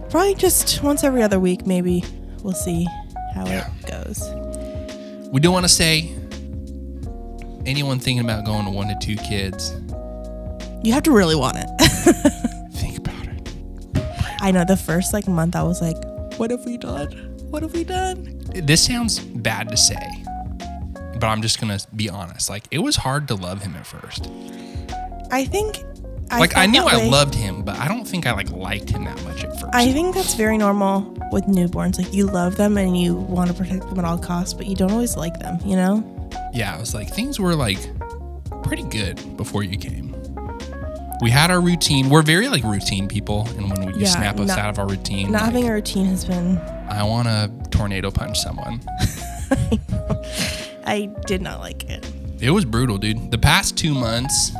probably 0.09 0.35
just 0.35 0.81
once 0.83 1.03
every 1.03 1.21
other 1.23 1.39
week, 1.39 1.65
maybe. 1.65 2.03
We'll 2.43 2.53
see 2.53 2.85
how 3.33 3.45
Yeah. 3.45 3.69
it 3.81 3.85
goes. 3.87 4.23
we 5.31 5.39
do 5.41 5.51
want 5.51 5.65
to 5.65 5.69
say 5.69 6.13
anyone 7.65 7.99
thinking 7.99 8.23
about 8.23 8.45
going 8.45 8.65
to 8.65 8.71
one 8.71 8.87
to 8.87 8.97
two 9.01 9.15
kids, 9.17 9.71
You 10.83 10.93
have 10.93 11.03
to 11.03 11.11
really 11.11 11.35
want 11.35 11.57
it. 11.59 11.67
think 12.73 12.99
about 12.99 13.25
it. 13.27 13.49
I 14.39 14.51
know 14.51 14.63
the 14.63 14.77
first 14.77 15.11
like 15.13 15.27
month 15.27 15.55
I 15.55 15.63
was 15.63 15.81
like, 15.81 15.97
what 16.39 16.51
have 16.51 16.63
we 16.65 16.77
done? 16.77 17.11
What 17.49 17.63
have 17.63 17.73
we 17.73 17.83
done? 17.83 18.39
This 18.53 18.85
sounds 18.85 19.19
bad 19.19 19.67
to 19.69 19.75
say, 19.77 19.97
but 21.19 21.23
I'm 21.25 21.41
just 21.41 21.59
gonna 21.59 21.79
be 21.95 22.09
honest. 22.09 22.49
Like 22.49 22.65
it 22.71 22.79
was 22.79 22.95
hard 22.95 23.27
to 23.29 23.35
love 23.35 23.61
him 23.63 23.75
at 23.75 23.85
first. 23.85 24.29
I 25.31 25.43
think 25.45 25.77
I 26.29 26.39
like 26.39 26.57
I 26.57 26.65
knew 26.65 26.83
I 26.83 26.97
way. 26.97 27.09
loved 27.09 27.33
him, 27.35 27.63
but 27.63 27.77
I 27.79 27.87
don't 27.87 28.05
think 28.05 28.25
I 28.27 28.33
like 28.33 28.49
liked 28.51 28.89
him 28.89 29.05
that 29.05 29.21
much 29.23 29.43
at 29.43 29.51
first. 29.59 29.73
I 29.73 29.91
think 29.93 30.13
that's 30.15 30.33
very 30.33 30.57
normal 30.57 31.01
with 31.31 31.45
newborns. 31.45 31.97
Like 31.97 32.13
you 32.13 32.25
love 32.25 32.55
them 32.57 32.77
and 32.77 32.99
you 32.99 33.15
want 33.15 33.49
to 33.49 33.53
protect 33.55 33.87
them 33.89 33.97
at 33.99 34.05
all 34.05 34.17
costs, 34.17 34.53
but 34.53 34.65
you 34.67 34.75
don't 34.75 34.91
always 34.91 35.15
like 35.15 35.39
them, 35.39 35.57
you 35.65 35.75
know? 35.75 36.03
yeah, 36.53 36.75
it 36.75 36.79
was 36.79 36.93
like 36.93 37.09
things 37.13 37.39
were 37.39 37.55
like 37.55 37.79
pretty 38.63 38.83
good 38.83 39.37
before 39.37 39.63
you 39.63 39.77
came. 39.77 40.13
We 41.21 41.31
had 41.31 41.49
our 41.49 41.61
routine. 41.61 42.09
We're 42.09 42.21
very 42.21 42.47
like 42.47 42.63
routine 42.63 43.07
people, 43.07 43.47
and 43.57 43.69
when 43.71 43.81
you 43.95 44.01
Yeah, 44.01 44.07
snap 44.09 44.39
us 44.39 44.49
not- 44.49 44.59
out 44.59 44.69
of 44.69 44.77
our 44.79 44.87
routine, 44.87 45.31
Not 45.31 45.41
like, 45.41 45.51
having 45.53 45.69
a 45.69 45.73
routine 45.73 46.05
has 46.07 46.25
been 46.25 46.57
I 46.89 47.03
want 47.03 47.27
to 47.27 47.51
tornado 47.71 48.11
punch 48.11 48.39
someone. 48.39 48.81
I 50.85 51.09
did 51.25 51.41
not 51.41 51.59
like 51.59 51.83
it. 51.89 52.09
It 52.39 52.51
was 52.51 52.65
brutal, 52.65 52.97
dude. 52.97 53.31
The 53.31 53.37
past 53.37 53.77
two 53.77 53.93
months 53.93 54.51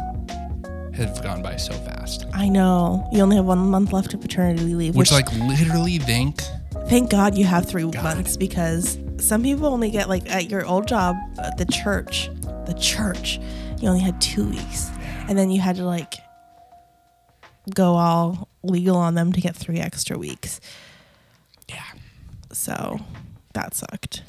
have 0.98 1.24
gone 1.24 1.42
by 1.42 1.56
so 1.56 1.74
fast. 1.74 2.26
I 2.34 2.50
know. 2.50 3.08
You 3.12 3.22
only 3.22 3.36
have 3.38 3.46
one 3.46 3.60
month 3.70 3.94
left 3.94 4.14
of 4.14 4.22
paternity 4.22 4.74
leave, 4.76 4.96
Which, 4.96 5.12
which, 5.12 5.12
like, 5.12 5.32
literally 5.34 5.98
think 6.00 6.42
thank 6.88 7.10
God 7.10 7.38
you 7.38 7.46
have 7.46 7.66
three 7.68 7.84
months 7.86 8.38
because 8.38 8.98
some 9.20 9.44
people 9.44 9.68
only 9.68 9.90
get 9.90 10.08
like 10.10 10.30
at 10.30 10.50
your 10.50 10.66
old 10.66 10.88
job 10.88 11.16
at 11.38 11.58
the 11.58 11.66
church, 11.66 12.30
the 12.66 12.76
church, 12.80 13.40
you 13.80 13.90
only 13.90 14.02
had 14.02 14.20
two 14.22 14.48
weeks, 14.50 14.90
and 15.28 15.38
then 15.38 15.50
you 15.50 15.60
had 15.60 15.76
to 15.78 15.84
like 15.84 16.16
go 17.74 17.96
all 17.96 18.48
legal 18.64 18.96
on 18.96 19.16
them 19.16 19.34
to 19.34 19.42
get 19.42 19.56
three 19.56 19.80
extra 19.80 20.18
weeks. 20.18 20.62
yeah. 21.68 21.84
So 22.54 23.00
that 23.54 23.74
sucked. 23.74 24.24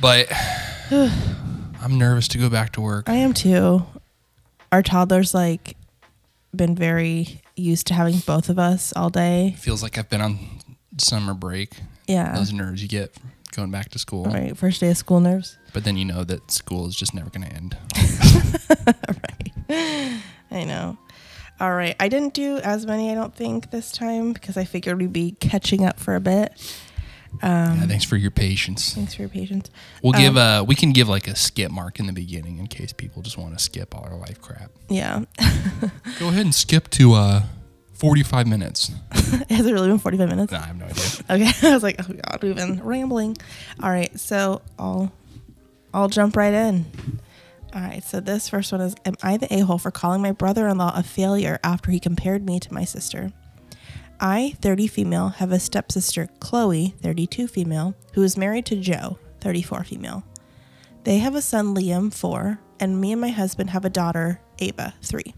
But 0.00 0.28
I'm 0.90 1.98
nervous 1.98 2.28
to 2.28 2.38
go 2.38 2.48
back 2.48 2.72
to 2.72 2.80
work. 2.80 3.08
I 3.08 3.14
am 3.16 3.34
too. 3.34 3.84
Our 4.72 4.82
toddler's 4.82 5.34
like 5.34 5.76
been 6.54 6.74
very 6.74 7.40
used 7.56 7.86
to 7.88 7.94
having 7.94 8.18
both 8.18 8.48
of 8.48 8.58
us 8.58 8.92
all 8.96 9.10
day. 9.10 9.56
Feels 9.58 9.82
like 9.82 9.98
I've 9.98 10.08
been 10.08 10.20
on 10.20 10.38
summer 10.98 11.34
break. 11.34 11.80
Yeah. 12.06 12.34
Those 12.34 12.52
nerves 12.52 12.82
you 12.82 12.88
get 12.88 13.14
going 13.54 13.70
back 13.70 13.90
to 13.90 13.98
school. 13.98 14.24
Right. 14.24 14.56
First 14.56 14.80
day 14.80 14.90
of 14.90 14.96
school 14.96 15.20
nerves. 15.20 15.58
But 15.72 15.84
then 15.84 15.96
you 15.96 16.04
know 16.04 16.24
that 16.24 16.50
school 16.50 16.86
is 16.86 16.96
just 16.96 17.14
never 17.14 17.30
going 17.30 17.48
to 17.48 17.54
end. 17.54 17.76
right. 19.68 20.20
I 20.50 20.64
know. 20.64 20.98
All 21.60 21.74
right. 21.74 21.96
I 21.98 22.08
didn't 22.08 22.34
do 22.34 22.58
as 22.58 22.86
many, 22.86 23.10
I 23.10 23.14
don't 23.14 23.34
think, 23.34 23.70
this 23.70 23.90
time 23.90 24.32
because 24.32 24.56
I 24.56 24.64
figured 24.64 24.98
we'd 24.98 25.12
be 25.12 25.32
catching 25.40 25.84
up 25.84 25.98
for 25.98 26.14
a 26.14 26.20
bit. 26.20 26.52
Um, 27.42 27.78
yeah, 27.80 27.86
thanks 27.86 28.04
for 28.04 28.16
your 28.16 28.30
patience. 28.30 28.94
Thanks 28.94 29.14
for 29.14 29.22
your 29.22 29.28
patience. 29.28 29.70
We'll 30.02 30.14
Um, 30.16 30.20
give 30.22 30.36
uh 30.36 30.64
we 30.66 30.74
can 30.74 30.92
give 30.92 31.08
like 31.08 31.28
a 31.28 31.36
skip 31.36 31.70
mark 31.70 31.98
in 32.00 32.06
the 32.06 32.12
beginning 32.12 32.58
in 32.58 32.66
case 32.66 32.92
people 32.92 33.22
just 33.22 33.38
want 33.38 33.56
to 33.56 33.62
skip 33.62 33.94
all 33.94 34.04
our 34.04 34.16
life 34.16 34.40
crap. 34.40 34.70
Yeah. 34.88 35.24
Go 36.18 36.28
ahead 36.28 36.44
and 36.44 36.54
skip 36.54 36.88
to 36.90 37.14
uh 37.14 37.42
45 37.94 38.46
minutes. 38.46 38.92
Has 39.50 39.66
it 39.66 39.72
really 39.72 39.88
been 39.88 39.98
45 39.98 40.28
minutes? 40.28 40.52
No, 40.52 40.58
I 40.58 40.62
have 40.66 40.76
no 40.78 40.86
idea. 40.86 41.04
Okay. 41.30 41.50
I 41.68 41.74
was 41.74 41.82
like, 41.82 41.96
oh 41.98 42.12
God, 42.12 42.38
we've 42.42 42.54
been 42.54 42.80
rambling. 42.84 43.36
All 43.82 43.90
right. 43.90 44.16
So 44.20 44.62
I'll, 44.78 45.12
I'll 45.92 46.08
jump 46.08 46.36
right 46.36 46.54
in. 46.54 46.86
All 47.74 47.80
right. 47.80 48.04
So 48.04 48.20
this 48.20 48.48
first 48.48 48.70
one 48.70 48.80
is 48.82 48.94
Am 49.04 49.14
I 49.22 49.36
the 49.36 49.52
a 49.52 49.60
hole 49.60 49.78
for 49.78 49.90
calling 49.90 50.22
my 50.22 50.30
brother 50.30 50.68
in 50.68 50.78
law 50.78 50.92
a 50.94 51.02
failure 51.02 51.58
after 51.64 51.90
he 51.90 51.98
compared 51.98 52.44
me 52.46 52.60
to 52.60 52.72
my 52.72 52.84
sister? 52.84 53.32
I, 54.20 54.54
30 54.60 54.86
female, 54.88 55.28
have 55.28 55.52
a 55.52 55.60
stepsister, 55.60 56.28
Chloe, 56.40 56.94
32 57.00 57.46
female, 57.46 57.94
who 58.14 58.22
is 58.22 58.36
married 58.36 58.66
to 58.66 58.76
Joe, 58.76 59.18
34 59.40 59.84
female. 59.84 60.24
They 61.04 61.18
have 61.18 61.34
a 61.34 61.42
son, 61.42 61.74
Liam, 61.74 62.12
4, 62.12 62.58
and 62.80 63.00
me 63.00 63.12
and 63.12 63.20
my 63.20 63.28
husband 63.28 63.70
have 63.70 63.84
a 63.84 63.90
daughter, 63.90 64.40
Ava, 64.58 64.94
3. 65.02 65.34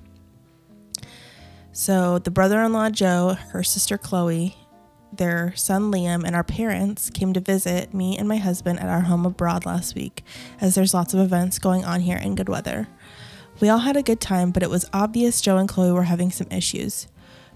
So 1.72 2.18
the 2.18 2.30
brother 2.30 2.60
in 2.62 2.72
law, 2.72 2.90
Joe, 2.90 3.36
her 3.50 3.62
sister, 3.62 3.98
Chloe, 3.98 4.56
their 5.12 5.52
son 5.56 5.90
Liam 5.92 6.24
and 6.24 6.36
our 6.36 6.44
parents 6.44 7.10
came 7.10 7.32
to 7.32 7.40
visit 7.40 7.92
me 7.92 8.16
and 8.16 8.28
my 8.28 8.36
husband 8.36 8.80
at 8.80 8.88
our 8.88 9.02
home 9.02 9.26
abroad 9.26 9.66
last 9.66 9.94
week, 9.94 10.22
as 10.60 10.74
there's 10.74 10.94
lots 10.94 11.14
of 11.14 11.20
events 11.20 11.58
going 11.58 11.84
on 11.84 12.00
here 12.00 12.16
in 12.16 12.34
good 12.34 12.48
weather. 12.48 12.88
We 13.60 13.68
all 13.68 13.78
had 13.78 13.96
a 13.96 14.02
good 14.02 14.20
time, 14.20 14.52
but 14.52 14.62
it 14.62 14.70
was 14.70 14.88
obvious 14.92 15.40
Joe 15.40 15.58
and 15.58 15.68
Chloe 15.68 15.92
were 15.92 16.04
having 16.04 16.30
some 16.30 16.46
issues, 16.50 17.08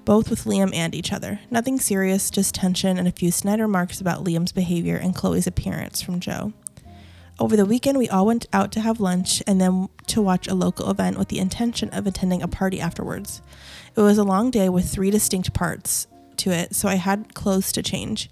both 0.05 0.31
with 0.31 0.45
Liam 0.45 0.75
and 0.75 0.95
each 0.95 1.13
other. 1.13 1.41
Nothing 1.51 1.79
serious, 1.79 2.31
just 2.31 2.55
tension 2.55 2.99
and 2.99 3.09
a 3.09 3.13
few 3.13 3.31
snide 3.31 3.61
remarks 3.61 4.01
about 4.01 4.25
Liam's 4.25 4.53
behavior 4.53 4.97
and 4.97 5.15
Chloe's 5.15 5.47
appearance 5.47 6.03
from 6.03 6.21
Joe. 6.21 6.53
Over 7.39 7.57
the 7.57 7.67
weekend, 7.67 7.99
we 7.99 8.09
all 8.09 8.27
went 8.27 8.47
out 8.53 8.71
to 8.73 8.81
have 8.81 9.01
lunch 9.01 9.43
and 9.47 9.61
then 9.61 9.89
to 10.07 10.23
watch 10.23 10.47
a 10.47 10.55
local 10.55 10.89
event 10.89 11.19
with 11.19 11.29
the 11.29 11.41
intention 11.41 11.89
of 11.91 12.07
attending 12.07 12.43
a 12.43 12.49
party 12.49 12.81
afterwards. 12.81 13.43
It 13.97 14.01
was 14.01 14.19
a 14.19 14.25
long 14.25 14.51
day 14.51 14.69
with 14.69 14.89
three 14.89 15.11
distinct 15.11 15.53
parts 15.53 16.07
to 16.37 16.51
it, 16.51 16.77
so 16.77 16.89
I 16.89 16.95
had 16.95 17.35
clothes 17.35 17.73
to 17.73 17.83
change. 17.83 18.31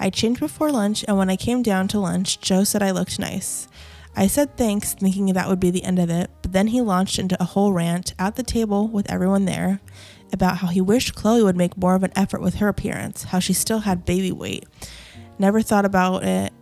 I 0.00 0.10
changed 0.10 0.40
before 0.40 0.72
lunch, 0.72 1.04
and 1.06 1.16
when 1.16 1.30
I 1.30 1.36
came 1.36 1.62
down 1.62 1.86
to 1.88 2.00
lunch, 2.00 2.40
Joe 2.40 2.64
said 2.64 2.82
I 2.82 2.90
looked 2.90 3.18
nice. 3.18 3.68
I 4.16 4.26
said 4.26 4.56
thanks, 4.56 4.94
thinking 4.94 5.26
that 5.26 5.48
would 5.48 5.60
be 5.60 5.70
the 5.70 5.84
end 5.84 6.00
of 6.00 6.10
it, 6.10 6.30
but 6.42 6.52
then 6.52 6.68
he 6.68 6.80
launched 6.80 7.20
into 7.20 7.40
a 7.40 7.46
whole 7.46 7.72
rant 7.72 8.14
at 8.18 8.34
the 8.34 8.42
table 8.42 8.88
with 8.88 9.08
everyone 9.10 9.44
there 9.44 9.80
about 10.32 10.58
how 10.58 10.68
he 10.68 10.80
wished 10.80 11.14
Chloe 11.14 11.42
would 11.42 11.56
make 11.56 11.76
more 11.76 11.94
of 11.94 12.02
an 12.02 12.12
effort 12.16 12.40
with 12.40 12.56
her 12.56 12.68
appearance, 12.68 13.24
how 13.24 13.38
she 13.38 13.52
still 13.52 13.80
had 13.80 14.04
baby 14.04 14.32
weight. 14.32 14.66
Never 15.38 15.62
thought 15.62 15.84
about 15.84 16.24
it 16.24 16.52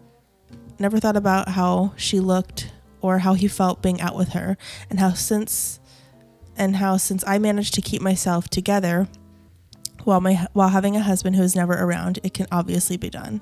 never 0.79 1.01
thought 1.01 1.17
about 1.17 1.51
how 1.51 1.93
she 1.97 2.21
looked 2.21 2.73
or 3.01 3.19
how 3.19 3.35
he 3.35 3.49
felt 3.49 3.83
being 3.83 4.01
out 4.01 4.17
with 4.17 4.31
her, 4.31 4.57
and 4.91 4.99
how 4.99 5.13
since 5.13 5.81
and 6.57 6.77
how 6.77 6.97
since 6.97 7.23
I 7.27 7.39
managed 7.39 7.75
to 7.75 7.81
keep 7.81 8.03
myself 8.03 8.49
together 8.49 9.09
while 10.05 10.21
my 10.21 10.47
while 10.53 10.71
having 10.71 10.97
a 10.97 11.01
husband 11.01 11.37
who 11.37 11.43
is 11.43 11.55
never 11.55 11.75
around, 11.75 12.19
it 12.23 12.35
can 12.35 12.47
obviously 12.51 12.97
be 12.97 13.11
done. 13.11 13.41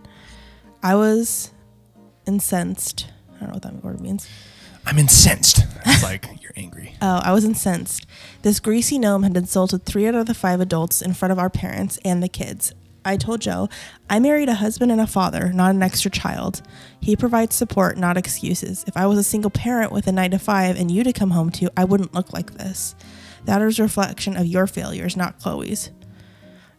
I 0.83 0.95
was 0.95 1.53
incensed. 2.27 3.07
I 3.37 3.41
don't 3.41 3.49
know 3.49 3.55
what 3.55 3.63
that 3.63 3.85
word 3.85 4.01
means. 4.01 4.29
I'm 4.87 4.99
incensed. 4.99 5.65
It's 5.85 6.03
like 6.03 6.27
you're 6.41 6.53
angry. 6.57 6.95
Oh, 7.03 7.21
I 7.23 7.33
was 7.33 7.45
incensed. 7.45 8.07
This 8.43 8.61
greasy 8.61 8.99
gnome 8.99 9.25
had 9.25 9.37
insulted 9.37 9.85
three 9.85 10.07
out 10.07 10.15
of 10.15 10.27
the 10.27 10.35
five 10.35 10.61
adults 10.61 11.03
in 11.03 11.13
front 11.13 11.33
of 11.33 11.39
our 11.39 11.51
parents 11.51 11.99
and 12.05 12.23
the 12.23 12.29
kids. 12.29 12.73
I 13.05 13.17
told 13.17 13.41
Joe, 13.41 13.69
I 14.11 14.19
married 14.19 14.49
a 14.49 14.55
husband 14.55 14.91
and 14.91 15.01
a 15.01 15.07
father, 15.07 15.53
not 15.53 15.75
an 15.75 15.83
extra 15.83 16.11
child. 16.11 16.63
He 17.01 17.15
provides 17.15 17.55
support, 17.55 17.97
not 17.97 18.17
excuses. 18.17 18.85
If 18.89 18.97
I 18.97 19.07
was 19.07 19.19
a 19.19 19.23
single 19.23 19.51
parent 19.51 19.93
with 19.93 20.07
a 20.09 20.13
nine 20.13 20.33
to 20.33 20.39
five 20.39 20.77
and 20.79 20.91
you 20.91 21.05
to 21.05 21.13
come 21.13 21.31
home 21.31 21.51
to, 21.51 21.71
I 21.77 21.85
wouldn't 21.85 22.15
look 22.15 22.33
like 22.33 22.55
this. 22.55 22.97
That 23.45 23.63
is 23.63 23.79
a 23.79 23.85
reflection 23.85 24.37
of 24.37 24.47
your 24.47 24.67
failures, 24.67 25.17
not 25.17 25.39
Chloe's. 25.39 25.91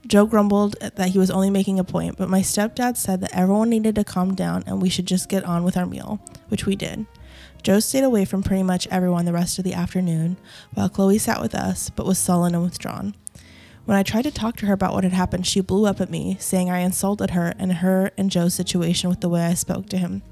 Joe 0.05 0.25
grumbled 0.25 0.75
that 0.79 1.09
he 1.09 1.19
was 1.19 1.31
only 1.31 1.49
making 1.49 1.79
a 1.79 1.83
point, 1.83 2.17
but 2.17 2.29
my 2.29 2.41
stepdad 2.41 2.97
said 2.97 3.21
that 3.21 3.35
everyone 3.35 3.69
needed 3.69 3.95
to 3.95 4.03
calm 4.03 4.35
down 4.35 4.63
and 4.65 4.81
we 4.81 4.89
should 4.89 5.05
just 5.05 5.29
get 5.29 5.43
on 5.43 5.63
with 5.63 5.77
our 5.77 5.85
meal, 5.85 6.19
which 6.49 6.65
we 6.65 6.75
did. 6.75 7.05
Joe 7.63 7.79
stayed 7.79 8.03
away 8.03 8.25
from 8.25 8.43
pretty 8.43 8.63
much 8.63 8.87
everyone 8.87 9.25
the 9.25 9.33
rest 9.33 9.57
of 9.57 9.63
the 9.63 9.73
afternoon, 9.73 10.37
while 10.73 10.89
Chloe 10.89 11.17
sat 11.17 11.41
with 11.41 11.53
us, 11.53 11.89
but 11.89 12.05
was 12.05 12.17
sullen 12.17 12.55
and 12.55 12.63
withdrawn. 12.63 13.15
When 13.85 13.97
I 13.97 14.03
tried 14.03 14.23
to 14.23 14.31
talk 14.31 14.57
to 14.57 14.65
her 14.65 14.73
about 14.73 14.93
what 14.93 15.03
had 15.03 15.13
happened, 15.13 15.47
she 15.47 15.61
blew 15.61 15.85
up 15.85 16.01
at 16.01 16.09
me, 16.09 16.35
saying 16.39 16.69
I 16.69 16.79
insulted 16.79 17.29
her 17.31 17.53
and 17.57 17.71
her 17.73 18.11
and 18.17 18.29
Joe's 18.29 18.53
situation 18.53 19.09
with 19.09 19.21
the 19.21 19.29
way 19.29 19.45
I 19.45 19.53
spoke 19.53 19.87
to 19.89 19.97
him. 19.97 20.23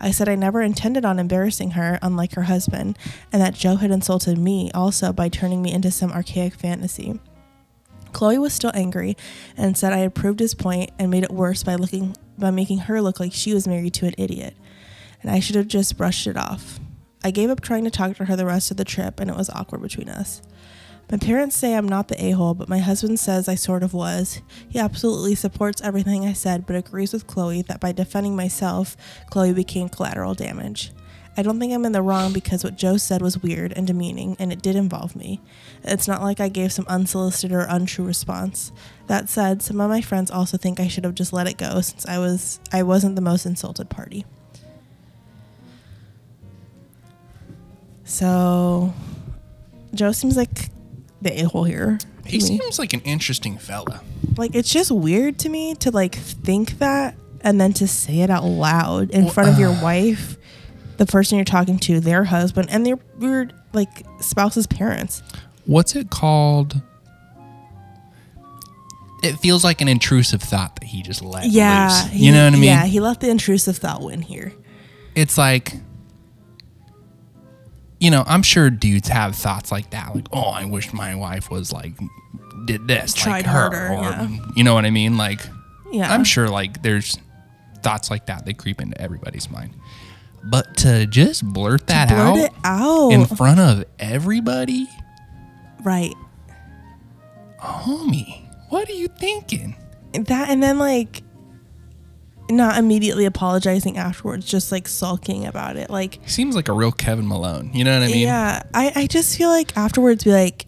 I 0.00 0.10
said 0.10 0.28
I 0.28 0.34
never 0.34 0.60
intended 0.62 1.04
on 1.04 1.18
embarrassing 1.18 1.72
her, 1.72 1.98
unlike 2.02 2.34
her 2.34 2.42
husband, 2.42 2.98
and 3.32 3.40
that 3.42 3.54
Joe 3.54 3.76
had 3.76 3.90
insulted 3.90 4.38
me 4.38 4.70
also 4.74 5.12
by 5.12 5.28
turning 5.28 5.62
me 5.62 5.72
into 5.72 5.90
some 5.90 6.12
archaic 6.12 6.54
fantasy. 6.54 7.18
Chloe 8.12 8.38
was 8.38 8.52
still 8.52 8.72
angry 8.74 9.16
and 9.56 9.76
said 9.76 9.92
I 9.92 9.98
had 9.98 10.14
proved 10.14 10.40
his 10.40 10.54
point 10.54 10.90
and 10.98 11.10
made 11.10 11.24
it 11.24 11.30
worse 11.30 11.62
by 11.62 11.74
looking 11.74 12.16
by 12.36 12.50
making 12.50 12.78
her 12.78 13.02
look 13.02 13.18
like 13.18 13.32
she 13.32 13.52
was 13.52 13.66
married 13.66 13.94
to 13.94 14.06
an 14.06 14.14
idiot, 14.16 14.54
and 15.22 15.30
I 15.30 15.40
should 15.40 15.56
have 15.56 15.68
just 15.68 15.96
brushed 15.96 16.26
it 16.26 16.36
off. 16.36 16.80
I 17.24 17.30
gave 17.30 17.50
up 17.50 17.60
trying 17.60 17.84
to 17.84 17.90
talk 17.90 18.16
to 18.16 18.24
her 18.26 18.36
the 18.36 18.46
rest 18.46 18.70
of 18.70 18.76
the 18.76 18.84
trip, 18.84 19.20
and 19.20 19.30
it 19.30 19.36
was 19.36 19.50
awkward 19.50 19.82
between 19.82 20.08
us. 20.08 20.40
My 21.10 21.16
parents 21.16 21.56
say 21.56 21.74
I'm 21.74 21.88
not 21.88 22.08
the 22.08 22.22
a 22.22 22.32
hole, 22.32 22.52
but 22.52 22.68
my 22.68 22.78
husband 22.78 23.18
says 23.18 23.48
I 23.48 23.54
sort 23.54 23.82
of 23.82 23.94
was. 23.94 24.42
He 24.68 24.78
absolutely 24.78 25.34
supports 25.34 25.80
everything 25.82 26.26
I 26.26 26.34
said, 26.34 26.66
but 26.66 26.76
agrees 26.76 27.14
with 27.14 27.26
Chloe 27.26 27.62
that 27.62 27.80
by 27.80 27.92
defending 27.92 28.36
myself, 28.36 28.94
Chloe 29.30 29.54
became 29.54 29.88
collateral 29.88 30.34
damage. 30.34 30.92
I 31.38 31.42
don't 31.42 31.58
think 31.58 31.72
I'm 31.72 31.84
in 31.84 31.92
the 31.92 32.02
wrong 32.02 32.32
because 32.32 32.64
what 32.64 32.76
Joe 32.76 32.96
said 32.96 33.22
was 33.22 33.38
weird 33.38 33.72
and 33.74 33.86
demeaning, 33.86 34.36
and 34.38 34.52
it 34.52 34.60
did 34.60 34.76
involve 34.76 35.16
me. 35.16 35.40
It's 35.84 36.08
not 36.08 36.20
like 36.20 36.40
I 36.40 36.48
gave 36.48 36.72
some 36.72 36.84
unsolicited 36.88 37.56
or 37.56 37.66
untrue 37.70 38.04
response. 38.04 38.70
That 39.06 39.28
said, 39.28 39.62
some 39.62 39.80
of 39.80 39.88
my 39.88 40.00
friends 40.00 40.30
also 40.30 40.58
think 40.58 40.78
I 40.78 40.88
should 40.88 41.04
have 41.04 41.14
just 41.14 41.32
let 41.32 41.48
it 41.48 41.56
go 41.56 41.80
since 41.80 42.04
I 42.06 42.18
was 42.18 42.60
I 42.72 42.82
wasn't 42.82 43.14
the 43.14 43.22
most 43.22 43.46
insulted 43.46 43.88
party. 43.88 44.26
So, 48.08 48.94
Joe 49.94 50.12
seems 50.12 50.34
like 50.36 50.70
the 51.20 51.42
a 51.42 51.44
hole 51.46 51.64
here. 51.64 51.98
He 52.24 52.38
me. 52.38 52.40
seems 52.40 52.78
like 52.78 52.94
an 52.94 53.00
interesting 53.02 53.58
fella. 53.58 54.00
like 54.38 54.54
it's 54.54 54.72
just 54.72 54.90
weird 54.90 55.38
to 55.40 55.48
me 55.50 55.74
to 55.76 55.90
like 55.90 56.14
think 56.14 56.78
that 56.78 57.14
and 57.42 57.60
then 57.60 57.72
to 57.74 57.86
say 57.86 58.20
it 58.20 58.30
out 58.30 58.44
loud 58.44 59.10
in 59.10 59.28
front 59.28 59.50
of 59.50 59.58
your 59.58 59.70
uh. 59.70 59.82
wife, 59.82 60.36
the 60.96 61.04
person 61.06 61.36
you're 61.36 61.44
talking 61.44 61.78
to, 61.80 62.00
their 62.00 62.24
husband, 62.24 62.68
and 62.70 62.84
their 62.86 62.98
your 63.20 63.48
like 63.74 64.04
spouse's 64.20 64.66
parents. 64.66 65.22
What's 65.66 65.94
it 65.94 66.08
called? 66.08 66.80
It 69.22 69.36
feels 69.38 69.64
like 69.64 69.80
an 69.80 69.88
intrusive 69.88 70.40
thought 70.42 70.76
that 70.76 70.84
he 70.84 71.02
just 71.02 71.22
let 71.22 71.46
Yeah, 71.46 71.88
loose. 71.88 72.12
he- 72.12 72.26
you 72.26 72.32
know 72.32 72.44
what 72.44 72.52
I 72.54 72.56
mean? 72.56 72.64
Yeah, 72.64 72.84
he 72.86 73.00
let 73.00 73.20
the 73.20 73.28
intrusive 73.28 73.76
thought 73.76 74.00
win 74.02 74.22
here. 74.22 74.52
it's 75.14 75.36
like 75.36 75.74
you 78.00 78.10
know 78.10 78.24
i'm 78.26 78.42
sure 78.42 78.70
dudes 78.70 79.08
have 79.08 79.34
thoughts 79.34 79.72
like 79.72 79.90
that 79.90 80.14
like 80.14 80.26
oh 80.32 80.50
i 80.50 80.64
wish 80.64 80.92
my 80.92 81.14
wife 81.14 81.50
was 81.50 81.72
like 81.72 81.92
did 82.64 82.86
this 82.86 83.14
Tried 83.14 83.30
like 83.30 83.46
her 83.46 83.70
harder, 83.70 83.88
or 83.88 84.02
yeah. 84.02 84.28
you 84.54 84.64
know 84.64 84.74
what 84.74 84.84
i 84.84 84.90
mean 84.90 85.16
like 85.16 85.40
Yeah, 85.90 86.12
i'm 86.12 86.24
sure 86.24 86.48
like 86.48 86.82
there's 86.82 87.18
thoughts 87.82 88.10
like 88.10 88.26
that 88.26 88.44
they 88.44 88.52
creep 88.52 88.80
into 88.80 89.00
everybody's 89.00 89.50
mind 89.50 89.74
but 90.44 90.76
to 90.78 91.06
just 91.06 91.44
blurt 91.44 91.86
that 91.88 92.08
blurt 92.08 92.20
out 92.20 92.36
it 92.38 92.52
out. 92.64 93.10
in 93.10 93.26
front 93.26 93.58
of 93.60 93.84
everybody 93.98 94.86
right. 95.82 96.14
homie 97.60 98.44
what 98.68 98.88
are 98.88 98.94
you 98.94 99.08
thinking 99.08 99.74
That 100.12 100.50
and 100.50 100.62
then 100.62 100.78
like 100.78 101.22
not 102.50 102.78
immediately 102.78 103.24
apologizing 103.24 103.96
afterwards, 103.98 104.46
just 104.46 104.72
like 104.72 104.88
sulking 104.88 105.46
about 105.46 105.76
it. 105.76 105.90
Like 105.90 106.18
seems 106.26 106.56
like 106.56 106.68
a 106.68 106.72
real 106.72 106.92
kevin 106.92 107.26
malone 107.28 107.70
you 107.74 107.84
know 107.84 107.92
what 107.98 108.04
i 108.04 108.12
mean 108.12 108.18
yeah, 108.20 108.62
I, 108.74 108.92
I 108.94 109.06
just 109.06 109.36
feel 109.36 109.48
like 109.50 109.76
afterwards 109.76 110.24
be 110.24 110.32
like, 110.32 110.66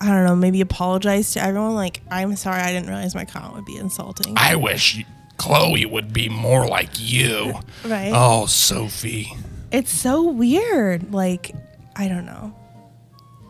I 0.00 0.06
don't 0.08 0.24
know, 0.26 0.34
maybe 0.36 0.60
apologize 0.60 1.32
to 1.34 1.42
everyone. 1.42 1.74
Like, 1.74 2.00
I'm 2.10 2.34
sorry, 2.36 2.60
I 2.60 2.72
didn't 2.72 2.88
realize 2.88 3.14
my 3.14 3.24
comment 3.24 3.54
would 3.54 3.64
be 3.64 3.76
insulting. 3.76 4.34
i 4.36 4.56
wish 4.56 5.04
chloe 5.38 5.86
would 5.86 6.12
be 6.12 6.28
more 6.28 6.66
like 6.68 6.90
you 6.98 7.52
right? 7.84 8.12
oh 8.14 8.46
sophie 8.46 9.32
It's 9.72 9.90
so 9.90 10.22
weird. 10.28 11.12
Like, 11.12 11.52
I 11.96 12.06
don't 12.08 12.26
know. 12.26 12.54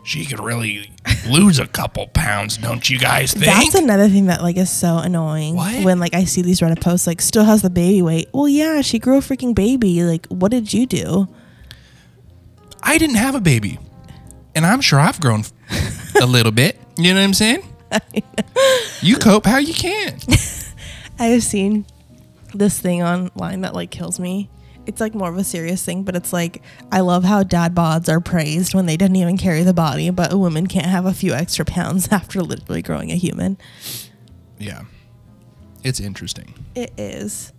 She 0.03 0.25
could 0.25 0.39
really 0.39 0.91
lose 1.29 1.59
a 1.59 1.67
couple 1.67 2.07
pounds, 2.07 2.57
don't 2.57 2.89
you 2.89 2.99
guys 2.99 3.31
think? 3.33 3.45
That's 3.45 3.75
another 3.75 4.09
thing 4.09 4.25
that 4.25 4.41
like 4.41 4.57
is 4.57 4.69
so 4.69 4.97
annoying 4.97 5.55
What? 5.55 5.83
when 5.83 5.99
like 5.99 6.13
I 6.13 6.25
see 6.25 6.41
these 6.41 6.59
Reddit 6.59 6.81
posts 6.81 7.07
like 7.07 7.21
still 7.21 7.45
has 7.45 7.61
the 7.61 7.69
baby 7.69 8.01
weight. 8.01 8.29
Well, 8.33 8.47
yeah, 8.49 8.81
she 8.81 8.99
grew 8.99 9.17
a 9.17 9.21
freaking 9.21 9.55
baby. 9.55 10.03
Like, 10.03 10.27
what 10.27 10.51
did 10.51 10.73
you 10.73 10.85
do? 10.85 11.27
I 12.81 12.97
didn't 12.97 13.15
have 13.15 13.33
a 13.33 13.39
baby, 13.41 13.79
and 14.55 14.65
I'm 14.65 14.81
sure 14.81 14.99
I've 14.99 15.19
grown 15.21 15.43
a 16.21 16.25
little 16.25 16.51
bit. 16.51 16.77
You 16.97 17.13
know 17.13 17.19
what 17.19 17.25
I'm 17.25 17.33
saying? 17.33 17.63
You 19.01 19.17
cope 19.17 19.45
how 19.45 19.57
you 19.57 19.73
can. 19.73 20.17
I 21.19 21.25
have 21.25 21.43
seen 21.43 21.85
this 22.53 22.79
thing 22.79 23.03
online 23.03 23.61
that 23.61 23.73
like 23.75 23.91
kills 23.91 24.17
me. 24.19 24.49
It's 24.85 24.99
like 24.99 25.15
more 25.15 25.29
of 25.29 25.37
a 25.37 25.43
serious 25.43 25.83
thing, 25.83 26.03
but 26.03 26.15
it's 26.15 26.33
like 26.33 26.61
I 26.91 26.99
love 26.99 27.23
how 27.23 27.43
dad 27.43 27.73
bods 27.73 28.09
are 28.09 28.19
praised 28.19 28.73
when 28.73 28.85
they 28.85 28.97
didn't 28.97 29.15
even 29.15 29.37
carry 29.37 29.63
the 29.63 29.73
body, 29.73 30.09
but 30.09 30.33
a 30.33 30.37
woman 30.37 30.67
can't 30.67 30.87
have 30.87 31.05
a 31.05 31.13
few 31.13 31.33
extra 31.33 31.65
pounds 31.65 32.07
after 32.11 32.41
literally 32.41 32.81
growing 32.81 33.11
a 33.11 33.15
human. 33.15 33.57
Yeah, 34.59 34.83
it's 35.83 35.99
interesting. 35.99 36.53
It 36.75 36.91
is. 36.97 37.53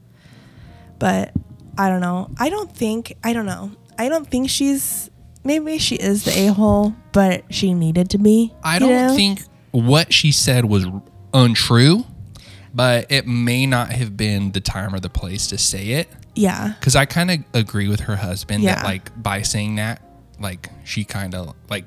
But 0.98 1.32
I 1.76 1.88
don't 1.88 2.00
know. 2.00 2.30
I 2.38 2.50
don't 2.50 2.74
think 2.74 3.16
I 3.24 3.32
don't 3.32 3.46
know. 3.46 3.72
I 3.98 4.08
don't 4.08 4.28
think 4.28 4.50
she's 4.50 5.10
maybe 5.44 5.78
she 5.78 5.96
is 5.96 6.24
the 6.24 6.48
a 6.48 6.52
hole, 6.52 6.94
but 7.12 7.44
she 7.50 7.74
needed 7.74 8.10
to 8.10 8.18
be. 8.18 8.52
I 8.62 8.78
don't 8.78 8.90
know? 8.90 9.16
think 9.16 9.42
what 9.70 10.12
she 10.12 10.32
said 10.32 10.64
was 10.64 10.86
untrue, 11.32 12.04
but 12.72 13.10
it 13.10 13.26
may 13.26 13.66
not 13.66 13.90
have 13.90 14.16
been 14.16 14.52
the 14.52 14.60
time 14.60 14.94
or 14.94 15.00
the 15.00 15.10
place 15.10 15.46
to 15.48 15.58
say 15.58 15.90
it. 15.90 16.08
Yeah. 16.34 16.74
Because 16.78 16.96
I 16.96 17.04
kind 17.04 17.30
of 17.30 17.38
agree 17.54 17.88
with 17.88 18.00
her 18.00 18.16
husband 18.16 18.62
Yeah. 18.62 18.76
that, 18.76 18.84
like, 18.84 19.22
by 19.22 19.42
saying 19.42 19.76
that, 19.76 20.02
like, 20.40 20.70
she 20.84 21.04
kind 21.04 21.34
of, 21.34 21.54
like, 21.70 21.84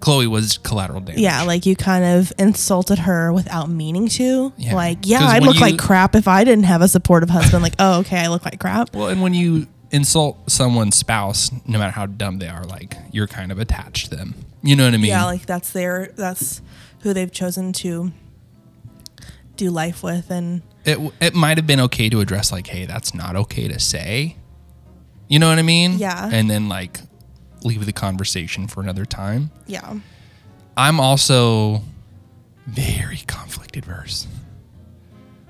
Chloe 0.00 0.28
was 0.28 0.58
collateral 0.58 1.00
damage. 1.00 1.20
Yeah, 1.20 1.42
like 1.42 1.66
you 1.66 1.74
kind 1.74 2.04
of 2.04 2.32
insulted 2.38 3.00
her 3.00 3.32
without 3.32 3.68
meaning 3.68 4.06
to. 4.10 4.52
Yeah. 4.56 4.76
Like, 4.76 4.98
yeah, 5.02 5.26
I'd 5.26 5.42
look 5.42 5.56
you- 5.56 5.60
like 5.60 5.76
crap 5.76 6.14
if 6.14 6.28
I 6.28 6.44
didn't 6.44 6.66
have 6.66 6.82
a 6.82 6.86
supportive 6.88 7.30
husband. 7.30 7.64
Like, 7.64 7.74
oh, 7.80 7.98
okay, 8.00 8.18
I 8.18 8.28
look 8.28 8.44
like 8.44 8.60
crap. 8.60 8.94
Well, 8.94 9.08
and 9.08 9.20
when 9.20 9.34
you 9.34 9.66
insult 9.90 10.48
someone's 10.52 10.94
spouse, 10.94 11.50
no 11.66 11.80
matter 11.80 11.90
how 11.90 12.06
dumb 12.06 12.38
they 12.38 12.46
are, 12.46 12.62
like 12.62 12.96
you're 13.10 13.26
kind 13.26 13.50
of 13.50 13.58
attached 13.58 14.10
to 14.10 14.16
them. 14.16 14.36
You 14.62 14.76
know 14.76 14.84
what 14.84 14.94
I 14.94 14.98
mean? 14.98 15.06
Yeah, 15.06 15.24
like 15.24 15.46
that's 15.46 15.72
their 15.72 16.12
that's 16.14 16.62
who 17.00 17.12
they've 17.12 17.32
chosen 17.32 17.72
to 17.72 18.12
do 19.56 19.68
life 19.70 20.04
with 20.04 20.30
and 20.30 20.62
it 20.88 21.12
it 21.20 21.34
might 21.34 21.58
have 21.58 21.66
been 21.66 21.80
okay 21.80 22.08
to 22.08 22.20
address 22.20 22.50
like, 22.52 22.66
hey, 22.66 22.86
that's 22.86 23.14
not 23.14 23.36
okay 23.36 23.68
to 23.68 23.78
say. 23.78 24.36
You 25.28 25.38
know 25.38 25.48
what 25.48 25.58
I 25.58 25.62
mean? 25.62 25.98
Yeah. 25.98 26.28
And 26.32 26.50
then 26.50 26.68
like 26.68 27.00
leave 27.62 27.84
the 27.86 27.92
conversation 27.92 28.66
for 28.66 28.80
another 28.80 29.04
time. 29.04 29.50
yeah. 29.66 29.98
I'm 30.76 31.00
also 31.00 31.82
very 32.66 33.18
conflict 33.26 33.76
adverse. 33.76 34.28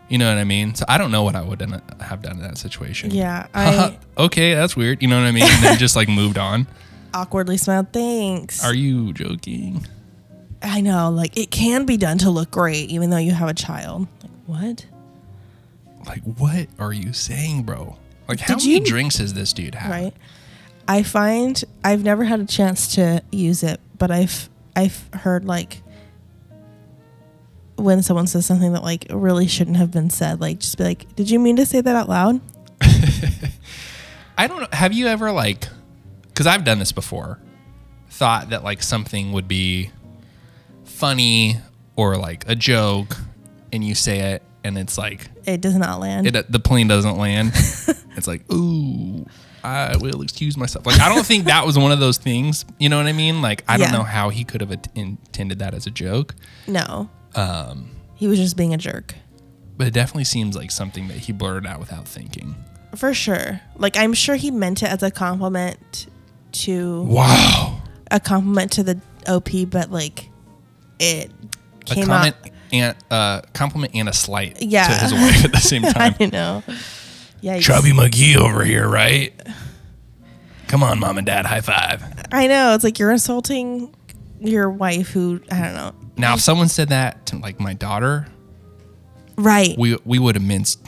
You 0.09 0.17
know 0.17 0.27
what 0.27 0.39
I 0.39 0.45
mean? 0.45 0.75
So 0.75 0.87
I 0.89 0.97
don't 0.97 1.11
know 1.11 1.23
what 1.23 1.37
I 1.37 1.43
would 1.43 1.61
have 1.61 2.23
done 2.23 2.37
in 2.39 2.43
that 2.43 2.57
situation. 2.57 3.11
Yeah. 3.11 3.47
I 3.55 3.99
okay, 4.17 4.55
that's 4.55 4.75
weird. 4.75 5.03
You 5.03 5.09
know 5.09 5.21
what 5.21 5.27
I 5.27 5.33
mean? 5.33 5.43
And 5.45 5.63
then 5.63 5.79
just 5.79 5.97
like 5.97 6.09
moved 6.09 6.39
on. 6.39 6.67
awkwardly 7.15 7.59
smiled, 7.59 7.93
thanks. 7.93 8.65
Are 8.65 8.75
you 8.75 9.13
joking? 9.13 9.87
I 10.63 10.81
know, 10.81 11.11
like 11.11 11.37
it 11.37 11.51
can 11.51 11.85
be 11.85 11.99
done 11.99 12.17
to 12.19 12.31
look 12.31 12.51
great 12.51 12.89
even 12.89 13.11
though 13.11 13.19
you 13.19 13.33
have 13.33 13.51
a 13.51 13.55
child. 13.55 14.09
Like 14.23 14.33
what? 14.47 14.87
Like, 16.07 16.23
what 16.23 16.69
are 16.79 16.93
you 16.93 17.13
saying, 17.13 17.65
bro? 17.65 17.97
Like, 18.29 18.41
how 18.41 18.55
Did 18.57 18.65
many 18.67 18.75
you- 18.81 18.85
drinks 18.85 19.19
has 19.19 19.35
this 19.35 19.53
dude 19.53 19.75
had? 19.75 19.91
right? 19.91 20.15
I 20.87 21.03
find 21.03 21.63
I've 21.85 22.03
never 22.03 22.25
had 22.25 22.41
a 22.41 22.47
chance 22.47 22.95
to 22.95 23.23
use 23.31 23.63
it, 23.63 23.79
but 23.99 24.11
I've 24.11 24.49
I've 24.75 25.09
heard 25.13 25.45
like 25.45 25.83
when 27.77 28.03
someone 28.03 28.27
says 28.27 28.47
something 28.47 28.73
that 28.73 28.83
like 28.83 29.07
really 29.11 29.47
shouldn't 29.47 29.77
have 29.77 29.91
been 29.91 30.11
said, 30.11 30.41
like 30.41 30.61
just 30.61 30.79
be 30.79 30.85
like, 30.85 31.15
"Did 31.15 31.31
you 31.31 31.39
mean 31.39 31.57
to 31.57 31.67
say 31.67 31.81
that 31.81 31.95
out 31.95 32.09
loud?" 32.09 32.41
I 34.39 34.47
don't 34.47 34.61
know. 34.61 34.69
Have 34.73 34.93
you 34.93 35.09
ever 35.09 35.31
like, 35.33 35.69
because 36.29 36.47
I've 36.47 36.65
done 36.65 36.79
this 36.79 36.93
before, 36.93 37.39
thought 38.11 38.51
that 38.51 38.65
like 38.65 38.83
something 38.83 39.33
would 39.33 39.47
be 39.49 39.91
funny 40.85 41.59
or 41.97 42.17
like 42.17 42.49
a 42.49 42.55
joke, 42.55 43.17
and 43.73 43.85
you 43.85 43.95
say 43.95 44.33
it, 44.33 44.43
and 44.69 44.79
it's 44.79 44.97
like 44.97 45.29
It 45.47 45.61
does 45.61 45.75
not 45.77 45.99
land. 46.01 46.27
it, 46.29 46.53
the 46.53 46.61
plane 46.61 46.87
doesn't 46.89 47.17
land. 47.19 47.51
it's 48.17 48.27
like, 48.29 48.51
ooh, 48.53 49.27
I 49.65 49.97
will 49.97 50.23
excuse 50.23 50.57
myself. 50.57 50.87
Like, 50.87 51.01
I 51.01 51.09
don't 51.09 51.27
think 51.27 51.47
that 51.47 51.67
was 51.67 51.77
one 51.79 51.91
of 51.91 51.99
those 51.99 52.17
things. 52.19 52.65
You 52.79 52.89
know 52.89 52.97
what 52.97 53.07
I 53.07 53.13
mean? 53.13 53.43
Like, 53.43 53.65
I 53.67 53.77
don't 53.77 53.89
Yeah. 53.89 53.97
know 53.99 54.03
how 54.05 54.29
he 54.29 54.45
could 54.45 54.61
have 54.61 54.71
at- 54.71 54.89
intended 54.95 55.59
that 55.59 55.75
as 55.75 55.87
a 55.87 55.91
joke, 55.91 56.35
no, 56.67 57.11
um, 57.35 57.91
he 58.15 58.29
was 58.29 58.39
just 58.39 58.57
being 58.57 58.73
a 58.73 58.79
jerk. 58.79 59.15
but 59.77 59.87
it 59.87 59.93
definitely 59.95 60.25
seems 60.25 60.57
like 60.57 60.71
something 60.71 61.09
that 61.09 61.17
he 61.19 61.33
blurted 61.33 61.67
out 61.67 61.79
without 61.81 62.07
thinking. 62.07 62.55
For 62.97 63.13
sure. 63.15 63.61
Like 63.77 63.97
I'm 63.97 64.13
sure 64.15 64.35
he 64.37 64.51
meant 64.51 64.83
it 64.83 64.91
as 64.91 65.03
a 65.03 65.11
compliment 65.11 66.07
to 66.53 67.03
Wow. 67.03 67.83
a 68.11 68.19
compliment 68.19 68.73
to 68.73 68.83
the 68.83 69.01
OP, 69.27 69.65
but 69.71 69.91
like 69.93 70.31
it 70.99 71.31
came 71.85 72.11
out. 72.11 72.35
And 72.73 72.97
uh, 73.11 73.41
compliment 73.55 73.95
and 73.95 74.09
a 74.09 74.13
slight 74.13 74.63
Yeah. 74.63 74.87
to 74.87 74.93
his 74.95 75.13
wife 75.13 75.45
at 75.45 75.53
the 75.53 75.59
same 75.61 75.83
time. 75.95 76.15
I 76.21 76.27
know. 76.27 76.63
Yeah. 77.41 77.61
Chubby 77.61 77.91
McGee 77.93 78.37
over 78.37 78.65
here, 78.65 78.89
right? 78.89 79.33
Come 80.67 80.83
on, 80.83 80.99
mom 81.01 81.19
and 81.19 81.27
dad, 81.27 81.47
high 81.47 81.61
five. 81.63 82.03
I 82.33 82.47
know. 82.47 82.75
It's 82.75 82.85
like 82.85 82.99
you're 82.99 83.11
insulting 83.13 83.95
your 84.41 84.69
wife, 84.71 85.09
who 85.11 85.41
I 85.51 85.61
don't 85.63 85.75
know. 85.75 85.95
Now, 86.17 86.35
if 86.35 86.41
someone 86.41 86.69
said 86.69 86.89
that 86.91 87.27
to 87.27 87.39
like 87.39 87.59
my 87.61 87.75
daughter, 87.75 88.27
Right. 89.37 89.77
we 89.79 89.97
we 90.05 90.19
would 90.19 90.35
have 90.35 90.45
minced 90.45 90.81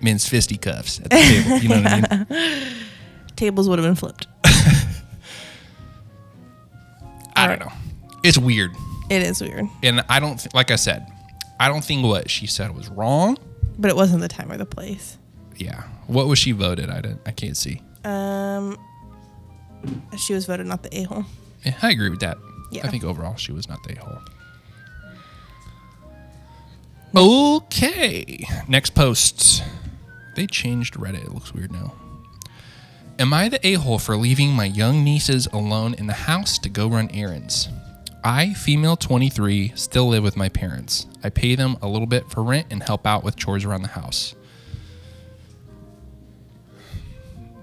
minced 0.00 0.28
fisticuffs 0.30 1.00
at 1.00 1.10
the 1.10 1.16
table. 1.16 1.58
You 1.58 1.68
know 1.68 1.82
what 1.82 2.12
I 2.12 2.26
mean? 2.30 2.66
Tables 3.36 3.68
would 3.68 3.78
have 3.78 3.86
been 3.86 3.94
flipped. 3.96 4.26
I 7.36 7.46
don't 7.46 7.60
know. 7.60 7.72
It's 8.24 8.38
weird, 8.38 8.72
It 9.10 9.22
is 9.22 9.40
weird, 9.40 9.66
and 9.82 10.04
I 10.08 10.20
don't 10.20 10.38
th- 10.38 10.52
like 10.54 10.70
I 10.70 10.76
said, 10.76 11.06
I 11.58 11.68
don't 11.68 11.84
think 11.84 12.04
what 12.04 12.28
she 12.30 12.46
said 12.46 12.74
was 12.76 12.88
wrong. 12.88 13.38
but 13.78 13.90
it 13.90 13.96
wasn't 13.96 14.20
the 14.20 14.28
time 14.28 14.50
or 14.52 14.56
the 14.56 14.66
place. 14.66 15.16
Yeah, 15.56 15.82
what 16.06 16.26
was 16.28 16.38
she 16.38 16.52
voted? 16.52 16.90
I 16.90 17.00
didn't. 17.00 17.20
I 17.26 17.30
can't 17.32 17.56
see. 17.56 17.80
Um, 18.04 18.76
she 20.18 20.34
was 20.34 20.46
voted 20.46 20.66
not 20.66 20.82
the 20.82 20.96
a 20.98 21.02
hole. 21.04 21.24
Yeah, 21.64 21.74
I 21.82 21.90
agree 21.90 22.10
with 22.10 22.20
that. 22.20 22.38
Yeah. 22.70 22.86
I 22.86 22.90
think 22.90 23.02
overall 23.04 23.36
she 23.36 23.50
was 23.52 23.68
not 23.68 23.82
the 23.82 23.94
a-hole. 23.98 24.18
Okay. 27.16 28.46
Next 28.68 28.90
post. 28.94 29.62
They 30.36 30.46
changed 30.46 30.94
Reddit. 30.94 31.24
It 31.24 31.32
looks 31.34 31.52
weird 31.54 31.72
now. 31.72 31.94
Am 33.18 33.32
I 33.32 33.48
the 33.48 33.66
a-hole 33.66 33.98
for 33.98 34.16
leaving 34.16 34.52
my 34.52 34.66
young 34.66 35.02
nieces 35.02 35.46
alone 35.52 35.94
in 35.94 36.06
the 36.06 36.12
house 36.12 36.58
to 36.58 36.68
go 36.68 36.86
run 36.88 37.10
errands? 37.12 37.68
I, 38.28 38.52
female 38.52 38.94
23, 38.94 39.72
still 39.74 40.06
live 40.08 40.22
with 40.22 40.36
my 40.36 40.50
parents. 40.50 41.06
I 41.24 41.30
pay 41.30 41.54
them 41.54 41.78
a 41.80 41.88
little 41.88 42.06
bit 42.06 42.30
for 42.30 42.42
rent 42.42 42.66
and 42.68 42.82
help 42.82 43.06
out 43.06 43.24
with 43.24 43.36
chores 43.36 43.64
around 43.64 43.80
the 43.80 43.88
house. 43.88 44.34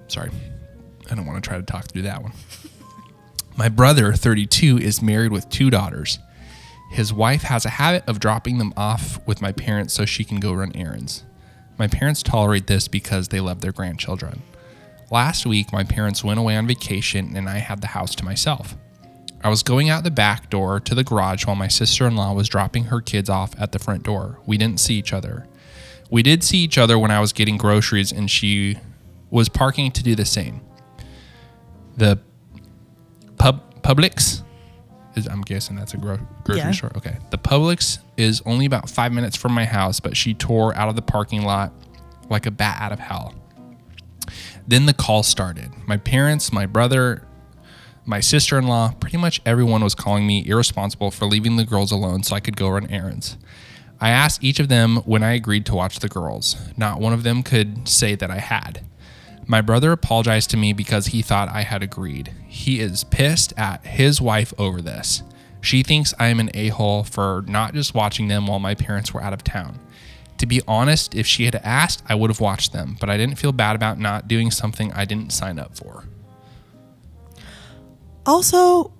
Sorry. 0.07 0.31
I 1.07 1.13
don't 1.13 1.27
want 1.27 1.43
to 1.43 1.47
try 1.47 1.57
to 1.59 1.63
talk 1.63 1.91
through 1.91 2.01
that 2.01 2.23
one. 2.23 2.33
My 3.57 3.69
brother, 3.69 4.13
32, 4.13 4.79
is 4.79 5.03
married 5.03 5.31
with 5.31 5.47
two 5.49 5.69
daughters. 5.69 6.17
His 6.89 7.13
wife 7.13 7.43
has 7.43 7.65
a 7.65 7.69
habit 7.69 8.03
of 8.07 8.19
dropping 8.19 8.57
them 8.57 8.73
off 8.75 9.19
with 9.27 9.43
my 9.43 9.51
parents 9.51 9.93
so 9.93 10.03
she 10.03 10.23
can 10.23 10.39
go 10.39 10.51
run 10.51 10.71
errands. 10.75 11.23
My 11.77 11.87
parents 11.87 12.23
tolerate 12.23 12.65
this 12.65 12.87
because 12.87 13.27
they 13.27 13.39
love 13.39 13.61
their 13.61 13.71
grandchildren. 13.71 14.41
Last 15.11 15.45
week, 15.45 15.71
my 15.71 15.83
parents 15.83 16.23
went 16.23 16.39
away 16.39 16.57
on 16.57 16.65
vacation 16.65 17.37
and 17.37 17.47
I 17.47 17.59
had 17.59 17.81
the 17.81 17.87
house 17.87 18.15
to 18.15 18.25
myself. 18.25 18.75
I 19.45 19.49
was 19.49 19.61
going 19.61 19.91
out 19.91 20.03
the 20.03 20.09
back 20.09 20.49
door 20.49 20.79
to 20.79 20.95
the 20.95 21.03
garage 21.03 21.45
while 21.45 21.55
my 21.55 21.67
sister 21.67 22.07
in 22.07 22.15
law 22.15 22.33
was 22.33 22.49
dropping 22.49 22.85
her 22.85 22.99
kids 22.99 23.29
off 23.29 23.51
at 23.59 23.73
the 23.73 23.77
front 23.77 24.01
door. 24.01 24.39
We 24.47 24.57
didn't 24.57 24.79
see 24.79 24.95
each 24.95 25.13
other. 25.13 25.45
We 26.09 26.23
did 26.23 26.43
see 26.43 26.57
each 26.57 26.79
other 26.79 26.97
when 26.97 27.11
I 27.11 27.19
was 27.19 27.31
getting 27.31 27.55
groceries 27.55 28.11
and 28.11 28.29
she 28.29 28.79
was 29.29 29.47
parking 29.47 29.91
to 29.91 30.01
do 30.01 30.15
the 30.15 30.25
same. 30.25 30.61
The 31.95 32.17
pub 33.37 33.61
Publix 33.83 34.41
is 35.15 35.27
I'm 35.27 35.41
guessing 35.41 35.75
that's 35.75 35.93
a 35.93 35.97
gro- 35.97 36.19
grocery 36.43 36.63
Yeah. 36.63 36.71
store. 36.71 36.91
Okay. 36.97 37.17
The 37.29 37.37
Publix 37.37 37.99
is 38.17 38.41
only 38.47 38.65
about 38.65 38.89
5 38.89 39.13
minutes 39.13 39.37
from 39.37 39.51
my 39.53 39.65
house, 39.65 39.99
but 39.99 40.17
she 40.17 40.33
tore 40.33 40.75
out 40.75 40.89
of 40.89 40.95
the 40.95 41.03
parking 41.03 41.43
lot 41.43 41.71
like 42.31 42.47
a 42.47 42.51
bat 42.51 42.81
out 42.81 42.91
of 42.91 42.99
hell. 42.99 43.35
Then 44.67 44.87
the 44.87 44.93
call 44.95 45.21
started. 45.21 45.69
My 45.85 45.97
parents, 45.97 46.51
my 46.51 46.65
brother, 46.65 47.27
my 48.05 48.19
sister-in-law, 48.19 48.93
pretty 48.99 49.17
much 49.17 49.41
everyone 49.45 49.83
was 49.83 49.95
calling 49.95 50.27
me 50.27 50.45
irresponsible 50.47 51.11
for 51.11 51.25
leaving 51.25 51.55
the 51.55 51.65
girls 51.65 51.91
alone 51.91 52.23
so 52.23 52.35
I 52.35 52.39
could 52.39 52.55
go 52.55 52.69
run 52.69 52.89
errands. 52.89 53.37
I 53.99 54.09
asked 54.09 54.43
each 54.43 54.59
of 54.59 54.67
them 54.67 54.97
when 54.97 55.23
I 55.23 55.33
agreed 55.33 55.65
to 55.67 55.75
watch 55.75 55.99
the 55.99 56.09
girls. 56.09 56.55
Not 56.77 56.99
one 56.99 57.13
of 57.13 57.23
them 57.23 57.43
could 57.43 57.87
say 57.87 58.13
that 58.15 58.29
I 58.29 58.39
had. 58.39 58.85
My 59.47 59.61
brother 59.61 59.91
apologized 59.91 60.49
to 60.51 60.57
me 60.57 60.73
because 60.73 61.07
he 61.07 61.21
thought 61.21 61.49
I 61.49 61.61
had 61.61 61.81
agreed. 61.81 62.33
He 62.47 62.79
is 62.79 63.03
pissed 63.03 63.53
at 63.57 63.85
his 63.85 64.19
wife 64.19 64.53
over 64.57 64.81
this. 64.81 65.23
She 65.61 65.81
thinks 65.81 66.13
I 66.19 66.27
am 66.27 66.39
an 66.39 66.51
a 66.53 66.69
hole 66.69 67.03
for 67.03 67.43
not 67.47 67.73
just 67.73 67.95
watching 67.95 68.27
them 68.27 68.47
while 68.47 68.59
my 68.59 68.75
parents 68.75 69.13
were 69.13 69.23
out 69.23 69.33
of 69.33 69.43
town. 69.43 69.79
To 70.39 70.45
be 70.45 70.61
honest, 70.67 71.15
if 71.15 71.25
she 71.25 71.45
had 71.45 71.55
asked, 71.55 72.03
I 72.07 72.15
would 72.15 72.29
have 72.29 72.41
watched 72.41 72.73
them, 72.73 72.97
but 72.99 73.09
I 73.09 73.17
didn't 73.17 73.39
feel 73.39 73.51
bad 73.51 73.75
about 73.75 73.99
not 73.99 74.27
doing 74.27 74.51
something 74.51 74.91
I 74.93 75.05
didn't 75.05 75.31
sign 75.31 75.57
up 75.57 75.77
for. 75.77 76.03
Also, 78.25 78.91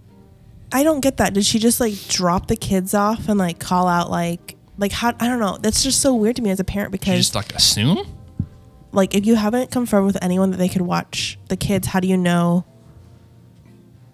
I 0.72 0.84
don't 0.84 1.00
get 1.02 1.18
that. 1.18 1.34
Did 1.34 1.46
she 1.46 1.60
just 1.60 1.80
like 1.80 1.94
drop 2.08 2.48
the 2.48 2.56
kids 2.56 2.94
off 2.94 3.28
and 3.30 3.38
like 3.40 3.60
call 3.60 3.88
out 3.88 4.10
like 4.12 4.56
like 4.78 4.92
how 4.92 5.14
I 5.20 5.28
don't 5.28 5.40
know. 5.40 5.58
That's 5.60 5.84
just 5.84 6.02
so 6.02 6.14
weird 6.16 6.36
to 6.38 6.42
me 6.42 6.50
as 6.50 6.60
a 6.60 6.64
parent 6.64 6.92
because 6.92 7.14
You 7.14 7.20
just 7.20 7.36
like 7.36 7.54
assume? 7.56 8.00
like 8.92 9.14
if 9.16 9.26
you 9.26 9.36
haven't 9.36 9.72
confirmed 9.72 10.08
with 10.08 10.18
anyone 10.22 10.52
that 10.52 10.58
they 10.58 10.70
could 10.70 10.82
watch 10.82 11.38
the 11.50 11.58
kids, 11.58 11.88
how 11.88 12.00
do 12.00 12.08
you 12.08 12.18
know 12.18 12.66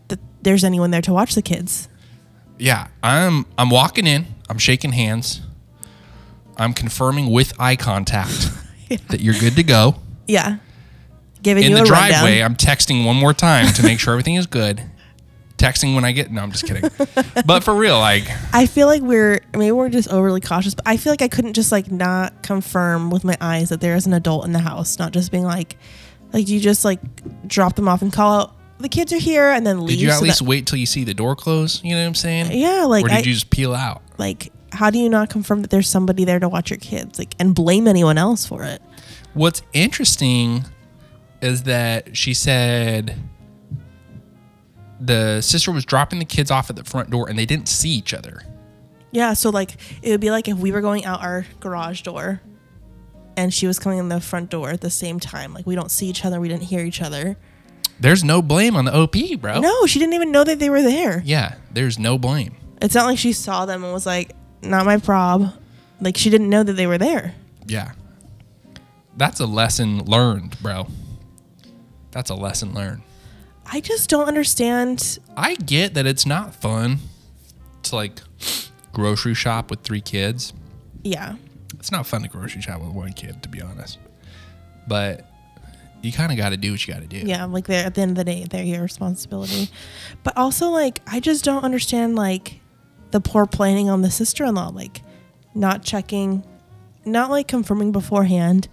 that 0.08 0.20
there's 0.42 0.64
anyone 0.64 0.92
there 0.92 1.02
to 1.02 1.14
watch 1.14 1.36
the 1.36 1.42
kids? 1.42 1.88
Yeah, 2.58 2.88
I'm 3.02 3.46
I'm 3.58 3.70
walking 3.70 4.06
in, 4.08 4.28
I'm 4.50 4.58
shaking 4.58 4.92
hands. 4.92 5.42
I'm 6.58 6.74
confirming 6.74 7.32
with 7.32 7.54
eye 7.60 7.76
contact 7.76 8.52
that 9.08 9.20
you're 9.20 9.34
good 9.34 9.56
to 9.56 9.64
go. 9.64 9.96
Yeah. 10.28 10.58
Giving 11.42 11.64
in 11.64 11.72
you 11.72 11.78
the 11.78 11.86
driveway, 11.86 12.42
rundown. 12.42 12.52
I'm 12.52 12.56
texting 12.56 13.04
one 13.04 13.16
more 13.16 13.34
time 13.34 13.74
to 13.74 13.84
make 13.84 14.00
sure 14.00 14.14
everything 14.14 14.36
is 14.36 14.46
good. 14.46 14.84
Texting 15.62 15.94
when 15.94 16.04
I 16.04 16.12
get 16.12 16.32
no, 16.32 16.42
I'm 16.42 16.52
just 16.52 16.66
kidding. 16.66 16.90
but 17.46 17.64
for 17.64 17.76
real, 17.76 18.00
like 18.00 18.24
I 18.52 18.66
feel 18.66 18.88
like 18.88 19.04
we're 19.04 19.42
maybe 19.54 19.72
we're 19.72 19.90
just 19.90 20.10
overly 20.12 20.42
cautious, 20.42 20.74
but 20.74 20.88
I 20.88 20.98
feel 20.98 21.14
like 21.14 21.22
I 21.22 21.28
couldn't 21.28 21.54
just 21.54 21.72
like 21.72 21.92
not 21.92 22.42
confirm 22.42 23.12
with 23.12 23.24
my 23.24 23.38
eyes 23.40 23.70
that 23.70 23.80
there 23.80 23.96
is 23.96 24.08
an 24.08 24.14
adult 24.14 24.46
in 24.46 24.54
the 24.54 24.60
house, 24.60 24.98
not 24.98 25.12
just 25.12 25.32
being 25.32 25.44
like 25.44 25.78
like 26.34 26.46
do 26.48 26.54
you 26.56 26.60
just 26.60 26.84
like 26.84 27.00
drop 27.48 27.76
them 27.76 27.88
off 27.88 28.02
and 28.02 28.12
call 28.12 28.42
out 28.42 28.56
the 28.80 28.90
kids 28.90 29.14
are 29.14 29.20
here 29.20 29.52
and 29.52 29.66
then 29.68 29.82
leave. 29.82 30.00
did 30.00 30.02
you 30.02 30.10
at 30.10 30.18
so 30.18 30.24
least 30.24 30.40
that- 30.40 30.46
wait 30.46 30.66
till 30.66 30.80
you 30.80 30.88
see 30.88 31.04
the 31.04 31.14
door 31.14 31.36
close? 31.36 31.84
You 31.84 31.92
know 31.92 32.02
what 32.02 32.08
I'm 32.08 32.16
saying? 32.16 32.52
yeah, 32.60 32.86
like 32.86 33.06
or 33.06 33.10
did 33.10 33.18
I, 33.18 33.20
you 33.20 33.34
just 33.34 33.52
peel 33.52 33.76
out? 33.76 34.02
like 34.18 34.52
how 34.72 34.90
do 34.90 34.98
you 34.98 35.10
not 35.10 35.30
confirm 35.30 35.62
that 35.62 35.70
there's 35.70 35.90
somebody 35.90 36.24
there 36.26 36.40
to 36.40 36.50
watch 36.50 36.72
your 36.72 36.80
kids 36.80 37.20
like 37.20 37.36
and 37.40 37.54
blame 37.54 37.88
anyone 37.88 38.18
else 38.18 38.48
for 38.48 38.64
it? 38.64 38.82
What's 39.36 39.62
interesting 39.74 40.66
is 41.42 41.64
that 41.64 42.18
she 42.18 42.34
said 42.34 43.18
the 45.04 45.42
sister 45.42 45.72
was 45.72 45.84
dropping 45.84 46.20
the 46.20 46.26
kids 46.26 46.52
off 46.52 46.70
at 46.70 46.76
the 46.76 46.84
front 46.84 47.10
door 47.10 47.28
and 47.28 47.38
they 47.38 47.46
didn't 47.46 47.68
see 47.68 47.90
each 47.90 48.14
other. 48.14 48.44
Yeah, 49.12 49.34
so 49.34 49.50
like 49.50 49.76
it 50.02 50.12
would 50.12 50.22
be 50.22 50.32
like 50.32 50.48
if 50.48 50.58
we 50.58 50.72
were 50.72 50.82
going 50.82 51.06
out 51.06 51.22
our 51.22 51.46
garage 51.60 52.02
door 52.02 52.42
and 53.36 53.54
she 53.54 53.68
was 53.68 53.80
coming 53.80 53.98
in 53.98 54.10
the 54.10 54.22
front 54.22 54.50
door 54.50 54.70
at 54.70 54.82
the 54.82 54.90
same 54.90 55.20
time. 55.20 55.54
Like 55.54 55.66
we 55.66 55.76
don't 55.76 55.92
see 55.92 56.08
each 56.08 56.24
other, 56.24 56.40
we 56.40 56.48
didn't 56.48 56.64
hear 56.64 56.86
each 56.86 57.02
other. 57.02 57.38
There's 58.00 58.24
no 58.24 58.42
blame 58.42 58.76
on 58.76 58.86
the 58.86 58.96
OP, 58.96 59.16
bro. 59.40 59.60
No, 59.60 59.86
she 59.86 60.00
didn't 60.00 60.14
even 60.14 60.32
know 60.32 60.44
that 60.44 60.60
they 60.60 60.70
were 60.70 60.82
there. 60.82 61.22
Yeah, 61.26 61.56
there's 61.72 62.00
no 62.00 62.18
blame. 62.18 62.56
It's 62.82 62.96
not 62.96 63.06
like 63.06 63.18
she 63.18 63.34
saw 63.34 63.66
them 63.66 63.84
and 63.84 63.94
was 63.94 64.08
like, 64.08 64.32
"Not 64.64 64.86
my 64.86 64.98
prob." 64.98 65.54
Like 66.00 66.18
she 66.18 66.32
didn't 66.32 66.50
know 66.50 66.64
that 66.64 66.74
they 66.74 66.88
were 66.88 66.98
there. 66.98 67.36
Yeah. 67.68 67.92
That's 69.18 69.40
a 69.40 69.46
lesson 69.46 70.04
learned, 70.06 70.60
bro. 70.62 70.88
That's 72.10 72.32
a 72.32 72.36
lesson 72.36 72.74
learned. 72.74 73.04
I 73.66 73.80
just 73.80 74.10
don't 74.10 74.28
understand. 74.28 75.20
I 75.36 75.56
get 75.56 75.94
that 75.94 76.06
it's 76.06 76.26
not 76.26 76.54
fun 76.56 77.00
to 77.84 77.96
like 77.96 78.22
grocery 78.94 79.34
shop 79.34 79.70
with 79.70 79.82
three 79.82 80.02
kids. 80.02 80.54
Yeah. 81.04 81.36
It's 81.80 81.92
not 81.92 82.06
fun 82.06 82.22
to 82.24 82.28
grocery 82.28 82.62
shop 82.62 82.82
with 82.82 82.92
one 82.92 83.14
kid, 83.14 83.42
to 83.44 83.50
be 83.50 83.62
honest. 83.62 83.98
But 84.88 85.28
you 86.02 86.12
kind 86.12 86.32
of 86.32 86.38
got 86.38 86.50
to 86.50 86.58
do 86.58 86.72
what 86.72 86.86
you 86.86 86.94
got 86.94 87.02
to 87.02 87.08
do. 87.08 87.18
Yeah, 87.18 87.46
like 87.46 87.68
they're 87.68 87.86
at 87.86 87.96
the 87.96 88.02
end 88.02 88.12
of 88.12 88.18
the 88.18 88.24
day, 88.24 88.46
they're 88.50 88.64
your 88.64 88.82
responsibility. 88.82 89.70
But 90.24 90.36
also, 90.38 90.70
like, 90.70 91.00
I 91.08 91.20
just 91.20 91.44
don't 91.46 91.64
understand 91.64 92.16
like 92.16 92.60
the 93.12 93.22
poor 93.22 93.46
planning 93.46 93.90
on 93.90 94.02
the 94.02 94.12
sister 94.12 94.44
in 94.46 94.56
law, 94.56 94.70
like 94.70 95.02
not 95.54 95.84
checking, 95.84 96.44
not 97.06 97.30
like 97.30 97.48
confirming 97.48 97.92
beforehand, 97.92 98.68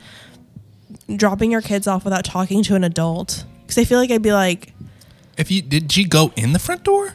dropping 1.14 1.50
your 1.50 1.62
kids 1.62 1.86
off 1.86 2.04
without 2.04 2.24
talking 2.24 2.62
to 2.64 2.74
an 2.74 2.84
adult. 2.84 3.44
Because 3.62 3.78
I 3.78 3.84
feel 3.84 3.98
like 3.98 4.10
I'd 4.10 4.22
be 4.22 4.32
like, 4.32 4.72
If 5.38 5.50
you 5.50 5.62
did, 5.62 5.90
she 5.90 6.04
go 6.04 6.32
in 6.36 6.52
the 6.52 6.58
front 6.58 6.84
door? 6.84 7.14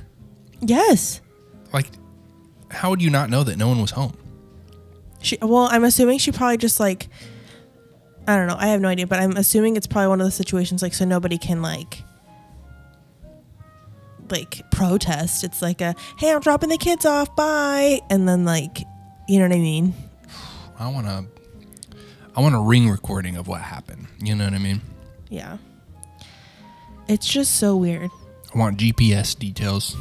yes. 0.61 1.19
Like, 1.73 1.87
how 2.69 2.89
would 2.91 3.01
you 3.01 3.09
not 3.09 3.29
know 3.29 3.43
that 3.43 3.57
no 3.57 3.67
one 3.67 3.81
was 3.81 3.91
home? 3.91 4.15
She 5.21 5.37
well, 5.41 5.67
I'm 5.71 5.83
assuming 5.83 6.19
she 6.19 6.31
probably 6.31 6.57
just 6.57 6.79
like 6.79 7.07
I 8.27 8.37
don't 8.37 8.47
know. 8.47 8.55
I 8.57 8.67
have 8.67 8.79
no 8.79 8.87
idea, 8.87 9.07
but 9.07 9.19
I'm 9.19 9.35
assuming 9.35 9.75
it's 9.75 9.87
probably 9.87 10.07
one 10.07 10.21
of 10.21 10.25
the 10.25 10.31
situations 10.31 10.81
like 10.81 10.93
so 10.93 11.03
nobody 11.05 11.37
can 11.37 11.61
like 11.61 12.03
like 14.29 14.69
protest. 14.71 15.43
It's 15.43 15.61
like 15.61 15.81
a 15.81 15.95
hey, 16.19 16.31
I'm 16.31 16.41
dropping 16.41 16.69
the 16.69 16.77
kids 16.77 17.05
off, 17.05 17.35
bye, 17.35 17.99
and 18.09 18.27
then 18.27 18.45
like 18.45 18.77
you 19.27 19.39
know 19.39 19.47
what 19.47 19.55
I 19.55 19.59
mean? 19.59 19.93
I 20.79 20.89
want 20.89 21.07
to. 21.07 21.25
I 22.35 22.41
want 22.41 22.55
a 22.55 22.59
ring 22.59 22.89
recording 22.89 23.35
of 23.37 23.47
what 23.47 23.61
happened. 23.61 24.07
You 24.19 24.35
know 24.35 24.45
what 24.45 24.53
I 24.53 24.57
mean? 24.57 24.81
Yeah. 25.29 25.57
It's 27.07 27.27
just 27.27 27.57
so 27.57 27.75
weird. 27.75 28.09
I 28.53 28.57
want 28.57 28.77
GPS 28.77 29.37
details. 29.37 29.95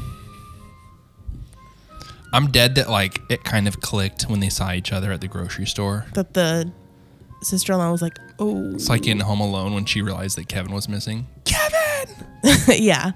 I'm 2.32 2.50
dead 2.50 2.74
that 2.76 2.88
like 2.88 3.20
it 3.30 3.44
kind 3.44 3.68
of 3.68 3.80
clicked 3.80 4.24
when 4.24 4.40
they 4.40 4.48
saw 4.48 4.72
each 4.72 4.92
other 4.92 5.12
at 5.12 5.20
the 5.20 5.28
grocery 5.28 5.66
store. 5.66 6.06
That 6.14 6.32
the 6.34 6.72
sister-in-law 7.42 7.90
was 7.90 8.00
like, 8.02 8.18
"Oh, 8.38 8.74
It's 8.74 8.88
like 8.88 9.06
in 9.06 9.20
Home 9.20 9.40
Alone 9.40 9.74
when 9.74 9.84
she 9.84 10.00
realized 10.00 10.38
that 10.38 10.48
Kevin 10.48 10.72
was 10.72 10.88
missing. 10.88 11.26
Kevin! 11.44 12.14
yeah." 12.68 13.12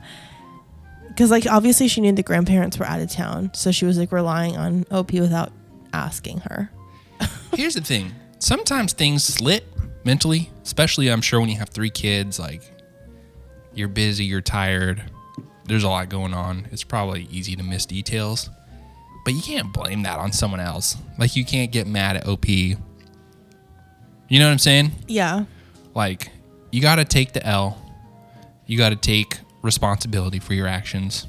Cuz 1.16 1.30
like 1.30 1.46
obviously 1.46 1.88
she 1.88 2.02
knew 2.02 2.12
the 2.12 2.22
grandparents 2.22 2.78
were 2.78 2.84
out 2.86 3.00
of 3.00 3.10
town, 3.10 3.50
so 3.54 3.70
she 3.70 3.86
was 3.86 3.96
like 3.96 4.12
relying 4.12 4.56
on 4.56 4.84
OP 4.90 5.12
without 5.12 5.50
asking 5.94 6.40
her. 6.40 6.70
Here's 7.54 7.74
the 7.74 7.80
thing. 7.80 8.12
Sometimes 8.38 8.92
things 8.92 9.24
slip 9.24 9.64
mentally, 10.04 10.50
especially 10.62 11.10
I'm 11.10 11.22
sure 11.22 11.40
when 11.40 11.48
you 11.48 11.56
have 11.56 11.70
three 11.70 11.88
kids, 11.88 12.38
like 12.38 12.60
you're 13.76 13.88
busy, 13.88 14.24
you're 14.24 14.40
tired, 14.40 15.02
there's 15.66 15.84
a 15.84 15.88
lot 15.88 16.08
going 16.08 16.32
on. 16.34 16.68
It's 16.70 16.84
probably 16.84 17.28
easy 17.30 17.56
to 17.56 17.62
miss 17.62 17.86
details. 17.86 18.50
But 19.24 19.34
you 19.34 19.42
can't 19.42 19.72
blame 19.72 20.04
that 20.04 20.18
on 20.18 20.32
someone 20.32 20.60
else. 20.60 20.96
Like 21.18 21.34
you 21.34 21.44
can't 21.44 21.72
get 21.72 21.86
mad 21.86 22.16
at 22.16 22.28
OP. 22.28 22.48
You 22.48 22.78
know 24.30 24.46
what 24.46 24.52
I'm 24.52 24.58
saying? 24.58 24.92
Yeah. 25.08 25.44
Like 25.94 26.30
you 26.70 26.80
got 26.80 26.96
to 26.96 27.04
take 27.04 27.32
the 27.32 27.44
L. 27.44 27.82
You 28.66 28.78
got 28.78 28.90
to 28.90 28.96
take 28.96 29.38
responsibility 29.62 30.38
for 30.38 30.54
your 30.54 30.68
actions. 30.68 31.26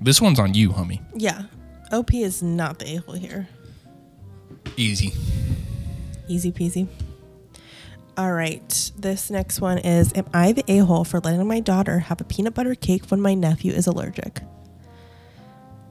This 0.00 0.20
one's 0.20 0.38
on 0.38 0.54
you, 0.54 0.70
homie. 0.70 1.00
Yeah. 1.14 1.42
OP 1.90 2.14
is 2.14 2.42
not 2.42 2.78
the 2.78 2.96
a-hole 2.96 3.14
here. 3.14 3.48
Easy. 4.76 5.12
Easy 6.28 6.52
peasy. 6.52 6.86
All 8.16 8.32
right. 8.32 8.92
This 8.98 9.30
next 9.30 9.62
one 9.62 9.78
is 9.78 10.12
Am 10.14 10.26
I 10.34 10.52
the 10.52 10.64
a 10.68 10.78
hole 10.78 11.04
for 11.04 11.18
letting 11.20 11.46
my 11.46 11.60
daughter 11.60 11.98
have 12.00 12.20
a 12.20 12.24
peanut 12.24 12.52
butter 12.52 12.74
cake 12.74 13.06
when 13.06 13.22
my 13.22 13.32
nephew 13.32 13.72
is 13.72 13.86
allergic? 13.86 14.42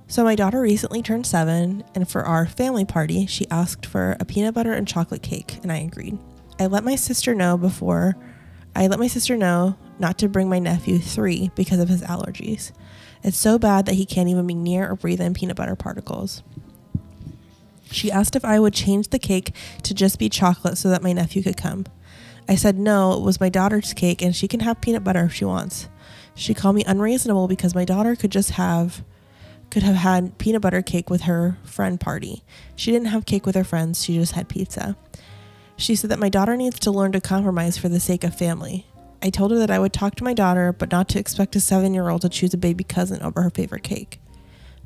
So, 0.07 0.23
my 0.23 0.35
daughter 0.35 0.61
recently 0.61 1.01
turned 1.01 1.25
seven, 1.25 1.83
and 1.95 2.07
for 2.07 2.23
our 2.23 2.45
family 2.45 2.85
party, 2.85 3.25
she 3.25 3.49
asked 3.49 3.85
for 3.85 4.17
a 4.19 4.25
peanut 4.25 4.53
butter 4.53 4.73
and 4.73 4.87
chocolate 4.87 5.23
cake, 5.23 5.57
and 5.63 5.71
I 5.71 5.77
agreed. 5.77 6.19
I 6.59 6.67
let 6.67 6.83
my 6.83 6.95
sister 6.95 7.33
know 7.33 7.57
before, 7.57 8.15
I 8.75 8.87
let 8.87 8.99
my 8.99 9.07
sister 9.07 9.35
know 9.35 9.77
not 9.97 10.17
to 10.19 10.29
bring 10.29 10.47
my 10.47 10.59
nephew 10.59 10.99
three 10.99 11.49
because 11.55 11.79
of 11.79 11.89
his 11.89 12.01
allergies. 12.03 12.71
It's 13.23 13.37
so 13.37 13.57
bad 13.57 13.85
that 13.85 13.95
he 13.95 14.05
can't 14.05 14.29
even 14.29 14.45
be 14.45 14.53
near 14.53 14.89
or 14.89 14.95
breathe 14.95 15.21
in 15.21 15.33
peanut 15.33 15.55
butter 15.55 15.75
particles. 15.75 16.43
She 17.91 18.11
asked 18.11 18.35
if 18.35 18.45
I 18.45 18.59
would 18.59 18.73
change 18.73 19.09
the 19.09 19.19
cake 19.19 19.53
to 19.83 19.93
just 19.93 20.19
be 20.19 20.29
chocolate 20.29 20.77
so 20.77 20.89
that 20.89 21.03
my 21.03 21.13
nephew 21.13 21.41
could 21.41 21.57
come. 21.57 21.85
I 22.47 22.55
said 22.55 22.77
no, 22.77 23.13
it 23.13 23.21
was 23.21 23.39
my 23.39 23.49
daughter's 23.49 23.93
cake 23.93 24.21
and 24.21 24.35
she 24.35 24.47
can 24.47 24.61
have 24.61 24.81
peanut 24.81 25.03
butter 25.03 25.25
if 25.25 25.33
she 25.33 25.45
wants. 25.45 25.87
She 26.35 26.53
called 26.53 26.75
me 26.75 26.83
unreasonable 26.85 27.47
because 27.47 27.75
my 27.75 27.85
daughter 27.85 28.15
could 28.15 28.31
just 28.31 28.51
have 28.51 29.03
could 29.69 29.83
have 29.83 29.95
had 29.95 30.37
peanut 30.37 30.61
butter 30.61 30.81
cake 30.81 31.09
with 31.09 31.21
her 31.21 31.57
friend 31.63 31.99
party. 31.99 32.43
She 32.75 32.91
didn't 32.91 33.07
have 33.07 33.25
cake 33.25 33.45
with 33.45 33.55
her 33.55 33.63
friends, 33.63 34.03
she 34.03 34.15
just 34.15 34.33
had 34.33 34.49
pizza. 34.49 34.97
She 35.77 35.95
said 35.95 36.11
that 36.11 36.19
my 36.19 36.29
daughter 36.29 36.57
needs 36.57 36.77
to 36.79 36.91
learn 36.91 37.13
to 37.13 37.21
compromise 37.21 37.77
for 37.77 37.87
the 37.87 37.99
sake 37.99 38.23
of 38.23 38.37
family. 38.37 38.85
I 39.23 39.29
told 39.29 39.51
her 39.51 39.57
that 39.59 39.71
I 39.71 39.79
would 39.79 39.93
talk 39.93 40.15
to 40.15 40.23
my 40.23 40.33
daughter, 40.33 40.73
but 40.73 40.91
not 40.91 41.07
to 41.09 41.19
expect 41.19 41.55
a 41.55 41.59
seven 41.59 41.93
year 41.93 42.09
old 42.09 42.21
to 42.21 42.29
choose 42.29 42.53
a 42.53 42.57
baby 42.57 42.83
cousin 42.83 43.21
over 43.21 43.41
her 43.43 43.49
favorite 43.49 43.83
cake. 43.83 44.19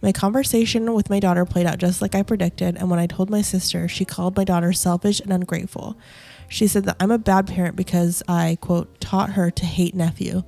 My 0.01 0.11
conversation 0.11 0.93
with 0.93 1.09
my 1.09 1.19
daughter 1.19 1.45
played 1.45 1.65
out 1.65 1.79
just 1.79 2.01
like 2.01 2.13
I 2.13 2.21
predicted, 2.21 2.75
and 2.75 2.89
when 2.89 2.99
I 2.99 3.07
told 3.07 3.29
my 3.29 3.41
sister, 3.41 3.87
she 3.87 4.05
called 4.05 4.35
my 4.35 4.43
daughter 4.43 4.73
selfish 4.73 5.19
and 5.19 5.33
ungrateful. 5.33 5.97
She 6.47 6.67
said 6.67 6.85
that 6.85 6.97
I'm 6.99 7.11
a 7.11 7.17
bad 7.17 7.47
parent 7.47 7.75
because 7.75 8.21
I, 8.27 8.57
quote, 8.61 8.99
taught 8.99 9.31
her 9.31 9.51
to 9.51 9.65
hate 9.65 9.95
nephew. 9.95 10.43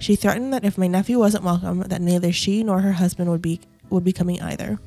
She 0.00 0.16
threatened 0.16 0.52
that 0.52 0.64
if 0.64 0.78
my 0.78 0.86
nephew 0.86 1.18
wasn't 1.18 1.44
welcome, 1.44 1.80
that 1.80 2.00
neither 2.00 2.32
she 2.32 2.62
nor 2.62 2.80
her 2.80 2.92
husband 2.92 3.30
would 3.30 3.42
be 3.42 3.60
would 3.90 4.04
be 4.04 4.12
coming 4.12 4.40
either. 4.42 4.78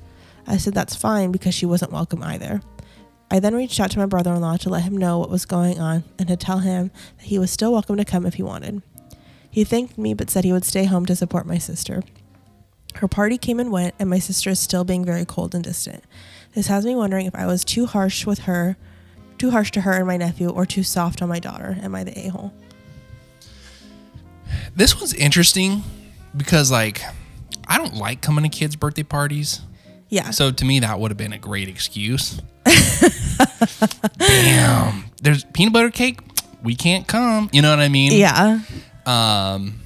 I 0.45 0.57
said 0.57 0.74
that's 0.74 0.95
fine 0.95 1.32
because 1.32 1.55
she 1.55 1.66
wasn't 1.66 1.91
welcome 1.91 2.22
either. 2.24 2.62
I 3.32 3.39
then 3.39 3.55
reached 3.55 3.80
out 3.80 3.91
to 3.91 3.99
my 3.99 4.05
brother-in-law 4.05 4.57
to 4.57 4.70
let 4.70 4.84
him 4.84 4.97
know 4.97 5.18
what 5.18 5.30
was 5.30 5.45
going 5.45 5.80
on 5.80 6.03
and 6.20 6.28
to 6.28 6.36
tell 6.36 6.59
him 6.59 6.91
that 7.18 7.28
he 7.28 7.39
was 7.39 7.49
still 7.49 7.72
welcome 7.72 7.97
to 7.97 8.05
come 8.05 8.26
if 8.26 8.36
he 8.36 8.43
wanted. 8.43 8.82
He 9.49 9.64
thanked 9.64 9.97
me 9.97 10.14
but 10.14 10.30
said 10.30 10.43
he 10.43 10.53
would 10.53 10.66
stay 10.66 10.86
home 10.86 11.05
to 11.07 11.16
support 11.16 11.45
my 11.45 11.57
sister. 11.57 12.03
Her 12.95 13.07
party 13.07 13.38
came 13.38 13.59
and 13.59 13.72
went, 13.72 13.95
and 13.99 14.09
my 14.09 14.20
sister 14.20 14.49
is 14.49 14.59
still 14.59 14.84
being 14.84 15.05
very 15.05 15.26
cold 15.26 15.55
and 15.55 15.64
distant. 15.64 16.03
This 16.53 16.68
has 16.68 16.86
me 16.86 16.93
wondering 16.93 17.26
if 17.26 17.36
I 17.36 17.45
was 17.45 17.64
too 17.64 17.86
harsh 17.86 18.26
with 18.26 18.39
her, 18.39 18.76
too 19.42 19.50
harsh 19.50 19.72
to 19.72 19.82
her 19.82 19.94
and 19.94 20.06
my 20.06 20.18
nephew, 20.18 20.50
or 20.50 20.68
too 20.68 20.84
soft 20.84 21.20
on 21.24 21.28
my 21.28 21.39
daughter. 21.39 21.76
Am 21.82 21.96
I 21.96 22.04
the 22.04 22.16
a 22.16 22.28
hole? 22.28 22.54
This 24.76 24.96
one's 24.96 25.16
interesting 25.16 25.82
because 26.38 26.70
like 26.72 27.02
I 27.68 27.80
don't 27.80 27.96
like 27.96 28.22
coming 28.22 28.44
to 28.44 28.50
kids' 28.56 28.76
birthday 28.76 29.02
parties. 29.02 29.62
Yeah. 30.10 30.30
So 30.30 30.52
to 30.52 30.64
me 30.64 30.80
that 30.82 31.00
would 31.00 31.10
have 31.10 31.18
been 31.18 31.34
a 31.34 31.39
great 31.39 31.68
excuse. 31.70 32.39
Damn. 34.20 35.06
There's 35.24 35.44
peanut 35.46 35.74
butter 35.74 35.89
cake. 35.89 36.20
We 36.62 36.76
can't 36.76 37.08
come. 37.08 37.50
You 37.52 37.64
know 37.64 37.72
what 37.72 37.80
I 37.80 37.89
mean? 37.89 38.12
yeah. 38.12 38.60
Um 39.08 39.80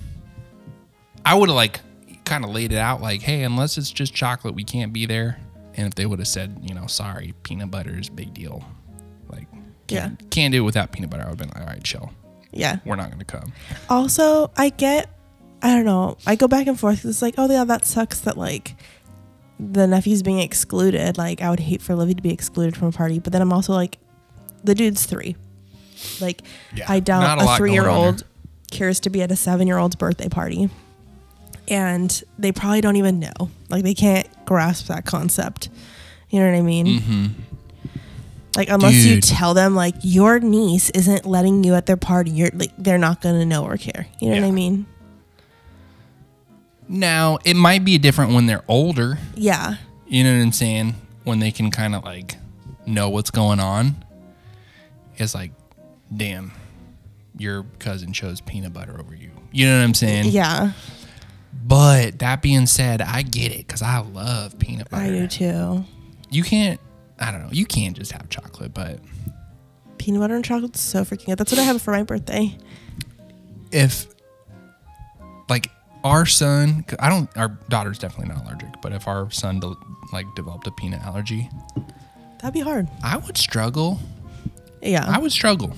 I 1.26 1.34
would 1.34 1.47
have 1.47 1.56
like 1.56 1.80
kind 2.26 2.43
of 2.43 2.49
laid 2.49 2.74
it 2.74 2.78
out 2.78 3.01
like, 3.01 3.22
hey, 3.22 3.43
unless 3.43 3.78
it's 3.78 3.89
just 3.89 4.14
chocolate, 4.14 4.53
we 4.53 4.66
can't 4.66 4.91
be 4.91 5.06
there. 5.06 5.39
And 5.76 5.88
if 5.88 5.95
they 5.95 6.06
would 6.06 6.20
have 6.20 6.28
said, 6.28 6.58
you 6.62 6.74
know, 6.74 6.88
sorry, 6.88 7.34
peanut 7.43 7.72
butter 7.72 7.97
is 7.97 8.10
a 8.10 8.12
big 8.12 8.34
deal. 8.34 8.66
Like 9.90 9.92
Yeah. 9.92 10.08
can't, 10.08 10.30
can't 10.32 10.52
do 10.52 10.58
it 10.62 10.66
without 10.66 10.92
peanut 10.92 11.10
butter. 11.10 11.24
I 11.24 11.30
would 11.30 11.40
have 11.40 11.50
been 11.50 11.50
like, 11.50 11.62
all 11.62 11.74
right, 11.74 11.84
chill. 11.84 12.12
Yeah. 12.52 12.78
We're 12.86 12.96
not 12.96 13.12
gonna 13.12 13.26
come. 13.26 13.52
Also, 13.90 14.52
I 14.58 14.70
get, 14.70 15.10
I 15.62 15.76
don't 15.76 15.86
know, 15.86 16.18
I 16.26 16.36
go 16.36 16.48
back 16.48 16.68
and 16.68 16.80
forth. 16.80 17.04
It's 17.06 17.22
like, 17.22 17.36
oh, 17.38 17.50
yeah, 17.50 17.64
that 17.66 17.86
sucks 17.86 18.22
that 18.22 18.38
like 18.38 18.76
the 19.60 19.88
nephew's 19.88 20.22
being 20.24 20.40
excluded. 20.40 21.18
Like, 21.18 21.42
I 21.42 21.50
would 21.50 21.60
hate 21.62 21.82
for 21.82 21.96
Livy 21.96 22.14
to 22.14 22.22
be 22.22 22.32
excluded 22.32 22.76
from 22.76 22.90
a 22.90 22.92
party. 22.92 23.20
But 23.20 23.32
then 23.34 23.42
I'm 23.42 23.54
also 23.54 23.74
like, 23.74 23.98
the 24.64 24.76
dude's 24.76 25.06
three. 25.06 25.36
Like, 26.20 26.42
Yeah, 26.74 26.86
I 26.90 27.00
doubt 27.00 27.42
a 27.42 27.54
a 27.54 27.58
three 27.58 27.72
year 27.74 27.88
old 27.88 28.24
cares 28.72 29.00
to 29.02 29.10
be 29.10 29.22
at 29.22 29.32
a 29.32 29.36
seven 29.36 29.66
year 29.68 29.78
old's 29.78 29.96
birthday 29.96 30.28
party. 30.30 30.70
And 31.68 32.24
they 32.38 32.52
probably 32.52 32.82
don't 32.82 32.96
even 32.98 33.20
know. 33.20 33.50
Like, 33.70 33.84
they 33.84 33.94
can't 33.94 34.28
grasp 34.46 34.88
that 34.88 35.06
concept. 35.06 35.70
You 36.30 36.40
know 36.40 36.52
what 36.52 36.58
I 36.58 36.62
mean? 36.62 36.86
Mm-hmm. 36.86 37.26
Like 38.56 38.70
unless 38.70 39.06
you 39.06 39.20
tell 39.20 39.53
them 39.53 39.76
like 39.76 39.95
your 40.01 40.39
niece 40.39 40.89
isn't 40.91 41.26
letting 41.26 41.64
you 41.64 41.74
at 41.76 41.86
their 41.86 41.97
party, 41.97 42.32
you're 42.32 42.51
like 42.53 42.72
they're 42.78 42.97
not 42.97 43.22
gonna 43.22 43.45
know 43.45 43.66
or 43.66 43.78
care. 43.78 44.08
You 44.20 44.30
know 44.30 44.41
what 44.41 44.47
I 44.47 44.51
mean? 44.51 44.86
Now, 46.88 47.39
it 47.43 47.56
might 47.56 47.84
be 47.84 47.97
different 47.97 48.34
when 48.34 48.45
they're 48.45 48.64
older. 48.68 49.18
Yeah. 49.36 49.76
You 50.08 50.24
know 50.24 50.36
what 50.36 50.43
I'm 50.43 50.51
saying? 50.51 50.95
When 51.24 51.39
they 51.39 51.51
can 51.51 51.72
kind 51.72 51.95
of 51.95 52.03
like 52.03 52.36
know 52.86 53.10
what's 53.10 53.32
going 53.32 53.60
on. 53.60 53.95
It's 55.18 55.34
like, 55.34 55.51
damn, 56.16 56.51
your 57.38 57.66
cousin 57.80 58.14
chose 58.14 58.41
peanut 58.41 58.74
butter 58.74 58.99
over 58.99 59.16
you. 59.16 59.32
You 59.51 59.68
know 59.68 59.78
what 59.78 59.84
I'm 59.84 59.93
saying? 59.93 60.26
Yeah. 60.28 60.74
But 61.66 62.20
that 62.20 62.41
being 62.41 62.68
said, 62.68 63.01
I 63.01 63.22
get 63.22 63.51
it 63.51 63.66
because 63.66 63.82
I 63.82 63.99
love 63.99 64.60
peanut 64.60 64.89
butter. 64.89 65.03
I 65.03 65.10
do 65.10 65.28
too. 65.28 65.86
You 66.30 66.43
can't, 66.43 66.80
I 67.20 67.32
don't 67.32 67.41
know, 67.43 67.49
you 67.51 67.66
can't 67.66 67.95
just 67.95 68.11
have 68.11 68.30
chocolate, 68.30 68.74
but 68.74 68.99
Peanut 69.97 70.20
butter 70.22 70.36
and 70.36 70.43
chocolate's 70.45 70.82
so 70.82 71.03
freaking 71.03 71.28
good. 71.28 71.38
That's 71.38 71.51
what 71.51 71.59
I 71.59 71.63
have 71.63 71.82
for 71.82 71.91
my 71.91 72.03
birthday. 72.03 72.57
if 73.72 74.07
like 75.49 75.70
our 76.03 76.26
son, 76.26 76.86
I 76.99 77.09
don't, 77.09 77.30
our 77.38 77.49
daughter's 77.70 77.97
definitely 77.97 78.34
not 78.34 78.43
allergic, 78.45 78.82
but 78.82 78.91
if 78.91 79.07
our 79.07 79.32
son 79.32 79.59
de- 79.59 79.74
like 80.13 80.26
developed 80.36 80.68
a 80.68 80.72
peanut 80.72 81.01
allergy, 81.01 81.49
That'd 82.39 82.53
be 82.53 82.59
hard. 82.59 82.88
I 83.03 83.18
would 83.18 83.38
struggle. 83.38 83.99
Yeah. 84.82 85.05
I 85.07 85.18
would 85.18 85.32
struggle. 85.32 85.74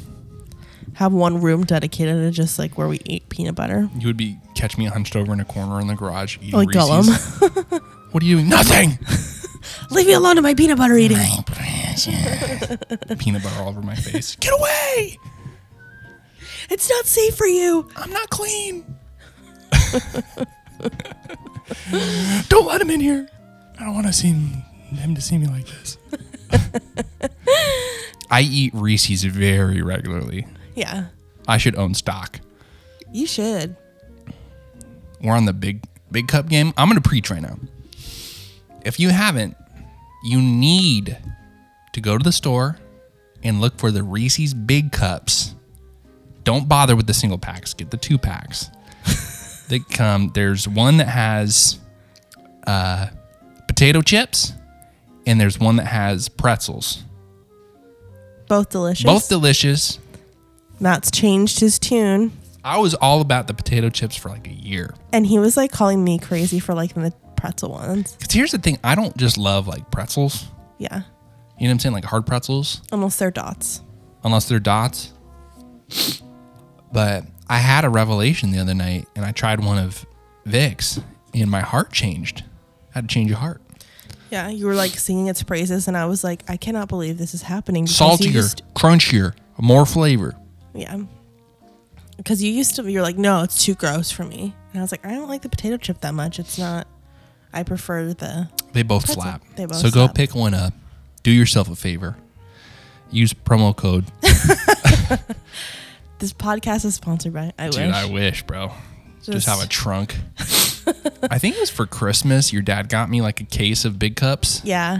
have 0.95 1.13
one 1.13 1.39
room 1.39 1.63
dedicated 1.63 2.15
to 2.15 2.31
just 2.31 2.59
like 2.59 2.77
where 2.77 2.87
we 2.89 2.99
eat 3.05 3.29
peanut 3.29 3.55
butter. 3.55 3.89
You 3.97 4.07
would 4.07 4.17
be 4.17 4.37
catch 4.55 4.77
me 4.77 4.85
hunched 4.85 5.15
over 5.15 5.31
in 5.31 5.39
a 5.39 5.45
corner 5.45 5.79
in 5.79 5.87
the 5.87 5.95
garage 5.95 6.37
eating 6.41 6.51
Like 6.59 6.69
Reese's. 6.73 6.89
Gollum. 6.89 7.81
What 8.11 8.23
are 8.23 8.25
you 8.25 8.37
doing? 8.37 8.49
Nothing. 8.49 8.97
Leave 9.89 10.07
me 10.07 10.13
alone 10.13 10.35
to 10.35 10.41
my 10.41 10.53
peanut 10.53 10.77
butter 10.77 10.97
eating. 10.97 11.17
Peanut 13.17 13.43
butter 13.43 13.61
all 13.61 13.69
over 13.69 13.81
my 13.81 13.95
face. 13.95 14.35
Get 14.35 14.53
away! 14.53 15.17
It's 16.69 16.89
not 16.89 17.05
safe 17.05 17.35
for 17.35 17.47
you. 17.47 17.87
I'm 17.95 18.11
not 18.11 18.29
clean. 18.29 18.97
don't 22.49 22.67
let 22.67 22.81
him 22.81 22.89
in 22.89 22.99
here. 22.99 23.27
I 23.79 23.85
don't 23.85 23.93
want 23.93 24.07
to 24.07 24.13
see 24.13 24.29
him, 24.29 24.63
him 24.95 25.15
to 25.15 25.21
see 25.21 25.37
me 25.37 25.47
like 25.47 25.65
this. 25.65 25.97
I 28.29 28.41
eat 28.41 28.73
Reese's 28.73 29.23
very 29.23 29.81
regularly. 29.81 30.47
Yeah. 30.75 31.05
I 31.47 31.57
should 31.57 31.75
own 31.75 31.93
stock. 31.93 32.39
You 33.11 33.25
should. 33.25 33.75
We're 35.21 35.33
on 35.33 35.45
the 35.45 35.53
big 35.53 35.83
big 36.11 36.27
cup 36.27 36.49
game. 36.49 36.73
I'm 36.77 36.89
gonna 36.89 37.01
preach 37.01 37.29
right 37.29 37.41
now. 37.41 37.57
If 38.87 39.01
you 39.01 39.09
haven't, 39.09 39.57
you 40.23 40.41
need 40.41 41.17
to 41.91 41.99
go 41.99 42.17
to 42.17 42.23
the 42.23 42.31
store 42.31 42.77
and 43.43 43.59
look 43.59 43.77
for 43.77 43.91
the 43.91 44.01
Reese's 44.01 44.53
big 44.53 44.93
cups. 44.93 45.55
Don't 46.45 46.69
bother 46.69 46.95
with 46.95 47.05
the 47.05 47.13
single 47.13 47.37
packs. 47.37 47.73
Get 47.73 47.91
the 47.91 47.97
two 47.97 48.17
packs. 48.17 48.69
they 49.67 49.79
come. 49.79 50.31
There's 50.33 50.69
one 50.69 50.97
that 50.97 51.09
has 51.09 51.79
uh, 52.65 53.07
potato 53.67 54.01
chips, 54.01 54.53
and 55.25 55.39
there's 55.39 55.59
one 55.59 55.75
that 55.75 55.87
has 55.87 56.29
pretzels. 56.29 57.03
Both 58.47 58.69
delicious. 58.69 59.03
Both 59.03 59.27
delicious. 59.27 59.99
Matt's 60.79 61.11
changed 61.11 61.59
his 61.59 61.77
tune. 61.77 62.31
I 62.63 62.77
was 62.77 62.93
all 62.93 63.19
about 63.19 63.47
the 63.47 63.53
potato 63.53 63.89
chips 63.89 64.15
for 64.15 64.29
like 64.29 64.47
a 64.47 64.53
year. 64.53 64.95
And 65.11 65.27
he 65.27 65.39
was 65.39 65.57
like 65.57 65.73
calling 65.73 66.01
me 66.05 66.19
crazy 66.19 66.59
for 66.59 66.73
liking 66.73 67.03
the 67.03 67.13
pretzel 67.37 67.71
ones. 67.71 68.13
Because 68.19 68.33
here's 68.33 68.51
the 68.51 68.57
thing 68.57 68.77
I 68.83 68.95
don't 68.95 69.15
just 69.17 69.37
love 69.37 69.67
like 69.67 69.89
pretzels. 69.91 70.45
Yeah. 70.77 71.01
You 71.59 71.67
know 71.67 71.69
what 71.69 71.71
I'm 71.71 71.79
saying? 71.79 71.93
Like 71.93 72.05
hard 72.05 72.25
pretzels, 72.25 72.81
Unless 72.91 73.17
they're 73.17 73.31
dots. 73.31 73.81
unless 74.23 74.47
they're 74.49 74.59
dots. 74.59 75.13
But 76.91 77.23
I 77.47 77.57
had 77.59 77.85
a 77.85 77.89
revelation 77.89 78.51
the 78.51 78.59
other 78.59 78.73
night 78.73 79.07
and 79.15 79.25
I 79.25 79.31
tried 79.31 79.59
one 79.63 79.77
of 79.77 80.05
Vicks 80.45 81.01
and 81.33 81.49
my 81.49 81.61
heart 81.61 81.91
changed. 81.91 82.43
I 82.93 82.99
had 82.99 83.09
to 83.09 83.13
change 83.13 83.29
your 83.29 83.39
heart. 83.39 83.61
Yeah. 84.29 84.49
You 84.49 84.65
were 84.65 84.75
like 84.75 84.91
singing 84.91 85.27
its 85.27 85.41
praises, 85.43 85.87
and 85.87 85.95
I 85.95 86.05
was 86.05 86.23
like, 86.23 86.43
I 86.49 86.57
cannot 86.57 86.89
believe 86.89 87.17
this 87.17 87.33
is 87.33 87.43
happening. 87.43 87.85
because 87.85 87.99
you 88.01 88.07
Saltier, 88.07 88.31
used- 88.33 88.61
crunchier, 88.75 89.33
more 89.57 89.85
flavor. 89.85 90.35
yeah. 90.73 90.97
Because 92.17 92.41
you 92.41 92.51
used 92.51 92.75
to, 92.77 92.91
you're 92.91 93.03
like, 93.03 93.17
no, 93.17 93.43
it's 93.43 93.63
too 93.63 93.75
gross 93.75 94.09
for 94.09 94.23
me. 94.23 94.55
And 94.73 94.79
I 94.79 94.81
was 94.81 94.91
like, 94.91 95.05
I 95.05 95.11
don't 95.11 95.29
like 95.29 95.43
the 95.43 95.49
potato 95.49 95.77
chip 95.77 96.01
that 96.01 96.15
much. 96.15 96.39
It's 96.39 96.57
not, 96.57 96.87
I 97.53 97.63
prefer 97.63 98.13
the, 98.13 98.49
They 98.73 98.83
both 98.83 99.05
Pretzel. 99.05 99.21
slap. 99.23 99.43
They 99.55 99.65
both 99.65 99.77
so 99.77 99.89
go 99.89 100.05
slap. 100.05 100.15
pick 100.15 100.35
one 100.35 100.53
up. 100.53 100.73
Do 101.23 101.31
yourself 101.31 101.69
a 101.69 101.75
favor. 101.75 102.15
Use 103.11 103.33
promo 103.33 103.75
code. 103.75 104.05
this 106.19 106.33
podcast 106.33 106.85
is 106.85 106.95
sponsored 106.95 107.33
by, 107.33 107.53
I 107.57 107.69
Dude, 107.69 107.81
wish. 107.87 107.95
I 107.95 108.05
wish, 108.05 108.43
bro. 108.43 108.71
Just, 109.19 109.31
Just- 109.31 109.47
have 109.47 109.61
a 109.63 109.67
trunk. 109.67 110.15
I 111.29 111.37
think 111.37 111.55
it 111.55 111.59
was 111.59 111.69
for 111.69 111.85
Christmas. 111.85 112.53
Your 112.53 112.61
dad 112.61 112.87
got 112.89 113.09
me 113.09 113.21
like 113.21 113.41
a 113.41 113.43
case 113.43 113.83
of 113.85 113.99
big 113.99 114.15
cups. 114.15 114.61
yeah. 114.63 114.99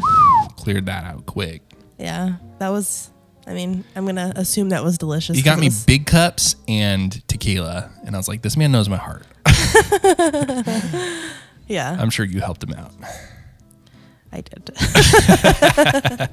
Cleared 0.57 0.85
that 0.87 1.05
out 1.05 1.25
quick. 1.25 1.61
Yeah. 1.97 2.33
That 2.59 2.69
was, 2.69 3.09
I 3.45 3.53
mean, 3.53 3.85
I'm 3.95 4.03
going 4.03 4.17
to 4.17 4.33
assume 4.35 4.69
that 4.69 4.83
was 4.83 4.97
delicious. 4.97 5.37
You 5.37 5.43
got 5.43 5.59
me 5.59 5.69
big 5.85 6.05
cups 6.05 6.55
and 6.67 7.25
tequila. 7.29 7.89
And 8.05 8.15
I 8.15 8.19
was 8.19 8.27
like, 8.27 8.41
this 8.41 8.57
man 8.57 8.71
knows 8.73 8.89
my 8.89 8.97
heart. 8.97 9.25
yeah. 11.67 11.95
I'm 11.99 12.09
sure 12.09 12.25
you 12.25 12.39
helped 12.41 12.63
him 12.63 12.73
out. 12.73 12.91
I 14.31 14.41
did. 14.41 16.29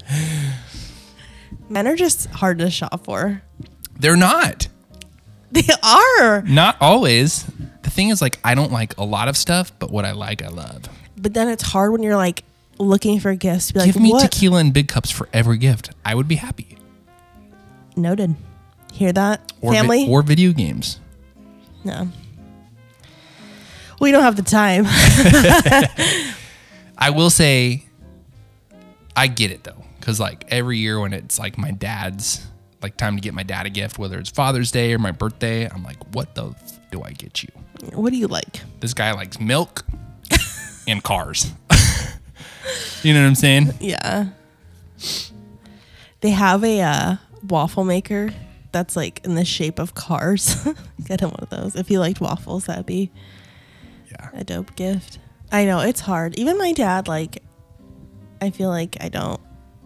Men 1.69 1.87
are 1.87 1.95
just 1.95 2.27
hard 2.29 2.59
to 2.59 2.69
shop 2.69 3.05
for. 3.05 3.41
They're 3.99 4.15
not. 4.17 4.67
They 5.51 5.67
are. 5.83 6.41
Not 6.43 6.77
always. 6.81 7.45
The 7.83 7.89
thing 7.89 8.09
is, 8.09 8.21
like, 8.21 8.37
I 8.43 8.55
don't 8.55 8.71
like 8.71 8.97
a 8.97 9.03
lot 9.05 9.27
of 9.27 9.37
stuff, 9.37 9.71
but 9.79 9.89
what 9.91 10.03
I 10.05 10.11
like, 10.11 10.43
I 10.43 10.49
love. 10.49 10.83
But 11.17 11.33
then 11.33 11.47
it's 11.47 11.63
hard 11.63 11.91
when 11.93 12.03
you're 12.03 12.17
like 12.17 12.43
looking 12.77 13.19
for 13.19 13.33
gifts. 13.35 13.67
To 13.67 13.73
be 13.73 13.79
like, 13.79 13.93
Give 13.93 14.01
me 14.01 14.11
what? 14.11 14.29
tequila 14.31 14.59
and 14.59 14.73
big 14.73 14.87
cups 14.89 15.09
for 15.09 15.29
every 15.31 15.57
gift. 15.57 15.91
I 16.03 16.13
would 16.13 16.27
be 16.27 16.35
happy. 16.35 16.77
Noted. 17.95 18.35
Hear 18.91 19.13
that, 19.13 19.53
Or 19.61 19.71
vi- 19.71 19.77
family? 19.79 20.07
or 20.09 20.21
video 20.21 20.51
games. 20.51 20.99
no. 21.83 22.09
We 23.99 24.11
don't 24.11 24.23
have 24.23 24.35
the 24.35 24.41
time. 24.41 24.85
I 26.97 27.09
will 27.09 27.29
say, 27.29 27.85
I 29.15 29.27
get 29.27 29.51
it 29.51 29.63
though, 29.63 29.83
because 29.99 30.19
like 30.19 30.45
every 30.49 30.77
year 30.77 30.99
when 30.99 31.13
it's 31.13 31.39
like 31.39 31.57
my 31.57 31.71
dad's 31.71 32.45
like 32.81 32.97
time 32.97 33.15
to 33.15 33.21
get 33.21 33.33
my 33.33 33.43
dad 33.43 33.65
a 33.65 33.69
gift, 33.69 33.97
whether 33.97 34.19
it's 34.19 34.29
Father's 34.29 34.71
Day 34.71 34.93
or 34.93 34.99
my 34.99 35.11
birthday, 35.11 35.67
I'm 35.69 35.83
like, 35.83 35.97
what 36.13 36.35
the 36.35 36.49
f- 36.49 36.79
do 36.91 37.01
I 37.01 37.11
get 37.11 37.43
you? 37.43 37.49
what 37.93 38.11
do 38.11 38.17
you 38.17 38.27
like? 38.27 38.61
This 38.79 38.93
guy 38.93 39.11
likes 39.11 39.39
milk 39.39 39.85
and 40.87 41.03
cars. 41.03 41.51
you 43.03 43.13
know 43.13 43.21
what 43.21 43.27
I'm 43.27 43.35
saying? 43.35 43.73
Yeah. 43.79 44.29
They 46.21 46.29
have 46.31 46.63
a 46.63 46.81
uh, 46.81 47.15
waffle 47.47 47.83
maker 47.83 48.33
that's 48.71 48.95
like 48.95 49.21
in 49.23 49.35
the 49.35 49.45
shape 49.45 49.79
of 49.79 49.93
cars. 49.93 50.55
Get 51.05 51.19
him 51.21 51.29
one 51.29 51.39
of 51.41 51.49
those. 51.49 51.75
If 51.75 51.91
you 51.91 51.99
liked 51.99 52.21
waffles, 52.21 52.65
that'd 52.65 52.85
be 52.85 53.11
Yeah. 54.19 54.29
a 54.33 54.43
dope 54.43 54.75
gift. 54.75 55.19
I 55.51 55.65
know 55.65 55.79
it's 55.79 55.99
hard. 55.99 56.37
Even 56.39 56.57
my 56.57 56.73
dad, 56.73 57.07
like, 57.07 57.43
I 58.41 58.49
feel 58.49 58.69
like 58.69 58.97
I 59.01 59.09
don't 59.09 59.39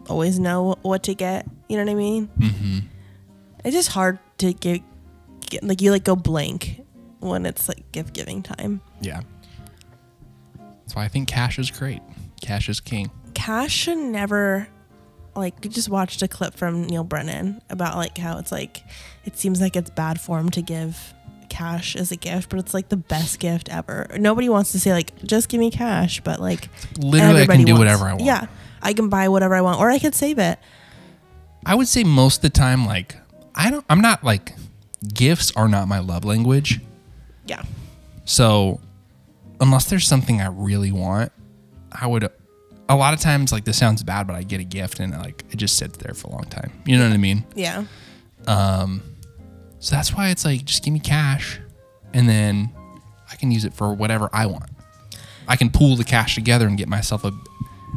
always 0.07 0.39
know 0.39 0.77
what 0.81 1.03
to 1.03 1.13
get. 1.13 1.47
You 1.67 1.77
know 1.77 1.83
what 1.83 1.91
I 1.91 1.95
mean? 1.95 2.27
Mm-hmm. 2.39 2.79
It's 3.63 3.75
just 3.75 3.89
hard 3.89 4.19
to 4.39 4.53
get, 4.53 4.81
get, 5.41 5.63
like, 5.63 5.81
you 5.81 5.91
like 5.91 6.03
go 6.03 6.15
blank 6.15 6.81
when 7.19 7.45
it's 7.45 7.67
like 7.67 7.91
gift 7.91 8.13
giving 8.13 8.41
time. 8.41 8.81
Yeah. 9.01 9.21
That's 10.57 10.95
why 10.95 11.05
I 11.05 11.07
think 11.07 11.27
cash 11.27 11.59
is 11.59 11.69
great. 11.69 12.01
Cash 12.41 12.69
is 12.69 12.79
king. 12.79 13.11
Cash 13.33 13.71
should 13.71 13.97
never, 13.97 14.67
like, 15.35 15.63
you 15.63 15.69
just 15.69 15.89
watched 15.89 16.21
a 16.21 16.27
clip 16.27 16.55
from 16.55 16.85
Neal 16.85 17.03
Brennan 17.03 17.61
about 17.69 17.97
like 17.97 18.17
how 18.17 18.39
it's 18.39 18.51
like, 18.51 18.83
it 19.25 19.37
seems 19.37 19.61
like 19.61 19.75
it's 19.75 19.89
bad 19.91 20.19
form 20.19 20.49
to 20.51 20.61
give 20.61 21.13
cash 21.49 21.95
as 21.95 22.11
a 22.11 22.15
gift, 22.15 22.49
but 22.49 22.59
it's 22.59 22.73
like 22.73 22.89
the 22.89 22.97
best 22.97 23.39
gift 23.39 23.69
ever. 23.69 24.07
Nobody 24.17 24.49
wants 24.49 24.71
to 24.73 24.79
say 24.79 24.93
like, 24.93 25.15
just 25.23 25.49
give 25.49 25.59
me 25.59 25.71
cash, 25.71 26.21
but 26.21 26.39
like, 26.39 26.69
Literally, 26.97 27.41
I 27.41 27.45
can 27.47 27.63
do 27.65 27.73
wants- 27.73 27.79
whatever 27.79 28.05
I 28.05 28.13
want. 28.13 28.23
Yeah, 28.23 28.47
I 28.81 28.93
can 28.93 29.09
buy 29.09 29.27
whatever 29.29 29.55
I 29.55 29.61
want, 29.61 29.79
or 29.79 29.89
I 29.89 29.99
could 29.99 30.15
save 30.15 30.39
it. 30.39 30.59
I 31.65 31.75
would 31.75 31.87
say 31.87 32.03
most 32.03 32.37
of 32.37 32.41
the 32.43 32.49
time, 32.51 32.85
like, 32.85 33.15
I 33.53 33.69
don't, 33.69 33.83
I'm 33.89 33.99
not 34.01 34.23
like, 34.23 34.53
gifts 35.13 35.51
are 35.55 35.67
not 35.67 35.87
my 35.87 35.99
love 35.99 36.23
language. 36.23 36.79
Yeah, 37.45 37.63
So, 38.25 38.79
unless 39.59 39.85
there's 39.89 40.07
something 40.07 40.39
I 40.41 40.47
really 40.47 40.91
want, 40.91 41.31
I 41.91 42.05
would. 42.07 42.29
A 42.87 42.95
lot 42.95 43.13
of 43.13 43.19
times, 43.19 43.51
like 43.51 43.65
this 43.65 43.77
sounds 43.77 44.01
bad, 44.03 44.25
but 44.27 44.35
I 44.35 44.43
get 44.43 44.59
a 44.59 44.63
gift 44.63 44.99
and 44.99 45.11
like 45.13 45.43
it 45.51 45.57
just 45.57 45.77
sits 45.77 45.97
there 45.97 46.13
for 46.13 46.27
a 46.27 46.31
long 46.31 46.45
time. 46.45 46.71
You 46.85 46.97
know 46.97 47.03
what 47.07 47.13
I 47.13 47.17
mean? 47.17 47.43
yeah, 47.55 47.83
um, 48.47 49.01
So 49.79 49.95
that's 49.95 50.13
why 50.13 50.29
it's 50.29 50.45
like 50.45 50.65
just 50.65 50.83
give 50.83 50.93
me 50.93 50.99
cash, 50.99 51.59
and 52.13 52.27
then 52.27 52.69
I 53.31 53.35
can 53.35 53.51
use 53.51 53.65
it 53.65 53.73
for 53.73 53.93
whatever 53.93 54.29
I 54.33 54.45
want. 54.45 54.69
I 55.47 55.55
can 55.55 55.69
pool 55.71 55.95
the 55.95 56.03
cash 56.03 56.35
together 56.35 56.67
and 56.67 56.77
get 56.77 56.87
myself 56.87 57.23
a 57.23 57.31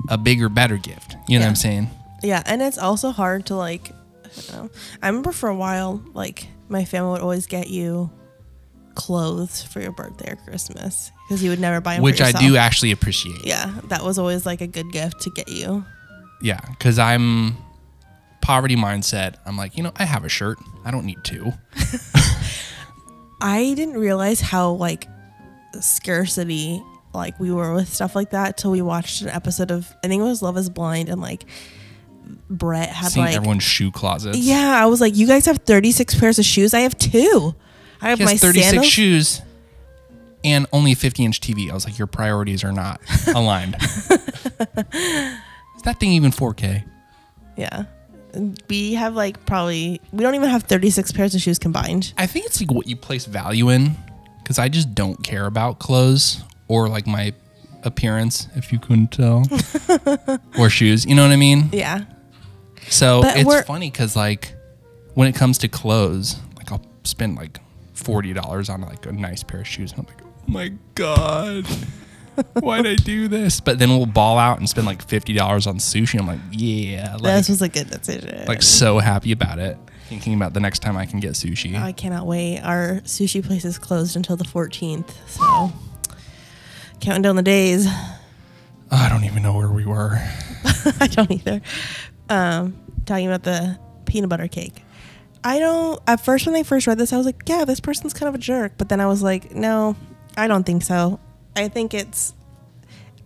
a 0.08 0.16
bigger, 0.16 0.48
better 0.48 0.78
gift. 0.78 1.16
You 1.28 1.38
know 1.38 1.44
what 1.44 1.50
I'm 1.50 1.56
saying? 1.56 1.90
yeah. 2.22 2.42
And 2.46 2.62
it's 2.62 2.78
also 2.78 3.10
hard 3.10 3.46
to 3.46 3.56
like. 3.56 3.90
I 4.24 4.28
don't 4.34 4.52
know. 4.52 4.70
I 5.02 5.08
remember 5.08 5.32
for 5.32 5.48
a 5.50 5.54
while, 5.54 6.02
like 6.14 6.46
my 6.68 6.84
family 6.86 7.12
would 7.12 7.20
always 7.20 7.46
get 7.46 7.68
you 7.68 8.10
clothes 8.94 9.62
for 9.62 9.80
your 9.80 9.92
birthday 9.92 10.32
or 10.32 10.36
Christmas 10.36 11.10
because 11.28 11.42
you 11.42 11.50
would 11.50 11.60
never 11.60 11.80
buy 11.80 11.94
them. 11.94 12.02
Which 12.02 12.20
I 12.20 12.32
do 12.32 12.56
actually 12.56 12.92
appreciate. 12.92 13.44
Yeah, 13.44 13.72
that 13.84 14.02
was 14.02 14.18
always 14.18 14.46
like 14.46 14.60
a 14.60 14.66
good 14.66 14.90
gift 14.92 15.20
to 15.22 15.30
get 15.30 15.48
you. 15.48 15.84
Yeah, 16.40 16.60
because 16.70 16.98
I'm 16.98 17.56
poverty 18.42 18.76
mindset. 18.76 19.36
I'm 19.46 19.56
like, 19.56 19.76
you 19.76 19.82
know, 19.82 19.92
I 19.96 20.04
have 20.04 20.24
a 20.24 20.28
shirt. 20.28 20.58
I 20.84 20.90
don't 20.90 21.06
need 21.06 21.22
two. 21.24 21.52
I 23.40 23.74
didn't 23.74 23.98
realize 23.98 24.40
how 24.40 24.72
like 24.72 25.08
scarcity 25.80 26.82
like 27.14 27.38
we 27.40 27.50
were 27.50 27.74
with 27.74 27.92
stuff 27.92 28.14
like 28.14 28.30
that 28.30 28.56
till 28.56 28.70
we 28.70 28.82
watched 28.82 29.22
an 29.22 29.28
episode 29.28 29.70
of 29.70 29.92
I 30.04 30.08
think 30.08 30.20
it 30.20 30.24
was 30.24 30.42
Love 30.42 30.56
Is 30.56 30.70
Blind 30.70 31.08
and 31.08 31.20
like 31.20 31.44
Brett 32.48 32.88
had 32.90 33.12
Seeing 33.12 33.26
like 33.26 33.34
everyone's 33.34 33.62
shoe 33.62 33.90
closets. 33.90 34.38
yeah 34.38 34.80
I 34.82 34.86
was 34.86 35.00
like 35.00 35.16
you 35.16 35.26
guys 35.26 35.46
have 35.46 35.58
36 35.58 36.18
pairs 36.18 36.38
of 36.38 36.44
shoes 36.44 36.74
I 36.74 36.80
have 36.80 36.96
two 36.98 37.54
I 38.00 38.10
have 38.10 38.20
my 38.20 38.36
36 38.36 38.64
sandals 38.66 38.86
shoes 38.86 39.42
and 40.44 40.66
only 40.72 40.92
a 40.92 40.96
50 40.96 41.24
inch 41.24 41.40
TV. 41.40 41.70
I 41.70 41.74
was 41.74 41.84
like, 41.84 41.98
your 41.98 42.08
priorities 42.08 42.64
are 42.64 42.72
not 42.72 43.00
aligned. 43.34 43.76
Is 43.80 44.08
that 45.84 46.00
thing 46.00 46.10
even 46.10 46.32
4K? 46.32 46.84
yeah 47.56 47.84
We 48.68 48.94
have 48.94 49.14
like 49.14 49.44
probably 49.46 50.00
we 50.12 50.22
don't 50.22 50.34
even 50.34 50.48
have 50.48 50.64
36 50.64 51.12
pairs 51.12 51.34
of 51.34 51.40
shoes 51.40 51.58
combined. 51.58 52.14
I 52.16 52.26
think 52.26 52.46
it's 52.46 52.60
like 52.60 52.70
what 52.70 52.86
you 52.86 52.96
place 52.96 53.26
value 53.26 53.68
in 53.68 53.96
because 54.42 54.58
I 54.58 54.68
just 54.68 54.94
don't 54.94 55.22
care 55.22 55.46
about 55.46 55.78
clothes 55.78 56.42
or 56.68 56.88
like 56.88 57.06
my 57.06 57.34
appearance, 57.84 58.48
if 58.54 58.72
you 58.72 58.78
couldn't 58.78 59.08
tell, 59.08 59.44
or 60.58 60.70
shoes. 60.70 61.04
You 61.04 61.14
know 61.14 61.22
what 61.22 61.32
I 61.32 61.36
mean? 61.36 61.68
Yeah. 61.72 62.04
So 62.88 63.22
But 63.22 63.36
it's 63.36 63.66
funny 63.66 63.90
because 63.90 64.16
like 64.16 64.54
when 65.14 65.28
it 65.28 65.34
comes 65.34 65.58
to 65.58 65.68
clothes, 65.68 66.36
like 66.56 66.72
I'll 66.72 66.84
spend 67.04 67.36
like 67.36 67.60
forty 67.94 68.32
dollars 68.32 68.68
on 68.68 68.80
like 68.82 69.06
a 69.06 69.12
nice 69.12 69.42
pair 69.42 69.60
of 69.60 69.66
shoes, 69.68 69.92
and 69.92 70.00
I'm 70.00 70.06
like, 70.06 70.22
oh 70.24 70.32
my 70.46 70.72
god, 70.94 71.66
why'd 72.60 72.86
I 72.86 72.94
do 72.94 73.28
this? 73.28 73.60
But 73.60 73.78
then 73.78 73.90
we'll 73.90 74.06
ball 74.06 74.38
out 74.38 74.58
and 74.58 74.68
spend 74.68 74.86
like 74.86 75.02
fifty 75.02 75.32
dollars 75.32 75.66
on 75.66 75.76
sushi. 75.76 76.18
I'm 76.18 76.26
like, 76.26 76.40
yeah, 76.50 77.14
like, 77.14 77.36
this 77.36 77.48
was 77.48 77.62
a 77.62 77.68
good 77.68 77.90
decision. 77.90 78.46
like 78.46 78.62
so 78.62 78.98
happy 78.98 79.32
about 79.32 79.58
it. 79.58 79.76
Thinking 80.08 80.34
about 80.34 80.52
the 80.52 80.60
next 80.60 80.80
time 80.80 80.96
I 80.96 81.06
can 81.06 81.20
get 81.20 81.32
sushi. 81.32 81.78
I 81.80 81.92
cannot 81.92 82.26
wait. 82.26 82.60
Our 82.60 83.00
sushi 83.04 83.44
place 83.44 83.64
is 83.64 83.78
closed 83.78 84.14
until 84.16 84.36
the 84.36 84.44
14th, 84.44 85.10
so 85.26 85.72
counting 87.00 87.22
down 87.22 87.36
the 87.36 87.42
days. 87.42 87.86
I 88.90 89.08
don't 89.08 89.24
even 89.24 89.42
know 89.42 89.54
where 89.54 89.70
we 89.70 89.86
were. 89.86 90.16
I 91.00 91.06
don't 91.06 91.30
either. 91.30 91.62
Um, 92.28 92.78
talking 93.06 93.26
about 93.26 93.42
the 93.42 93.78
peanut 94.04 94.28
butter 94.28 94.48
cake. 94.48 94.82
I 95.44 95.58
don't. 95.58 96.00
At 96.06 96.24
first, 96.24 96.46
when 96.46 96.54
I 96.54 96.62
first 96.62 96.86
read 96.86 96.98
this, 96.98 97.12
I 97.12 97.16
was 97.16 97.26
like, 97.26 97.42
"Yeah, 97.46 97.64
this 97.64 97.80
person's 97.80 98.12
kind 98.14 98.28
of 98.28 98.34
a 98.34 98.38
jerk." 98.38 98.74
But 98.76 98.88
then 98.90 99.00
I 99.00 99.06
was 99.06 99.22
like, 99.22 99.54
"No, 99.54 99.96
I 100.36 100.46
don't 100.46 100.64
think 100.64 100.82
so. 100.82 101.18
I 101.56 101.68
think 101.68 101.94
it's 101.94 102.34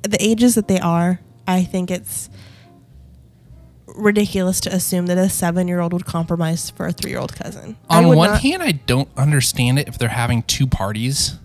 the 0.02 0.18
ages 0.22 0.54
that 0.56 0.68
they 0.68 0.78
are. 0.80 1.20
I 1.46 1.62
think 1.64 1.90
it's 1.90 2.28
ridiculous 3.86 4.60
to 4.60 4.74
assume 4.74 5.06
that 5.06 5.16
a 5.18 5.28
seven-year-old 5.28 5.92
would 5.92 6.04
compromise 6.06 6.70
for 6.70 6.86
a 6.86 6.92
three-year-old 6.92 7.34
cousin. 7.34 7.76
On 7.88 8.08
one 8.14 8.30
not- 8.30 8.42
hand, 8.42 8.62
I 8.62 8.72
don't 8.72 9.08
understand 9.16 9.78
it 9.78 9.88
if 9.88 9.98
they're 9.98 10.08
having 10.08 10.42
two 10.42 10.66
parties, 10.66 11.38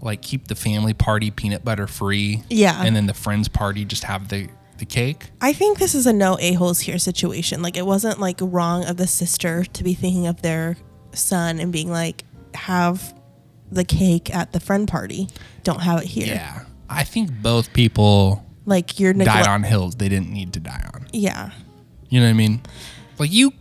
like 0.00 0.22
keep 0.22 0.48
the 0.48 0.54
family 0.54 0.94
party 0.94 1.30
peanut 1.30 1.64
butter 1.64 1.86
free, 1.86 2.42
Yeah. 2.48 2.80
and 2.84 2.94
then 2.94 3.06
the 3.06 3.14
friends 3.14 3.48
party 3.48 3.84
just 3.84 4.04
have 4.04 4.28
the 4.28 4.48
the 4.78 4.86
cake. 4.86 5.30
I 5.42 5.52
think 5.52 5.78
this 5.78 5.94
is 5.94 6.06
a 6.06 6.12
no 6.12 6.38
a 6.40 6.54
holes 6.54 6.80
here 6.80 6.98
situation. 6.98 7.60
Like 7.60 7.76
it 7.76 7.84
wasn't 7.84 8.18
like 8.18 8.38
wrong 8.40 8.86
of 8.86 8.96
the 8.96 9.06
sister 9.06 9.62
to 9.74 9.84
be 9.84 9.92
thinking 9.92 10.26
of 10.26 10.40
their 10.40 10.78
son 11.12 11.58
and 11.60 11.70
being 11.70 11.90
like, 11.90 12.24
have 12.54 13.12
the 13.70 13.84
cake 13.84 14.34
at 14.34 14.52
the 14.52 14.60
friend 14.60 14.86
party. 14.88 15.28
Don't 15.64 15.80
have 15.80 16.00
it 16.02 16.06
here. 16.08 16.26
Yeah, 16.26 16.64
I 16.88 17.04
think 17.04 17.30
both 17.42 17.72
people 17.72 18.44
Like 18.66 18.98
you're 19.00 19.12
died 19.12 19.18
neglect- 19.18 19.48
on 19.48 19.62
hills 19.62 19.94
they 19.96 20.08
didn't 20.08 20.30
need 20.30 20.52
to 20.54 20.60
die 20.60 20.84
on. 20.94 21.06
Yeah. 21.12 21.50
You 22.08 22.20
know 22.20 22.26
what 22.26 22.30
I 22.30 22.34
mean? 22.34 22.60
Like 23.18 23.32
you, 23.32 23.52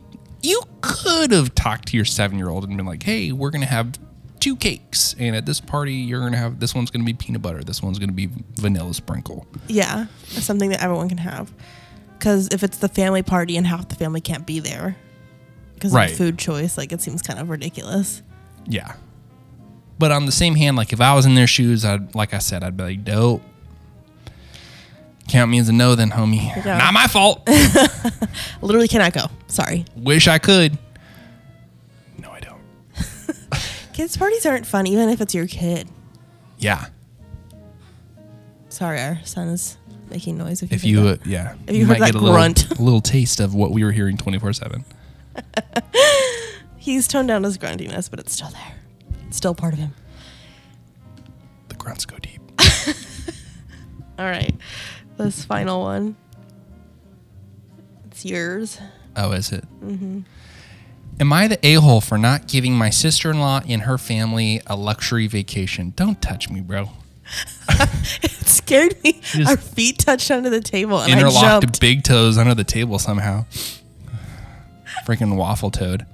you 0.41 0.61
could 0.81 1.31
have 1.31 1.53
talked 1.53 1.89
to 1.89 1.95
your 1.97 2.05
seven 2.05 2.37
year 2.37 2.49
old 2.49 2.63
and 2.63 2.75
been 2.77 2.85
like, 2.85 3.03
"Hey, 3.03 3.31
we're 3.31 3.49
gonna 3.51 3.65
have 3.65 3.93
two 4.39 4.55
cakes, 4.55 5.13
and 5.19 5.35
at 5.35 5.45
this 5.45 5.59
party, 5.59 5.93
you're 5.93 6.21
gonna 6.21 6.37
have 6.37 6.59
this 6.59 6.73
one's 6.73 6.89
gonna 6.89 7.03
be 7.03 7.13
peanut 7.13 7.41
butter, 7.41 7.61
this 7.63 7.83
one's 7.83 7.99
gonna 7.99 8.11
be 8.13 8.29
vanilla 8.55 8.93
sprinkle." 8.93 9.45
Yeah. 9.67 10.05
Something 10.27 10.69
that 10.71 10.81
everyone 10.81 11.09
can 11.09 11.17
have. 11.19 11.51
Because 12.17 12.47
if 12.51 12.63
it's 12.63 12.77
the 12.77 12.87
family 12.89 13.21
party 13.21 13.55
and 13.57 13.67
half 13.67 13.87
the 13.89 13.95
family 13.95 14.21
can't 14.21 14.45
be 14.45 14.59
there 14.59 14.95
because 15.75 15.93
Right. 15.93 16.11
of 16.11 16.17
food 16.17 16.37
choice, 16.37 16.77
like 16.77 16.91
it 16.91 17.01
seems 17.01 17.21
kind 17.21 17.39
of 17.39 17.49
ridiculous. 17.49 18.21
Yeah. 18.65 18.93
But 19.99 20.11
on 20.11 20.25
the 20.25 20.31
same 20.31 20.55
hand, 20.55 20.77
like 20.77 20.93
if 20.93 21.01
I 21.01 21.13
was 21.13 21.25
in 21.25 21.35
their 21.35 21.45
shoes, 21.47 21.83
I'd 21.85 22.15
like 22.15 22.33
I 22.33 22.37
said, 22.39 22.63
I'd 22.63 22.75
be 22.77 22.83
like, 22.83 23.03
dope. 23.03 23.41
Count 25.27 25.51
me 25.51 25.59
as 25.59 25.69
a 25.69 25.73
no, 25.73 25.93
then, 25.93 26.09
homie. 26.09 26.37
Yeah. 26.65 26.77
Not 26.79 26.91
my 26.93 27.05
fault. 27.05 27.47
Literally 28.63 28.87
cannot 28.87 29.13
go. 29.13 29.27
Sorry. 29.47 29.85
Wish 29.95 30.27
I 30.27 30.39
could. 30.39 30.75
No, 32.17 32.31
I 32.31 32.39
don't. 32.39 32.59
Kids' 33.93 34.17
parties 34.17 34.43
aren't 34.47 34.65
fun, 34.65 34.87
even 34.87 35.07
if 35.09 35.21
it's 35.21 35.35
your 35.35 35.45
kid. 35.45 35.87
Yeah. 36.57 36.87
Sorry, 38.69 38.99
our 38.99 39.19
son 39.23 39.49
is 39.49 39.77
making 40.09 40.37
noise. 40.39 40.63
If 40.63 40.71
you, 40.71 40.75
If 40.77 40.83
you, 40.85 41.07
uh, 41.09 41.17
yeah, 41.25 41.55
If 41.67 41.75
you 41.75 41.85
heard 41.85 41.99
might 41.99 42.07
that 42.07 42.13
get 42.13 42.15
a 42.15 42.19
little, 42.23 42.33
grunt. 42.35 42.71
a 42.79 42.81
little 42.81 43.01
taste 43.01 43.39
of 43.39 43.53
what 43.53 43.69
we 43.71 43.83
were 43.83 43.91
hearing 43.91 44.17
twenty 44.17 44.39
four 44.39 44.51
seven. 44.53 44.83
He's 46.77 47.07
toned 47.07 47.27
down 47.27 47.43
his 47.43 47.57
gruntiness, 47.59 48.09
but 48.09 48.19
it's 48.19 48.33
still 48.33 48.49
there. 48.49 48.73
Still 49.31 49.53
part 49.55 49.73
of 49.73 49.79
him. 49.79 49.93
The 51.69 51.75
grunts 51.75 52.05
go 52.05 52.17
deep. 52.17 52.41
All 54.19 54.25
right. 54.25 54.53
This 55.17 55.43
final 55.45 55.81
one. 55.81 56.15
It's 58.07 58.25
yours. 58.25 58.79
Oh, 59.15 59.31
is 59.31 59.51
it? 59.51 59.63
Mm-hmm. 59.83 60.21
Am 61.19 61.33
I 61.33 61.47
the 61.47 61.59
a 61.65 61.73
hole 61.75 61.99
for 62.01 62.17
not 62.17 62.47
giving 62.47 62.73
my 62.73 62.89
sister 62.89 63.29
in 63.29 63.39
law 63.39 63.61
and 63.67 63.81
her 63.83 63.97
family 63.97 64.61
a 64.67 64.75
luxury 64.75 65.27
vacation? 65.27 65.91
Don't 65.95 66.21
touch 66.21 66.49
me, 66.49 66.61
bro. 66.61 66.89
It 68.21 68.31
scared 68.47 69.01
me. 69.03 69.19
just 69.21 69.49
Our 69.49 69.55
feet 69.57 69.99
touched 69.99 70.31
under 70.31 70.49
the 70.49 70.59
table 70.61 70.99
and 70.99 71.13
I 71.13 71.17
Interlocked 71.17 71.63
jumped. 71.63 71.79
big 71.79 72.03
toes 72.03 72.37
under 72.37 72.53
the 72.55 72.63
table 72.63 72.97
somehow. 72.99 73.45
Freaking 75.05 75.35
waffle 75.37 75.71
toad. 75.71 76.05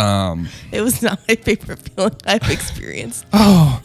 Um. 0.00 0.48
It 0.72 0.80
was 0.80 1.02
not 1.02 1.20
my 1.28 1.34
favorite 1.36 1.78
feeling 1.78 2.16
I've 2.26 2.48
experienced. 2.50 3.26
Oh, 3.32 3.82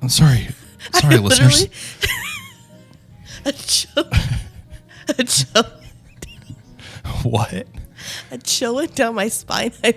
I'm 0.00 0.08
sorry. 0.08 0.48
Sorry, 0.94 1.14
I 1.16 1.18
listeners. 1.18 1.66
a 3.44 3.52
chill, 3.52 4.04
a 5.18 5.24
chill, 5.24 5.64
What? 7.22 7.66
a 8.32 8.38
chill 8.38 8.74
went 8.76 8.94
down 8.96 9.14
my 9.14 9.28
spine. 9.28 9.72
I, 9.84 9.94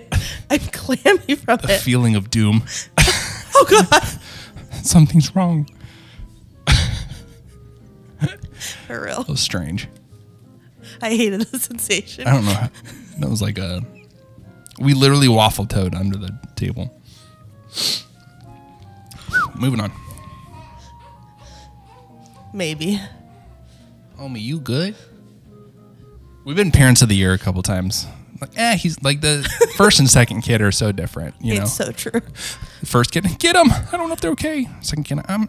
I'm 0.50 0.58
clammy 0.60 1.34
from 1.34 1.58
The 1.62 1.74
it. 1.74 1.80
feeling 1.80 2.14
of 2.14 2.30
doom. 2.30 2.62
Oh 2.98 3.66
god, 3.68 4.02
Something's 4.84 5.34
wrong. 5.34 5.68
for 8.86 9.02
real. 9.04 9.18
That 9.22 9.28
was 9.28 9.40
strange. 9.40 9.88
I 11.02 11.10
hated 11.10 11.40
the 11.42 11.58
sensation. 11.58 12.26
I 12.26 12.32
don't 12.34 12.44
know. 12.44 12.52
how- 12.52 12.70
That 13.18 13.28
was 13.30 13.42
like 13.42 13.58
a. 13.58 13.82
We 14.78 14.94
literally 14.94 15.28
waffle 15.28 15.66
toed 15.66 15.94
under 15.94 16.16
the 16.18 16.38
table. 16.54 16.92
Moving 19.54 19.80
on. 19.80 19.92
Maybe. 22.52 23.00
Homie, 24.18 24.40
you 24.42 24.60
good? 24.60 24.94
We've 26.44 26.56
been 26.56 26.70
parents 26.70 27.02
of 27.02 27.08
the 27.08 27.16
year 27.16 27.32
a 27.32 27.38
couple 27.38 27.62
times. 27.62 28.06
Like, 28.40 28.50
eh, 28.56 28.76
he's 28.76 29.02
like 29.02 29.20
the 29.22 29.48
first 29.76 29.98
and 29.98 30.08
second 30.08 30.42
kid 30.42 30.60
are 30.60 30.72
so 30.72 30.92
different. 30.92 31.34
You 31.40 31.56
know, 31.56 31.62
It's 31.62 31.72
so 31.72 31.90
true. 31.92 32.20
first 32.84 33.10
kid, 33.12 33.26
get 33.38 33.56
him. 33.56 33.70
I 33.72 33.96
don't 33.96 34.08
know 34.08 34.12
if 34.14 34.20
they're 34.20 34.30
okay. 34.32 34.68
Second 34.80 35.04
kid, 35.04 35.20
I'm. 35.26 35.48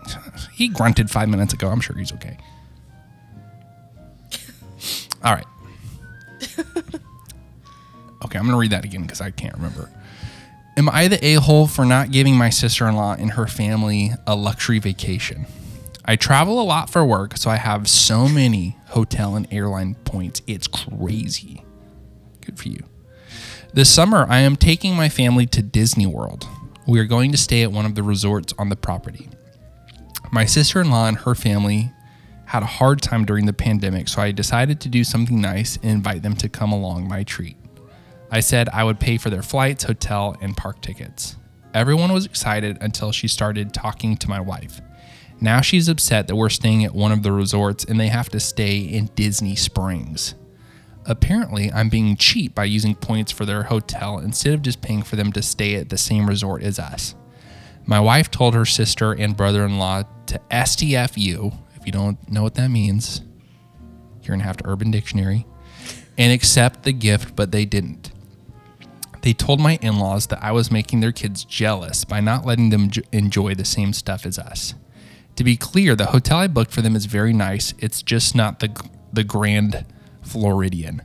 He 0.53 0.69
grunted 0.69 1.09
five 1.09 1.28
minutes 1.30 1.53
ago. 1.53 1.67
I'm 1.69 1.82
sure 1.82 1.97
he's 1.97 2.13
okay. 2.13 2.38
All 5.23 5.34
right. 5.34 5.45
Okay, 8.28 8.38
I'm 8.38 8.45
gonna 8.45 8.57
read 8.57 8.71
that 8.71 8.84
again 8.84 9.03
because 9.03 9.21
I 9.21 9.32
can't 9.32 9.55
remember. 9.55 9.89
Am 10.75 10.89
I 10.89 11.07
the 11.07 11.25
a 11.25 11.36
hole 11.36 11.65
for 11.65 11.86
not 11.86 12.11
giving 12.11 12.36
my 12.36 12.49
sister 12.49 12.86
in 12.89 12.95
law 12.97 13.15
and 13.17 13.32
her 13.32 13.47
family 13.47 14.11
a 14.28 14.36
luxury 14.36 14.80
vacation? 14.80 15.45
I 16.03 16.17
travel 16.17 16.59
a 16.59 16.63
lot 16.63 16.89
for 16.89 17.05
work, 17.05 17.38
so 17.38 17.49
I 17.49 17.55
have 17.55 17.89
so 17.89 18.28
many 18.28 18.75
hotel 18.88 19.38
and 19.38 19.47
airline 19.49 19.95
points. 19.95 20.41
It's 20.45 20.67
crazy. 20.67 21.63
Good 22.45 22.59
for 22.59 22.67
you. 22.67 22.84
This 23.73 23.89
summer, 23.89 24.25
I 24.30 24.39
am 24.39 24.57
taking 24.57 24.95
my 24.95 25.07
family 25.07 25.45
to 25.47 25.61
Disney 25.61 26.05
World. 26.05 26.47
We 26.86 26.99
are 26.99 27.05
going 27.05 27.32
to 27.32 27.38
stay 27.38 27.63
at 27.63 27.71
one 27.71 27.86
of 27.86 27.95
the 27.95 28.03
resorts 28.03 28.53
on 28.59 28.67
the 28.67 28.75
property. 28.75 29.30
My 30.32 30.43
sister 30.43 30.82
in 30.82 30.89
law 30.91 31.07
and 31.07 31.17
her 31.19 31.34
family 31.34 31.91
had 32.45 32.63
a 32.63 32.67
hard 32.67 33.01
time 33.01 33.25
during 33.25 33.45
the 33.45 33.53
pandemic, 33.53 34.07
so 34.07 34.21
I 34.21 34.32
decided 34.32 34.80
to 34.82 34.89
do 34.89 35.03
something 35.03 35.41
nice 35.41 35.78
and 35.78 35.91
invite 35.91 36.23
them 36.23 36.36
to 36.36 36.47
come 36.47 36.71
along 36.71 37.07
my 37.07 37.23
treat. 37.23 37.57
I 38.30 38.41
said 38.41 38.69
I 38.69 38.84
would 38.84 38.99
pay 38.99 39.17
for 39.17 39.30
their 39.30 39.41
flights, 39.41 39.86
hotel, 39.86 40.36
and 40.41 40.55
park 40.57 40.82
tickets. 40.82 41.38
Everyone 41.73 42.11
was 42.11 42.25
excited 42.25 42.78
until 42.82 43.11
she 43.11 43.28
started 43.28 43.73
talking 43.73 44.17
to 44.17 44.30
my 44.30 44.39
wife. 44.39 44.82
Now 45.39 45.61
she's 45.61 45.88
upset 45.88 46.28
that 46.28 46.36
we're 46.36 46.49
staying 46.49 46.84
at 46.84 46.95
one 46.95 47.11
of 47.11 47.23
the 47.23 47.32
resorts 47.32 47.84
and 47.84 47.99
they 47.99 48.07
have 48.07 48.30
to 48.30 48.39
stay 48.39 48.80
in 48.80 49.11
Disney 49.15 49.55
Springs. 49.55 50.34
Apparently, 51.05 51.71
I'm 51.71 51.89
being 51.89 52.17
cheap 52.17 52.53
by 52.53 52.65
using 52.65 52.95
points 52.95 53.32
for 53.32 53.45
their 53.45 53.63
hotel 53.63 54.17
instead 54.17 54.53
of 54.53 54.61
just 54.61 54.82
paying 54.82 55.03
for 55.03 55.15
them 55.15 55.32
to 55.34 55.41
stay 55.41 55.75
at 55.75 55.89
the 55.89 55.97
same 55.97 56.28
resort 56.28 56.63
as 56.63 56.80
us. 56.80 57.15
My 57.86 57.99
wife 57.99 58.30
told 58.30 58.53
her 58.55 58.65
sister 58.65 59.13
and 59.13 59.38
brother 59.38 59.63
in 59.63 59.78
law 59.78 60.03
to 60.25 60.41
STFU, 60.51 61.57
if 61.75 61.86
you 61.86 61.93
don't 61.93 62.30
know 62.30 62.43
what 62.43 62.55
that 62.55 62.69
means, 62.69 63.21
you're 64.21 64.34
going 64.34 64.41
to 64.41 64.45
have 64.45 64.57
to 64.57 64.67
Urban 64.67 64.91
Dictionary, 64.91 65.45
and 66.17 66.34
accept 66.34 66.84
the 66.84 66.91
gift, 66.91 67.38
but 67.38 67.51
they 67.51 67.63
didn't. 67.63 68.11
They 69.28 69.34
told 69.34 69.59
my 69.59 69.78
in 69.82 69.99
laws 69.99 70.28
that 70.28 70.41
I 70.41 70.53
was 70.53 70.71
making 70.71 71.01
their 71.01 71.11
kids 71.11 71.43
jealous 71.43 72.05
by 72.05 72.21
not 72.21 72.45
letting 72.45 72.69
them 72.69 72.89
enjoy 73.11 73.55
the 73.55 73.65
same 73.65 73.91
stuff 73.91 74.25
as 74.25 74.39
us. 74.39 74.73
To 75.36 75.43
be 75.43 75.57
clear, 75.57 75.97
the 75.97 76.05
hotel 76.05 76.38
I 76.38 76.47
booked 76.47 76.71
for 76.71 76.82
them 76.82 76.95
is 76.95 77.07
very 77.07 77.34
nice. 77.34 77.73
It's 77.78 78.01
just 78.01 78.36
not 78.36 78.61
the 78.61 78.69
the 79.11 79.25
Grand 79.25 79.86
Floridian. 80.21 81.01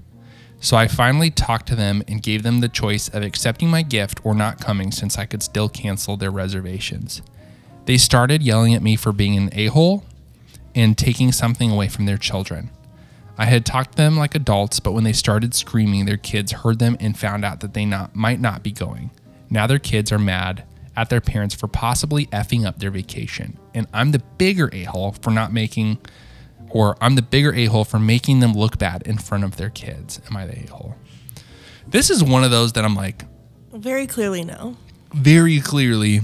So 0.60 0.76
I 0.76 0.86
finally 0.86 1.32
talked 1.32 1.66
to 1.66 1.74
them 1.74 2.04
and 2.06 2.22
gave 2.22 2.44
them 2.44 2.60
the 2.60 2.68
choice 2.68 3.08
of 3.08 3.24
accepting 3.24 3.68
my 3.70 3.82
gift 3.82 4.20
or 4.22 4.36
not 4.36 4.60
coming 4.60 4.92
since 4.92 5.18
I 5.18 5.26
could 5.26 5.42
still 5.42 5.68
cancel 5.68 6.16
their 6.16 6.30
reservations. 6.30 7.22
They 7.86 7.98
started 7.98 8.40
yelling 8.40 8.72
at 8.72 8.84
me 8.84 8.94
for 8.94 9.10
being 9.10 9.36
an 9.36 9.50
a 9.50 9.66
hole 9.66 10.04
and 10.76 10.96
taking 10.96 11.32
something 11.32 11.72
away 11.72 11.88
from 11.88 12.06
their 12.06 12.18
children. 12.18 12.70
I 13.38 13.46
had 13.46 13.64
talked 13.64 13.92
to 13.92 13.96
them 13.96 14.16
like 14.16 14.34
adults, 14.34 14.78
but 14.80 14.92
when 14.92 15.04
they 15.04 15.12
started 15.12 15.54
screaming, 15.54 16.04
their 16.04 16.16
kids 16.18 16.52
heard 16.52 16.78
them 16.78 16.96
and 17.00 17.18
found 17.18 17.44
out 17.44 17.60
that 17.60 17.74
they 17.74 17.84
not 17.86 18.14
might 18.14 18.40
not 18.40 18.62
be 18.62 18.70
going. 18.72 19.10
Now 19.50 19.66
their 19.66 19.78
kids 19.78 20.12
are 20.12 20.18
mad 20.18 20.64
at 20.94 21.08
their 21.08 21.20
parents 21.22 21.54
for 21.54 21.66
possibly 21.66 22.26
effing 22.26 22.66
up 22.66 22.78
their 22.78 22.90
vacation, 22.90 23.58
and 23.74 23.86
I'm 23.92 24.12
the 24.12 24.18
bigger 24.38 24.68
a 24.72 24.84
hole 24.84 25.12
for 25.22 25.30
not 25.30 25.52
making, 25.52 25.98
or 26.68 26.96
I'm 27.00 27.14
the 27.14 27.22
bigger 27.22 27.54
a 27.54 27.64
hole 27.66 27.84
for 27.84 27.98
making 27.98 28.40
them 28.40 28.52
look 28.52 28.78
bad 28.78 29.02
in 29.06 29.16
front 29.18 29.44
of 29.44 29.56
their 29.56 29.70
kids. 29.70 30.20
Am 30.28 30.36
I 30.36 30.46
the 30.46 30.64
a 30.64 30.70
hole? 30.70 30.94
This 31.88 32.10
is 32.10 32.22
one 32.22 32.44
of 32.44 32.50
those 32.50 32.72
that 32.74 32.84
I'm 32.84 32.94
like, 32.94 33.24
Very 33.72 34.06
clearly, 34.06 34.44
no. 34.44 34.76
very 35.14 35.58
clearly, 35.60 36.20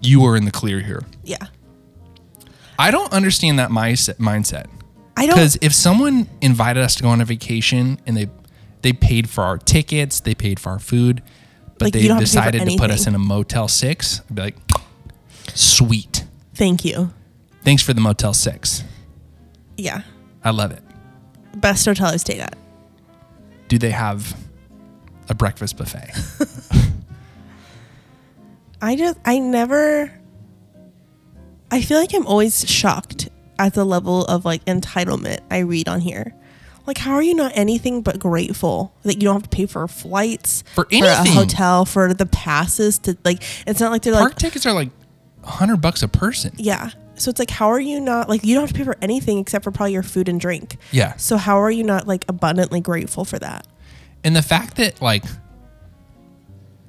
you 0.00 0.24
are 0.24 0.36
in 0.36 0.46
the 0.46 0.50
clear 0.50 0.80
here. 0.80 1.02
Yeah. 1.22 1.46
I 2.78 2.90
don't 2.90 3.12
understand 3.12 3.58
that 3.58 3.70
mindset. 3.70 4.66
I 5.16 5.26
don't. 5.26 5.34
Because 5.34 5.58
if 5.62 5.74
someone 5.74 6.28
invited 6.40 6.82
us 6.82 6.94
to 6.96 7.02
go 7.02 7.08
on 7.08 7.20
a 7.20 7.24
vacation 7.24 7.98
and 8.06 8.16
they 8.16 8.28
they 8.82 8.92
paid 8.92 9.28
for 9.28 9.42
our 9.42 9.58
tickets, 9.58 10.20
they 10.20 10.34
paid 10.34 10.60
for 10.60 10.70
our 10.70 10.78
food, 10.78 11.22
but 11.78 11.86
Like, 11.86 11.92
they 11.94 12.00
you 12.02 12.08
don't 12.08 12.18
have 12.18 12.28
to 12.28 12.36
pay 12.36 12.44
for 12.44 12.50
decided 12.52 12.70
to 12.70 12.78
put 12.78 12.90
us 12.90 13.06
in 13.06 13.14
a 13.14 13.18
Motel 13.18 13.68
Six, 13.68 14.20
I'd 14.28 14.34
be 14.34 14.42
like, 14.42 14.56
sweet. 15.54 16.24
Thank 16.54 16.84
you. 16.84 17.12
Thanks 17.62 17.82
for 17.82 17.94
the 17.94 18.00
Motel 18.00 18.32
Six. 18.32 18.84
Yeah. 19.76 20.02
I 20.44 20.50
love 20.50 20.70
it. 20.70 20.82
Best 21.56 21.84
hotel 21.86 22.08
I've 22.08 22.20
stayed 22.20 22.40
at. 22.40 22.56
Do 23.68 23.78
they 23.78 23.90
have 23.90 24.36
a 25.28 25.34
breakfast 25.34 25.76
buffet? 25.76 26.10
I 28.80 28.94
just, 28.94 29.18
I 29.24 29.38
never, 29.38 30.12
I 31.70 31.80
feel 31.80 31.98
like 31.98 32.14
I'm 32.14 32.26
always 32.26 32.68
shocked 32.70 33.28
at 33.58 33.74
the 33.74 33.84
level 33.84 34.24
of 34.26 34.44
like 34.44 34.64
entitlement 34.66 35.40
I 35.50 35.58
read 35.60 35.88
on 35.88 36.00
here. 36.00 36.34
Like, 36.86 36.98
how 36.98 37.14
are 37.14 37.22
you 37.22 37.34
not 37.34 37.50
anything 37.56 38.02
but 38.02 38.18
grateful 38.20 38.94
that 39.02 39.14
you 39.14 39.22
don't 39.22 39.34
have 39.34 39.42
to 39.42 39.48
pay 39.48 39.66
for 39.66 39.86
flights, 39.88 40.62
For 40.76 40.84
a 40.84 40.94
anything. 40.94 41.32
hotel, 41.32 41.84
for 41.84 42.14
the 42.14 42.26
passes 42.26 42.98
to 43.00 43.16
like? 43.24 43.42
It's 43.66 43.80
not 43.80 43.90
like 43.90 44.02
they're 44.02 44.12
Park 44.12 44.24
like, 44.32 44.36
tickets 44.36 44.64
are 44.66 44.72
like 44.72 44.90
hundred 45.42 45.78
bucks 45.80 46.02
a 46.02 46.08
person. 46.08 46.52
yeah. 46.56 46.90
So 47.18 47.30
it's 47.30 47.38
like, 47.38 47.50
how 47.50 47.68
are 47.68 47.80
you 47.80 47.98
not 47.98 48.28
like 48.28 48.44
you 48.44 48.54
don't 48.54 48.62
have 48.64 48.70
to 48.72 48.76
pay 48.76 48.84
for 48.84 48.94
anything 49.00 49.38
except 49.38 49.64
for 49.64 49.70
probably 49.70 49.94
your 49.94 50.02
food 50.02 50.28
and 50.28 50.38
drink. 50.38 50.76
Yeah. 50.92 51.16
So 51.16 51.38
how 51.38 51.56
are 51.62 51.70
you 51.70 51.82
not 51.82 52.06
like 52.06 52.24
abundantly 52.28 52.80
grateful 52.82 53.24
for 53.24 53.38
that? 53.38 53.66
And 54.22 54.36
the 54.36 54.42
fact 54.42 54.76
that 54.76 55.00
like 55.00 55.24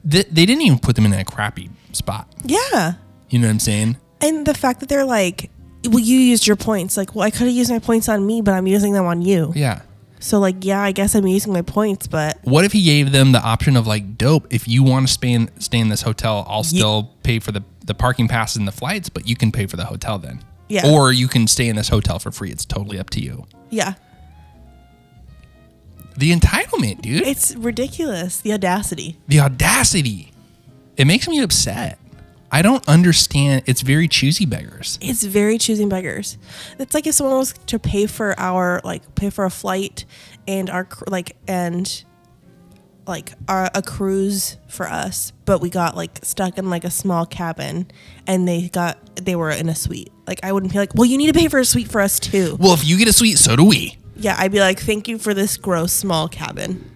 th- 0.10 0.28
they 0.30 0.46
didn't 0.46 0.62
even 0.62 0.80
put 0.80 0.96
them 0.96 1.06
in 1.06 1.14
a 1.14 1.24
crappy 1.24 1.70
spot. 1.94 2.28
Yeah. 2.44 2.94
You 3.30 3.40
know 3.40 3.48
what 3.48 3.52
I'm 3.52 3.60
saying? 3.60 3.98
And 4.22 4.46
the 4.46 4.54
fact 4.54 4.80
that 4.82 4.90
they're 4.90 5.06
like, 5.06 5.50
well, 5.86 6.00
you 6.00 6.18
used 6.20 6.48
your 6.48 6.56
points. 6.56 6.98
Like, 6.98 7.16
well, 7.16 7.26
I 7.26 7.30
could 7.32 7.48
have 7.48 7.56
used 7.56 7.72
my 7.72 7.80
points 7.80 8.10
on 8.10 8.26
me, 8.26 8.42
but 8.42 8.54
I'm 8.54 8.68
using 8.68 8.94
them 8.94 9.06
on 9.06 9.22
you. 9.22 9.52
Yeah. 9.56 9.82
So, 10.20 10.40
like, 10.40 10.66
yeah, 10.66 10.82
I 10.82 10.92
guess 10.92 11.14
I'm 11.14 11.28
using 11.28 11.54
my 11.54 11.62
points, 11.62 12.08
but 12.08 12.40
What 12.44 12.66
if 12.66 12.72
he 12.72 12.82
gave 12.84 13.12
them 13.12 13.32
the 13.34 13.42
option 13.42 13.78
of 13.78 13.86
like, 13.86 14.18
dope, 14.18 14.48
if 14.52 14.68
you 14.68 14.82
want 14.84 15.08
to 15.08 15.14
stay 15.14 15.32
in 15.32 15.50
stay 15.62 15.78
in 15.80 15.90
this 15.90 16.02
hotel, 16.02 16.46
I'll 16.50 16.64
still 16.64 17.14
pay 17.24 17.38
for 17.40 17.52
the, 17.52 17.64
the 17.86 17.94
parking 17.94 18.28
passes 18.28 18.58
and 18.58 18.68
the 18.68 18.72
flights, 18.72 19.10
but 19.10 19.28
you 19.28 19.36
can 19.36 19.52
pay 19.52 19.68
for 19.68 19.78
the 19.78 19.86
hotel 19.86 20.18
then. 20.18 20.44
Yeah. 20.70 20.92
Or 20.92 21.12
you 21.14 21.28
can 21.28 21.48
stay 21.48 21.68
in 21.70 21.76
this 21.76 21.90
hotel 21.90 22.18
for 22.20 22.32
free. 22.32 22.50
It's 22.52 22.66
totally 22.66 23.00
up 23.00 23.10
to 23.12 23.22
you. 23.22 23.46
yeah, 23.70 23.94
The 26.18 26.32
entitlement, 26.34 27.02
dude. 27.02 27.22
it's 27.26 27.56
ridiculous. 27.56 28.42
The 28.42 28.54
audacity. 28.54 29.18
the 29.28 29.40
audacity. 29.40 30.32
It 30.98 31.06
makes 31.06 31.28
me 31.28 31.40
upset. 31.40 32.00
I 32.52 32.62
don't 32.62 32.88
understand. 32.88 33.64
It's 33.66 33.82
very 33.82 34.08
choosy 34.08 34.46
beggars. 34.46 34.98
It's 35.02 35.24
very 35.24 35.58
choosing 35.58 35.90
beggars. 35.90 36.38
It's 36.80 36.94
like 36.94 37.06
if 37.06 37.16
someone 37.16 37.38
was 37.38 37.54
to 37.68 37.78
pay 37.80 38.06
for 38.06 38.40
our, 38.40 38.80
like, 38.84 39.16
pay 39.16 39.30
for 39.30 39.46
a 39.46 39.50
flight 39.50 40.06
and 40.48 40.70
our, 40.70 40.88
like, 41.08 41.36
and 41.48 42.04
like 43.06 43.34
our, 43.48 43.70
a 43.74 43.82
cruise 43.82 44.58
for 44.68 44.88
us, 44.88 45.32
but 45.46 45.62
we 45.62 45.70
got 45.70 45.96
like 45.96 46.20
stuck 46.24 46.58
in 46.58 46.70
like 46.70 46.84
a 46.84 46.90
small 46.90 47.26
cabin 47.26 47.90
and 48.28 48.48
they 48.48 48.70
got, 48.70 49.16
they 49.18 49.36
were 49.36 49.52
in 49.52 49.70
a 49.70 49.76
suite. 49.76 50.12
Like, 50.26 50.40
I 50.44 50.52
wouldn't 50.52 50.72
be 50.72 50.78
like, 50.78 50.94
well, 50.96 51.06
you 51.06 51.18
need 51.18 51.28
to 51.28 51.38
pay 51.38 51.48
for 51.48 51.60
a 51.60 51.66
suite 51.66 51.90
for 51.90 52.02
us 52.02 52.20
too. 52.20 52.58
Well, 52.60 52.74
if 52.74 52.86
you 52.86 52.98
get 52.98 53.08
a 53.08 53.14
suite, 53.14 53.38
so 53.38 53.56
do 53.56 53.64
we. 53.64 53.98
Yeah, 54.16 54.36
I'd 54.38 54.52
be 54.52 54.60
like, 54.60 54.80
thank 54.80 55.08
you 55.08 55.18
for 55.18 55.34
this 55.34 55.58
gross 55.58 55.94
small 55.94 56.28
cabin. 56.28 56.90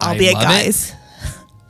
I'll 0.00 0.14
I 0.14 0.18
be 0.18 0.28
at 0.28 0.34
love 0.34 0.42
it. 0.42 0.46
guys. 0.46 0.92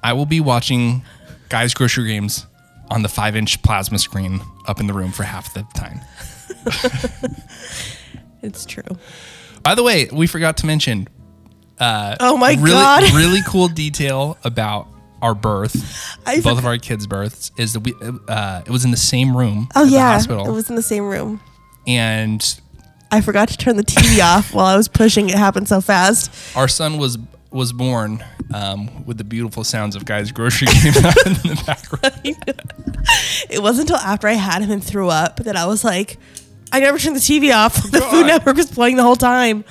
I 0.03 0.13
will 0.15 0.27
be 0.27 0.41
watching 0.41 1.03
Guy's 1.49 1.75
Grocery 1.75 2.09
Games 2.09 2.47
on 2.95 3.03
the 3.03 3.09
five 3.09 3.35
inch 3.37 3.61
plasma 3.63 3.99
screen 3.99 4.41
up 4.67 4.79
in 4.81 4.87
the 4.87 4.93
room 4.95 5.11
for 5.13 5.25
half 5.25 5.53
the 5.53 5.67
time. 5.75 6.01
It's 8.43 8.67
true. 8.67 8.83
By 9.63 9.75
the 9.75 9.83
way, 9.83 10.07
we 10.13 10.27
forgot 10.27 10.59
to 10.59 10.67
mention 10.67 11.09
Oh 11.81 12.37
my 12.37 12.53
really, 12.55 12.71
god. 12.73 13.03
really 13.15 13.41
cool 13.49 13.69
detail 13.69 14.37
about 14.45 14.87
our 15.23 15.35
birth, 15.35 15.75
I 16.27 16.35
both 16.37 16.43
forgot- 16.45 16.59
of 16.59 16.67
our 16.67 16.77
kids' 16.79 17.07
births, 17.07 17.51
is 17.57 17.73
that 17.73 17.81
we 17.81 17.95
uh, 18.29 18.63
it 18.67 18.71
was 18.71 18.85
in 18.85 18.91
the 18.91 18.97
same 18.99 19.35
room. 19.35 19.69
oh 19.75 19.85
yeah, 19.85 20.13
hospital, 20.13 20.47
it 20.47 20.53
was 20.53 20.69
in 20.69 20.77
the 20.77 20.83
same 20.83 21.05
room. 21.05 21.41
and 21.87 22.61
I 23.11 23.23
forgot 23.23 23.49
to 23.49 23.57
turn 23.57 23.77
the 23.77 23.83
TV 23.85 24.21
off 24.37 24.53
while 24.53 24.67
I 24.67 24.77
was 24.77 24.89
pushing. 24.89 25.31
It 25.31 25.37
happened 25.37 25.69
so 25.69 25.81
fast. 25.81 26.31
our 26.55 26.69
son 26.69 26.99
was 26.99 27.17
was 27.55 27.73
born 27.73 28.23
um, 28.53 29.05
with 29.07 29.17
the 29.17 29.25
beautiful 29.25 29.63
sounds 29.63 29.95
of 29.95 30.05
Guy's 30.05 30.33
grocery 30.33 30.67
game 30.83 30.87
in 30.87 30.93
the 30.93 31.63
background. 31.67 32.61
It 33.51 33.63
wasn't 33.63 33.91
until 33.91 34.03
after 34.05 34.27
I 34.27 34.33
had 34.33 34.63
him 34.63 34.71
and 34.71 34.83
threw 34.83 35.09
up 35.11 35.37
that 35.37 35.57
I 35.57 35.67
was 35.67 35.85
like, 35.85 36.17
I 36.73 36.81
never 36.81 36.99
turned 36.99 37.15
the 37.15 37.21
TV 37.21 37.55
off. 37.55 37.77
The 37.91 38.01
God. 38.01 38.11
Food 38.11 38.27
Network 38.27 38.57
was 38.57 38.71
playing 38.71 38.97
the 38.97 39.03
whole 39.03 39.15
time. 39.17 39.65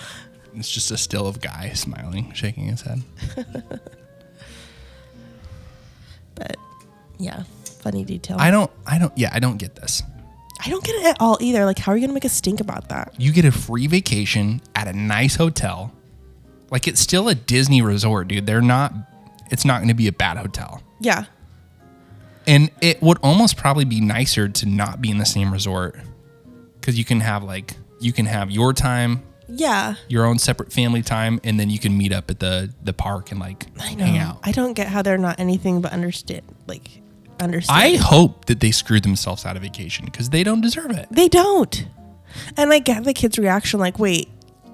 It's 0.55 0.69
just 0.69 0.91
a 0.91 0.97
still 0.97 1.27
of 1.27 1.41
guy 1.41 1.73
smiling, 1.73 2.31
shaking 2.34 2.65
his 2.65 2.81
head. 2.81 3.01
But 6.36 6.57
yeah, 7.17 7.43
funny 7.81 8.05
detail. 8.05 8.38
I 8.39 8.51
don't, 8.51 8.71
I 8.86 8.99
don't, 8.99 9.15
yeah, 9.17 9.31
I 9.34 9.39
don't 9.39 9.57
get 9.57 9.75
this. 9.75 10.03
I 10.63 10.69
don't 10.69 10.84
get 10.84 10.95
it 10.95 11.05
at 11.05 11.17
all 11.19 11.38
either. 11.41 11.65
Like, 11.65 11.79
how 11.79 11.91
are 11.91 11.97
you 11.97 12.01
gonna 12.01 12.13
make 12.13 12.25
a 12.25 12.29
stink 12.29 12.59
about 12.61 12.89
that? 12.89 13.13
You 13.17 13.34
get 13.34 13.45
a 13.45 13.51
free 13.51 13.88
vacation 13.88 14.61
at 14.75 14.88
a 14.88 14.93
nice 14.93 15.36
hotel. 15.36 15.91
Like 16.74 16.88
it's 16.88 16.99
still 16.99 17.30
a 17.30 17.36
Disney 17.36 17.84
resort, 17.84 18.28
dude. 18.28 18.47
They're 18.47 18.59
not, 18.59 18.91
it's 19.51 19.63
not 19.63 19.78
going 19.78 19.89
to 19.89 19.93
be 19.93 20.07
a 20.07 20.11
bad 20.11 20.38
hotel. 20.38 20.82
Yeah, 20.99 21.26
And 22.47 22.71
it 22.82 23.01
would 23.01 23.19
almost 23.21 23.57
probably 23.57 23.86
be 23.86 24.01
nicer 24.01 24.49
to 24.49 24.65
not 24.65 25.01
be 25.01 25.11
in 25.11 25.19
the 25.19 25.26
same 25.26 25.51
resort 25.53 25.99
because 26.80 26.97
you 26.97 27.05
can 27.05 27.19
have 27.19 27.43
like, 27.43 27.76
you 27.99 28.11
can 28.11 28.26
have 28.26 28.49
your 28.49 28.74
time, 28.74 29.21
yeah. 29.47 29.95
your 30.07 30.26
own 30.26 30.39
separate 30.39 30.74
family 30.74 31.03
time, 31.03 31.39
and 31.43 31.59
then 31.59 31.69
you 31.69 31.78
can 31.78 31.95
meet 31.97 32.11
up 32.11 32.32
at 32.32 32.39
the, 32.39 32.74
the 32.84 32.93
park 32.93 33.32
and 33.32 33.39
like 33.39 33.67
I 33.80 33.93
know. 33.93 34.05
hang 34.05 34.17
out. 34.17 34.39
I 34.43 34.51
don't 34.51 34.74
get 34.74 34.88
how 34.88 35.03
they're 35.03 35.17
not 35.17 35.39
anything 35.39 35.80
but 35.80 35.91
understand. 35.91 36.43
Like, 36.65 37.01
understand. 37.39 37.80
I 37.80 37.97
hope 37.97 38.45
that 38.45 38.61
they 38.61 38.71
screwed 38.71 39.03
themselves 39.03 39.45
out 39.45 39.55
of 39.55 39.61
vacation 39.61 40.05
because 40.05 40.32
they 40.32 40.43
don't 40.43 40.61
deserve 40.61 40.91
it. 40.91 41.07
They 41.11 41.28
don't. 41.28 41.86
And 42.57 42.74
I 42.74 42.80
get 42.80 43.03
the 43.03 43.13
kid's 43.13 43.38
reaction 43.38 43.80
like, 43.80 43.99
wait, 43.99 44.30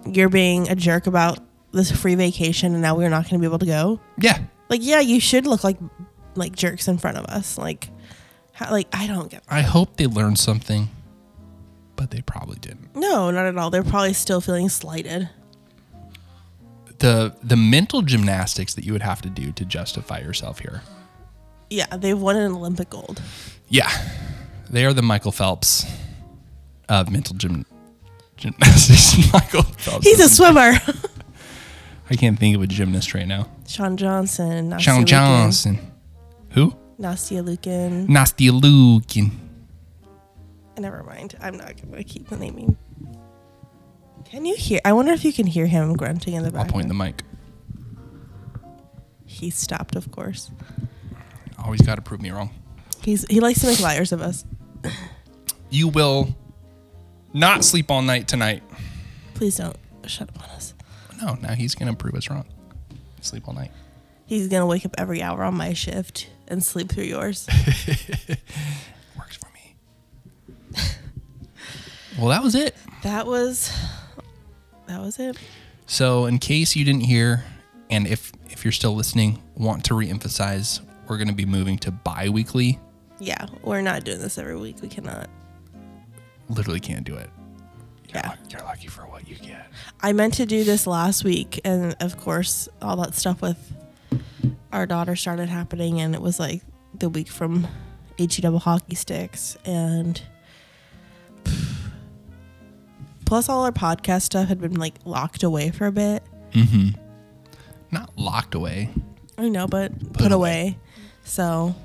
you're 0.06 0.30
being 0.30 0.70
a 0.70 0.76
jerk 0.76 1.06
about 1.08 1.39
this 1.72 1.91
free 1.91 2.15
vacation 2.15 2.74
and 2.74 2.82
now 2.82 2.95
we're 2.95 3.09
not 3.09 3.24
going 3.24 3.36
to 3.36 3.39
be 3.39 3.45
able 3.45 3.59
to 3.59 3.65
go? 3.65 3.99
Yeah. 4.17 4.39
Like, 4.70 4.82
yeah, 4.84 4.99
you 4.99 5.20
should 5.20 5.47
look 5.47 5.63
like 5.63 5.78
like 6.36 6.55
jerks 6.55 6.88
in 6.88 6.97
front 6.97 7.17
of 7.17 7.26
us. 7.26 7.57
Like, 7.57 7.89
how, 8.53 8.72
like 8.72 8.88
I 8.93 9.07
don't 9.07 9.30
get 9.30 9.43
I 9.49 9.61
hope 9.61 9.97
they 9.97 10.07
learned 10.07 10.38
something, 10.39 10.89
but 11.95 12.11
they 12.11 12.22
probably 12.22 12.57
didn't. 12.59 12.95
No, 12.95 13.32
not 13.32 13.45
at 13.45 13.57
all. 13.57 13.70
They're 13.70 13.84
probably 13.84 14.13
still 14.13 14.41
feeling 14.41 14.70
slighted. 14.70 15.30
The 16.99 17.36
the 17.41 17.55
mental 17.55 18.01
gymnastics 18.01 18.74
that 18.74 18.84
you 18.84 18.93
would 18.93 19.01
have 19.01 19.22
to 19.22 19.30
do 19.30 19.51
to 19.53 19.65
justify 19.65 20.20
yourself 20.20 20.59
here. 20.59 20.82
Yeah, 21.70 21.86
they've 21.95 22.20
won 22.20 22.36
an 22.36 22.51
Olympic 22.51 22.89
gold. 22.89 23.22
Yeah. 23.70 23.89
They 24.70 24.86
are 24.86 24.93
the 24.93 25.01
Michael 25.01 25.32
Phelps 25.32 25.86
of 26.89 27.11
mental 27.11 27.36
gym 27.36 27.65
gymnastics. 28.38 29.32
Michael 29.34 29.63
Phelps. 29.63 30.05
He's 30.05 30.20
a 30.20 30.30
swimmer. 30.30 30.74
I 32.10 32.16
can't 32.16 32.39
think 32.39 32.55
of 32.55 32.62
a 32.62 32.68
gymnast 32.68 33.14
right 33.14 33.28
now. 33.28 33.47
Shawn 33.68 33.95
Johnson. 33.97 34.72
Nastia 34.72 34.80
Shawn 34.80 35.01
Liukin. 35.03 35.07
Johnson. 35.07 35.80
Who? 36.51 36.76
Nastia 36.99 37.43
Liukin. 37.43 38.07
Nastia 38.07 38.51
Liukin. 38.60 39.32
Eh, 40.76 40.82
never 40.82 41.03
mind. 41.03 41.36
I'm 41.41 41.57
not 41.57 41.78
going 41.78 41.93
to 41.95 42.03
keep 42.03 42.30
the 42.30 42.38
naming. 42.38 42.78
Can 44.26 44.45
you 44.45 44.55
hear? 44.55 44.80
I 44.84 44.93
wonder 44.93 45.12
if 45.12 45.24
you 45.24 45.34
can 45.34 45.47
hear 45.47 45.68
him 45.68 45.93
grunting 45.95 46.34
in 46.34 46.43
the 46.43 46.51
back. 46.51 46.66
I'll 46.66 46.72
point 46.72 46.88
the 46.88 46.93
mic. 46.93 47.24
He 49.26 49.49
stopped, 49.49 49.95
of 49.95 50.12
course. 50.12 50.51
Always 51.64 51.82
got 51.82 51.95
to 51.95 52.01
prove 52.01 52.22
me 52.22 52.32
wrong. 52.32 52.49
He's 53.03 53.26
he 53.28 53.39
likes 53.39 53.62
to 53.62 53.68
make 53.68 53.80
liars 53.80 54.12
of 54.12 54.22
us. 54.22 54.45
You 55.70 55.88
will 55.88 56.36
not 57.34 57.64
sleep 57.64 57.91
all 57.91 58.01
night 58.01 58.28
tonight. 58.28 58.64
Please 59.36 59.57
don't 59.57 59.78
shut 60.05 60.30
up 60.30 60.39
on 60.43 60.49
us. 60.49 60.74
No, 61.22 61.36
now 61.36 61.53
he's 61.53 61.76
gonna 61.76 61.93
prove 61.95 62.15
us 62.15 62.30
wrong. 62.30 62.45
Sleep 63.22 63.47
all 63.47 63.53
night. 63.53 63.72
He's 64.26 64.47
gonna 64.47 64.65
wake 64.65 64.86
up 64.86 64.95
every 64.97 65.22
hour 65.22 65.43
on 65.43 65.55
my 65.55 65.74
shift 65.74 66.30
and 66.47 66.63
sleep 66.63 66.89
through 66.89 67.05
yours. 67.05 67.47
Works 69.17 69.38
for 69.38 69.47
me. 69.53 69.76
well, 72.17 72.28
that 72.30 72.43
was 72.43 72.55
it. 72.55 72.76
that 73.03 73.26
was 73.26 73.72
that 74.88 75.01
was 75.01 75.20
it. 75.20 75.38
So, 75.86 76.26
in 76.26 76.38
case 76.38 76.76
you 76.76 76.86
didn't 76.86 77.01
hear, 77.01 77.43
and 77.89 78.05
if 78.07 78.32
if 78.49 78.63
you're 78.65 78.72
still 78.72 78.93
listening, 78.95 79.41
want 79.55 79.86
to 79.86 79.93
reemphasize, 79.93 80.82
we're 81.07 81.17
going 81.17 81.30
to 81.30 81.34
be 81.34 81.45
moving 81.45 81.78
to 81.80 81.91
bi-weekly. 81.91 82.80
Yeah, 83.20 83.47
we're 83.63 83.82
not 83.82 84.03
doing 84.03 84.20
this 84.20 84.38
every 84.38 84.57
week. 84.57 84.78
We 84.82 84.88
cannot. 84.89 85.30
Literally 86.49 86.80
can't 86.80 87.03
do 87.05 87.15
it. 87.15 87.30
You're, 88.10 88.22
Yeah. 88.24 88.30
luck- 88.30 88.38
you're 88.51 88.62
lucky 88.64 88.88
for 88.88 89.01
what 89.07 89.28
you 89.28 89.36
get. 89.36 89.68
I 90.01 90.14
meant 90.14 90.34
to 90.36 90.45
do 90.45 90.64
this 90.64 90.86
last 90.88 91.24
week, 91.24 91.62
and 91.64 91.95
of 91.99 92.18
course, 92.18 92.68
all 92.82 92.97
that 92.97 93.16
stuff 93.16 93.41
with 93.41 93.57
our 94.72 94.86
daughter 94.86 95.16
started 95.16 95.49
happening, 95.49 95.99
and 96.01 96.14
it 96.16 96.22
was 96.22 96.39
like 96.39 96.62
the 96.97 97.10
week 97.10 97.28
from 97.30 97.68
HE 98.18 98.41
double 98.41 98.60
hockey 98.60 98.95
sticks, 98.95 99.57
and 99.66 100.22
plus 103.26 103.47
all 103.49 103.64
our 103.66 103.72
podcast 103.72 104.24
stuff 104.24 104.47
had 104.47 104.60
been 104.60 104.74
like 104.76 104.95
locked 105.05 105.43
away 105.43 105.70
for 105.72 105.86
a 105.88 105.91
bit. 105.91 106.24
Mm-hmm. 106.51 106.89
Not 107.91 108.18
locked 108.18 108.55
away. 108.55 108.89
I 109.38 109.49
know, 109.49 109.68
but 109.68 110.14
put, 110.14 110.32
away. 110.32 110.78
So 111.24 111.76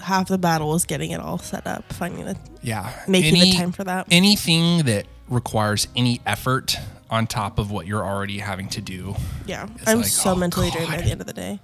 half 0.00 0.28
the 0.28 0.38
battle 0.38 0.68
was 0.70 0.84
getting 0.84 1.10
it 1.10 1.20
all 1.20 1.38
set 1.38 1.66
up, 1.66 1.92
finding 1.92 2.24
the 2.24 2.36
Yeah. 2.62 2.92
making 3.06 3.36
Any- 3.36 3.50
the 3.52 3.56
time 3.56 3.72
for 3.72 3.84
that. 3.84 4.06
Anything 4.10 4.84
that 4.84 5.06
requires 5.28 5.88
any 5.96 6.20
effort 6.26 6.76
on 7.10 7.26
top 7.26 7.58
of 7.58 7.70
what 7.70 7.86
you're 7.86 8.04
already 8.04 8.38
having 8.38 8.68
to 8.68 8.80
do. 8.80 9.14
yeah, 9.46 9.66
I'm 9.86 9.98
like, 9.98 10.06
so 10.06 10.32
oh, 10.32 10.34
mentally 10.34 10.70
drained 10.70 10.88
by 10.90 10.96
the 10.98 11.10
end 11.10 11.20
of 11.20 11.26
the 11.26 11.32
day. 11.32 11.60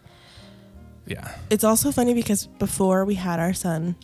Yeah. 1.06 1.34
It's 1.50 1.64
also 1.64 1.92
funny 1.92 2.14
because 2.14 2.46
before 2.58 3.04
we 3.04 3.14
had 3.14 3.38
our 3.38 3.52
son, 3.52 3.94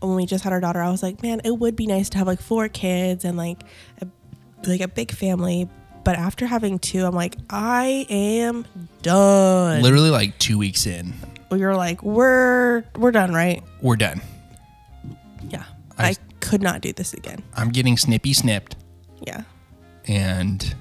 when 0.00 0.14
we 0.14 0.24
just 0.26 0.42
had 0.44 0.52
our 0.54 0.60
daughter, 0.60 0.80
I 0.80 0.90
was 0.90 1.02
like, 1.02 1.22
man, 1.22 1.40
it 1.44 1.50
would 1.58 1.76
be 1.76 1.86
nice 1.86 2.08
to 2.10 2.18
have 2.18 2.26
like 2.26 2.40
four 2.40 2.68
kids 2.68 3.24
and 3.24 3.36
like 3.36 3.62
a, 4.00 4.06
like 4.68 4.80
a 4.80 4.88
big 4.88 5.12
family. 5.12 5.68
But 6.04 6.16
after 6.16 6.46
having 6.46 6.78
two, 6.78 7.04
I'm 7.04 7.14
like, 7.14 7.36
I 7.50 8.06
am 8.08 8.64
done. 9.02 9.82
Literally 9.82 10.10
like 10.10 10.38
two 10.38 10.56
weeks 10.56 10.86
in, 10.86 11.12
Were 11.50 11.76
like, 11.76 12.02
we're 12.02 12.84
we're 12.96 13.12
done, 13.12 13.32
right? 13.32 13.62
we're 13.80 13.96
done. 13.96 14.20
Yeah. 15.48 15.64
I- 15.98 16.10
I 16.10 16.14
could 16.40 16.62
not 16.62 16.80
do 16.80 16.92
this 16.92 17.12
again. 17.14 17.42
I'm 17.54 17.70
getting 17.70 17.96
snippy 17.96 18.32
snipped. 18.32 18.76
Yeah. 19.26 19.42
and 20.06 20.74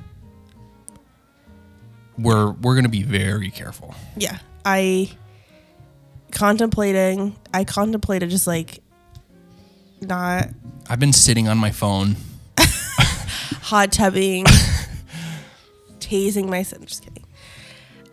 we're 2.17 2.51
we're 2.51 2.75
gonna 2.75 2.89
be 2.89 3.03
very 3.03 3.49
careful. 3.49 3.93
Yeah. 4.17 4.37
I 4.63 5.11
contemplating 6.31 7.35
I 7.53 7.63
contemplated 7.63 8.29
just 8.29 8.47
like 8.47 8.81
not 10.01 10.49
I've 10.89 10.99
been 10.99 11.13
sitting 11.13 11.47
on 11.47 11.57
my 11.57 11.71
phone. 11.71 12.15
hot 12.59 13.91
tubbing, 13.91 14.45
tasing 15.99 16.47
my 16.49 16.61
son. 16.63 16.85
Just 16.85 17.03
kidding. 17.03 17.25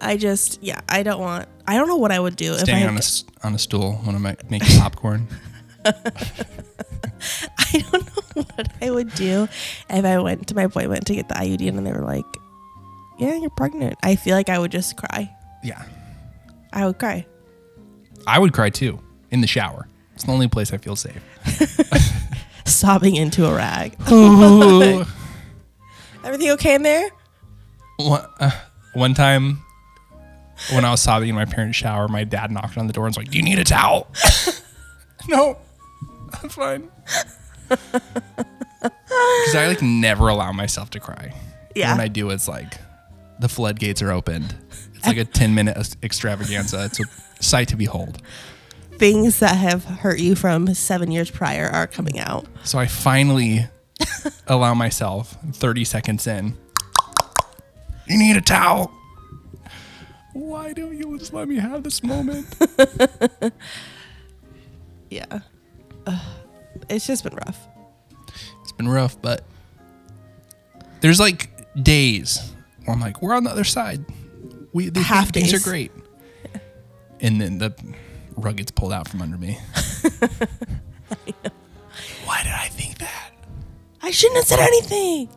I 0.00 0.16
just, 0.16 0.58
yeah, 0.62 0.80
I 0.88 1.02
don't 1.02 1.20
want. 1.20 1.48
I 1.66 1.76
don't 1.76 1.88
know 1.88 1.96
what 1.96 2.12
I 2.12 2.20
would 2.20 2.36
do 2.36 2.52
if 2.54 2.60
I. 2.60 2.64
Standing 2.64 2.88
on 2.88 2.98
a 2.98 3.46
on 3.46 3.54
a 3.54 3.58
stool 3.58 3.94
when 4.04 4.14
I'm 4.14 4.22
making 4.22 4.78
popcorn. 4.78 5.26
I 5.84 5.92
don't 7.90 8.16
know 8.16 8.22
what 8.54 8.72
I 8.80 8.90
would 8.90 9.14
do 9.14 9.48
if 9.90 10.04
I 10.04 10.18
went 10.18 10.46
to 10.48 10.54
my 10.54 10.64
appointment 10.64 11.06
to 11.06 11.14
get 11.14 11.28
the 11.28 11.34
IUD 11.34 11.68
and 11.68 11.86
they 11.86 11.92
were 11.92 12.04
like, 12.04 12.24
"Yeah, 13.18 13.36
you're 13.36 13.50
pregnant." 13.50 13.98
I 14.02 14.16
feel 14.16 14.36
like 14.36 14.48
I 14.48 14.58
would 14.58 14.72
just 14.72 14.96
cry. 14.96 15.30
Yeah, 15.62 15.82
I 16.72 16.86
would 16.86 16.98
cry. 16.98 17.26
I 18.26 18.38
would 18.38 18.52
cry 18.52 18.70
too 18.70 19.00
in 19.30 19.40
the 19.40 19.46
shower. 19.46 19.88
It's 20.14 20.24
the 20.24 20.32
only 20.32 20.48
place 20.48 20.72
I 20.72 20.78
feel 20.78 20.96
safe. 20.96 21.22
sobbing 22.64 23.16
into 23.16 23.46
a 23.46 23.54
rag. 23.54 23.94
Everything 26.24 26.50
okay 26.52 26.74
in 26.74 26.82
there? 26.82 27.10
uh, 27.98 28.50
one 28.94 29.14
time 29.14 29.62
when 30.70 30.84
I 30.84 30.90
was 30.90 31.00
sobbing 31.00 31.28
in 31.28 31.34
my 31.34 31.44
parents' 31.44 31.76
shower, 31.76 32.08
my 32.08 32.24
dad 32.24 32.50
knocked 32.50 32.78
on 32.78 32.86
the 32.86 32.92
door 32.92 33.06
and 33.06 33.10
was 33.10 33.16
like, 33.18 33.30
"Do 33.30 33.38
you 33.38 33.44
need 33.44 33.58
a 33.58 33.64
towel?" 33.64 34.08
no, 35.28 35.58
I'm 36.42 36.48
fine. 36.48 36.90
Because 38.82 39.54
I 39.54 39.66
like 39.68 39.82
never 39.82 40.28
allow 40.28 40.52
myself 40.52 40.90
to 40.90 41.00
cry. 41.00 41.32
Yeah. 41.74 41.92
When 41.92 42.00
I 42.00 42.08
do, 42.08 42.30
it's 42.30 42.48
like 42.48 42.74
the 43.38 43.48
floodgates 43.48 44.02
are 44.02 44.10
opened. 44.10 44.54
It's 44.94 45.06
like 45.06 45.16
a 45.16 45.24
10 45.24 45.54
minute 45.54 45.96
extravaganza. 46.02 46.84
It's 46.86 47.00
a 47.00 47.04
sight 47.42 47.68
to 47.68 47.76
behold. 47.76 48.20
Things 48.98 49.38
that 49.40 49.56
have 49.56 49.84
hurt 49.84 50.18
you 50.18 50.34
from 50.34 50.72
seven 50.74 51.10
years 51.10 51.30
prior 51.30 51.68
are 51.68 51.86
coming 51.86 52.18
out. 52.18 52.46
So 52.64 52.78
I 52.78 52.86
finally 52.86 53.66
allow 54.46 54.74
myself 54.74 55.36
30 55.52 55.84
seconds 55.84 56.26
in. 56.26 56.56
You 58.06 58.18
need 58.18 58.36
a 58.36 58.40
towel. 58.40 58.92
Why 60.32 60.72
don't 60.72 60.96
you 60.96 61.18
just 61.18 61.32
let 61.32 61.48
me 61.48 61.56
have 61.56 61.82
this 61.82 62.02
moment? 62.02 62.46
Yeah. 65.10 65.40
Ugh. 66.06 66.18
it's 66.88 67.06
just 67.06 67.22
been 67.22 67.34
rough. 67.34 67.68
It's 68.62 68.72
been 68.72 68.88
rough, 68.88 69.20
but 69.20 69.44
there's 71.02 71.20
like 71.20 71.50
days 71.82 72.54
where 72.86 72.94
I'm 72.94 73.00
like, 73.00 73.20
we're 73.20 73.34
on 73.34 73.44
the 73.44 73.50
other 73.50 73.62
side. 73.64 74.06
We 74.72 74.88
the 74.88 75.00
Half 75.00 75.32
things 75.32 75.50
days. 75.52 75.66
are 75.66 75.70
great. 75.70 75.92
And 77.20 77.38
then 77.42 77.58
the 77.58 77.74
rug 78.36 78.56
gets 78.56 78.70
pulled 78.70 78.94
out 78.94 79.06
from 79.06 79.20
under 79.20 79.36
me. 79.36 79.58
Why 82.24 82.42
did 82.42 82.52
I 82.52 82.68
think 82.70 82.96
that? 82.98 83.32
I 84.00 84.10
shouldn't 84.12 84.38
have 84.38 84.46
said 84.46 84.60
anything. 84.60 85.28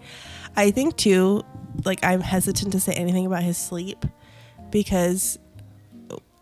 I 0.55 0.71
think 0.71 0.95
too, 0.95 1.43
like 1.83 1.99
I'm 2.03 2.21
hesitant 2.21 2.71
to 2.71 2.79
say 2.79 2.93
anything 2.93 3.25
about 3.25 3.43
his 3.43 3.57
sleep 3.57 4.05
because 4.75 5.39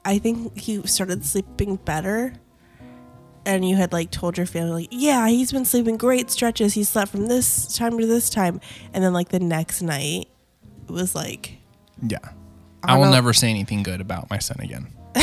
I 0.04 0.18
think 0.18 0.58
he 0.58 0.82
started 0.88 1.24
sleeping 1.24 1.76
better. 1.76 2.34
And 3.46 3.64
you 3.68 3.76
had 3.76 3.94
like 3.94 4.10
told 4.10 4.38
your 4.38 4.48
family, 4.48 4.84
like, 4.84 4.90
yeah, 4.90 5.28
he's 5.28 5.52
been 5.52 5.66
sleeping 5.66 5.98
great 5.98 6.32
stretches. 6.32 6.74
He 6.74 6.84
slept 6.84 7.12
from 7.12 7.28
this 7.28 7.78
time 7.78 8.00
to 8.00 8.08
this 8.08 8.32
time. 8.32 8.60
And 8.92 9.04
then 9.04 9.14
like 9.14 9.30
the 9.30 9.40
next 9.40 9.84
night 9.84 10.30
it 10.88 10.92
was 10.92 11.14
like, 11.14 11.58
Yeah. 12.02 12.18
I 12.82 12.94
I, 12.94 12.98
will 12.98 13.06
know. 13.06 13.12
never 13.12 13.34
say 13.34 13.52
anything 13.52 13.84
good 13.84 14.02
about 14.02 14.32
my 14.32 14.40
son 14.40 14.58
again. 14.62 14.88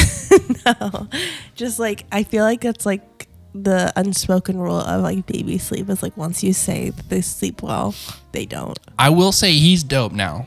No 0.64 1.08
just 1.56 1.78
like 1.80 2.04
I 2.12 2.22
feel 2.22 2.44
like 2.44 2.60
that's 2.60 2.86
like 2.86 3.28
the 3.54 3.92
unspoken 3.96 4.58
rule 4.58 4.78
of 4.78 5.02
like 5.02 5.26
baby 5.26 5.58
sleep 5.58 5.88
is 5.88 6.02
like 6.02 6.16
once 6.16 6.44
you 6.44 6.52
say 6.52 6.90
they 7.08 7.20
sleep 7.22 7.62
well, 7.62 7.94
they 8.30 8.46
don't. 8.46 8.78
I 8.98 9.10
will 9.10 9.32
say 9.32 9.52
he's 9.52 9.82
dope 9.82 10.12
now. 10.12 10.46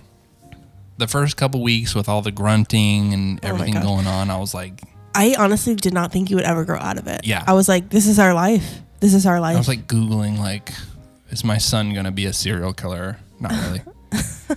The 0.98 1.08
first 1.08 1.38
couple 1.38 1.62
weeks 1.62 1.96
with 1.96 2.08
all 2.08 2.22
the 2.22 2.32
grunting 2.32 3.14
and 3.14 3.40
Oh 3.44 3.50
everything 3.50 3.82
going 3.82 4.08
on, 4.08 4.30
I 4.30 4.38
was 4.38 4.54
like, 4.54 4.82
I 5.16 5.36
honestly 5.38 5.76
did 5.76 5.94
not 5.94 6.12
think 6.12 6.30
you 6.30 6.36
would 6.36 6.46
ever 6.46 6.66
grow 6.66 6.78
out 6.78 6.98
of 6.98 7.08
it. 7.08 7.22
Yeah. 7.24 7.44
I 7.46 7.54
was 7.54 7.68
like, 7.68 7.90
this 7.90 8.08
is 8.08 8.20
our 8.20 8.34
life. 8.34 8.82
This 9.00 9.14
is 9.14 9.26
our 9.26 9.40
life. 9.40 9.56
I 9.56 9.60
was 9.60 9.68
like 9.68 9.88
googling 9.88 10.40
like, 10.40 10.72
is 11.30 11.44
my 11.44 11.58
son 11.58 11.94
gonna 11.94 12.12
be 12.12 12.26
a 12.26 12.34
serial 12.34 12.74
killer? 12.74 13.18
Not 13.40 13.52
really. 13.52 13.82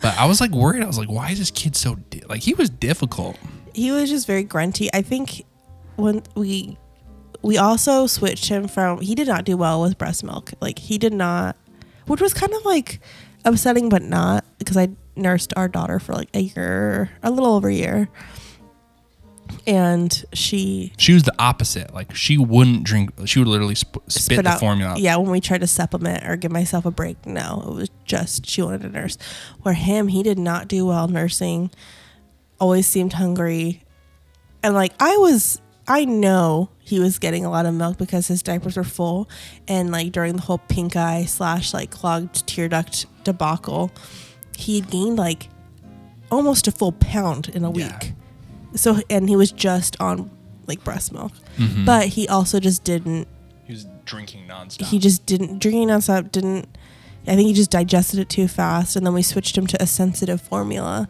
but 0.00 0.18
I 0.18 0.26
was 0.26 0.40
like 0.40 0.50
worried. 0.50 0.82
I 0.82 0.86
was 0.86 0.98
like, 0.98 1.10
why 1.10 1.30
is 1.30 1.38
this 1.38 1.50
kid 1.50 1.76
so 1.76 1.94
di-? 2.10 2.22
like 2.28 2.42
he 2.42 2.54
was 2.54 2.68
difficult? 2.70 3.36
he 3.74 3.90
was 3.90 4.10
just 4.10 4.26
very 4.26 4.42
grunty. 4.42 4.90
I 4.92 5.02
think 5.02 5.44
when 5.96 6.22
we 6.34 6.76
we 7.42 7.56
also 7.56 8.06
switched 8.06 8.48
him 8.48 8.68
from 8.68 9.00
he 9.00 9.14
did 9.14 9.28
not 9.28 9.44
do 9.44 9.56
well 9.56 9.80
with 9.82 9.98
breast 9.98 10.24
milk. 10.24 10.52
Like 10.60 10.78
he 10.78 10.98
did 10.98 11.12
not 11.12 11.56
which 12.06 12.20
was 12.20 12.34
kind 12.34 12.52
of 12.52 12.64
like 12.64 13.00
upsetting 13.44 13.88
but 13.88 14.02
not 14.02 14.44
because 14.58 14.76
I 14.76 14.88
nursed 15.20 15.52
our 15.56 15.68
daughter 15.68 16.00
for 16.00 16.14
like 16.14 16.28
a 16.34 16.40
year, 16.40 17.10
a 17.22 17.30
little 17.30 17.54
over 17.54 17.68
a 17.68 17.74
year. 17.74 18.08
And 19.66 20.24
she 20.32 20.92
She 20.96 21.12
was 21.12 21.24
the 21.24 21.34
opposite. 21.38 21.92
Like 21.92 22.14
she 22.14 22.38
wouldn't 22.38 22.84
drink. 22.84 23.10
She 23.26 23.38
would 23.40 23.48
literally 23.48 23.74
sp- 23.74 24.02
spit, 24.08 24.44
the 24.44 24.52
formula. 24.52 24.96
Yeah, 24.98 25.16
when 25.16 25.30
we 25.30 25.40
tried 25.40 25.60
to 25.60 25.66
supplement 25.66 26.24
or 26.24 26.36
give 26.36 26.52
myself 26.52 26.86
a 26.86 26.90
break, 26.90 27.26
no, 27.26 27.64
it 27.66 27.74
was 27.74 27.90
just 28.04 28.46
she 28.46 28.62
wanted 28.62 28.82
to 28.82 28.88
nurse. 28.88 29.18
Where 29.62 29.74
him, 29.74 30.08
he 30.08 30.22
did 30.22 30.38
not 30.38 30.68
do 30.68 30.86
well 30.86 31.08
nursing. 31.08 31.70
Always 32.60 32.86
seemed 32.86 33.14
hungry, 33.14 33.82
and 34.62 34.74
like 34.74 34.92
I 35.00 35.16
was, 35.16 35.60
I 35.88 36.04
know 36.04 36.70
he 36.78 37.00
was 37.00 37.18
getting 37.18 37.44
a 37.44 37.50
lot 37.50 37.66
of 37.66 37.74
milk 37.74 37.98
because 37.98 38.28
his 38.28 38.42
diapers 38.42 38.76
were 38.76 38.84
full, 38.84 39.28
and 39.66 39.90
like 39.90 40.12
during 40.12 40.36
the 40.36 40.42
whole 40.42 40.58
pink 40.58 40.94
eye 40.94 41.24
slash 41.24 41.74
like 41.74 41.90
clogged 41.90 42.46
tear 42.46 42.68
duct 42.68 43.06
debacle, 43.24 43.90
he 44.60 44.80
had 44.80 44.90
gained 44.90 45.16
like 45.18 45.48
almost 46.30 46.68
a 46.68 46.72
full 46.72 46.92
pound 46.92 47.48
in 47.48 47.64
a 47.64 47.70
Yeah. 47.72 47.92
week. 47.98 48.12
So 48.74 49.00
and 49.10 49.28
he 49.28 49.36
was 49.36 49.50
just 49.52 49.96
on 50.00 50.30
like 50.66 50.84
breast 50.84 51.12
milk, 51.12 51.32
Mm-hmm. 51.58 51.84
but 51.84 52.08
he 52.08 52.28
also 52.28 52.60
just 52.60 52.84
didn't 52.84 53.26
He 53.66 53.72
was 53.72 53.86
drinking 54.04 54.46
nonstop. 54.48 54.86
he 54.86 54.98
just 54.98 55.26
didn't 55.26 55.58
drinking 55.58 55.88
nonstop 55.88 56.30
didn't 56.32 56.68
I 57.26 57.34
think 57.36 57.48
he 57.48 57.52
just 57.52 57.70
digested 57.70 58.18
it 58.18 58.28
too 58.30 58.48
fast, 58.48 58.96
and 58.96 59.04
then 59.04 59.12
we 59.12 59.22
switched 59.22 59.56
him 59.58 59.66
to 59.68 59.82
a 59.82 59.86
sensitive 59.86 60.40
formula, 60.40 61.06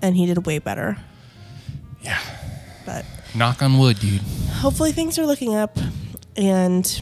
and 0.00 0.16
he 0.16 0.26
did 0.26 0.46
way 0.46 0.58
better. 0.60 0.98
Yeah. 2.02 2.20
But 2.86 3.04
Knock 3.34 3.60
on 3.60 3.78
wood, 3.78 3.98
dude. 3.98 4.20
hopefully 4.62 4.92
things 4.92 5.18
are 5.18 5.26
looking 5.26 5.56
up, 5.56 5.76
and 6.36 7.00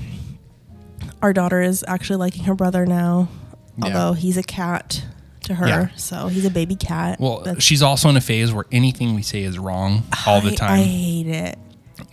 our 1.21 1.33
daughter 1.35 1.61
is 1.61 1.85
actually 1.87 2.17
liking 2.17 2.45
her 2.45 2.55
brother 2.55 2.87
now, 2.87 3.29
Yeah. 3.77 3.85
although 3.85 4.13
he's 4.15 4.39
a 4.39 4.43
cat 4.43 5.05
to 5.47 5.55
her, 5.55 5.67
Yeah. 5.67 5.89
so 5.97 6.29
he's 6.29 6.45
a 6.45 6.51
baby 6.51 6.77
cat. 6.77 7.19
Well, 7.21 7.41
That's- 7.41 7.63
she's 7.63 7.83
also 7.83 8.09
in 8.09 8.17
a 8.17 8.21
phase 8.21 8.53
where 8.53 8.65
anything 8.71 9.15
we 9.15 9.23
say 9.23 9.43
is 9.43 9.59
wrong 9.59 10.05
all 10.27 10.41
the 10.41 10.53
I- 10.53 10.55
time. 10.55 10.71
I 10.81 10.83
hate 10.83 11.27
it. 11.27 11.59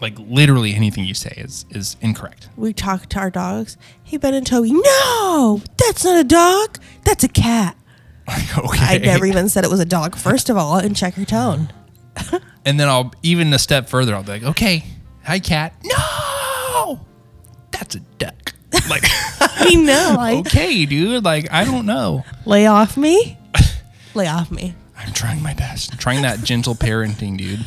like 0.02 0.18
literally 0.18 0.74
anything 0.76 1.04
you 1.06 1.14
say 1.14 1.34
is 1.38 1.66
is 1.70 1.96
incorrect. 2.02 2.50
We 2.58 2.74
talk 2.74 3.08
to 3.10 3.20
our 3.20 3.30
dogs. 3.30 3.78
Hey, 4.04 4.18
Ben 4.18 4.34
and 4.34 4.46
Toby. 4.46 4.72
No, 4.74 5.62
that's 5.78 6.04
not 6.06 6.18
a 6.20 6.24
dog. 6.24 6.80
That's 7.06 7.24
a 7.24 7.28
cat. 7.30 7.76
Like, 8.28 8.58
okay. 8.66 8.96
I 8.96 8.98
never 8.98 9.26
even 9.26 9.50
said 9.50 9.64
it 9.64 9.70
was 9.70 9.80
a 9.82 9.86
dog. 9.86 10.16
First 10.16 10.50
of 10.50 10.58
all, 10.58 10.78
and 10.78 10.96
check 10.96 11.16
your 11.18 11.26
tone. 11.26 11.72
And 12.66 12.80
then 12.80 12.88
I'll 12.88 13.12
even 13.24 13.54
a 13.54 13.60
step 13.60 13.90
further. 13.90 14.16
I'll 14.16 14.24
be 14.24 14.32
like, 14.32 14.44
okay, 14.44 14.86
hi 15.26 15.40
cat. 15.40 15.74
No, 15.84 17.02
that's 17.72 17.96
a 17.96 18.00
duck. 18.18 18.43
Like, 18.90 19.04
I 19.40 19.76
know. 19.76 20.16
Like, 20.18 20.46
okay, 20.48 20.86
dude. 20.86 21.24
Like, 21.24 21.52
I 21.52 21.64
don't 21.64 21.86
know. 21.86 22.26
lay 22.46 22.68
off 22.68 22.98
me. 22.98 23.38
Lay 24.14 24.28
off 24.28 24.52
me. 24.52 24.76
I'm 24.98 25.12
trying 25.14 25.42
my 25.42 25.54
best. 25.54 25.92
I'm 25.94 25.98
trying 25.98 26.22
that 26.22 26.44
gentle 26.44 26.76
parenting, 26.76 27.38
dude. 27.38 27.66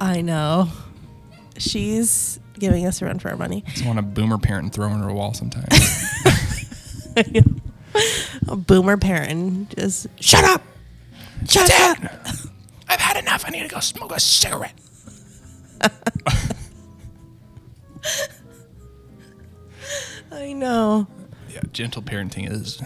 I 0.00 0.20
know. 0.20 0.68
She's 1.58 2.38
giving 2.58 2.86
us 2.86 3.02
a 3.02 3.06
run 3.06 3.18
for 3.18 3.30
our 3.30 3.36
money. 3.36 3.64
I 3.66 3.70
just 3.70 3.84
want 3.86 3.98
a 3.98 4.02
boomer 4.02 4.38
parent 4.38 4.64
and 4.64 4.72
throw 4.72 4.88
her 4.90 5.08
a 5.08 5.12
wall 5.14 5.34
sometimes. 5.34 5.66
A 8.48 8.54
boomer 8.56 8.96
parent 8.96 9.74
just 9.76 10.06
shut 10.22 10.44
up. 10.44 10.62
Shut 11.48 11.70
up. 11.80 11.98
I've 12.88 13.00
had 13.00 13.16
enough. 13.16 13.44
I 13.46 13.50
need 13.50 13.62
to 13.62 13.68
go 13.68 13.80
smoke 13.80 14.12
a 14.14 14.20
cigarette. 14.20 14.74
I 20.32 20.52
know. 20.52 21.06
Yeah, 21.48 21.60
gentle 21.72 22.02
parenting 22.02 22.50
is 22.50 22.80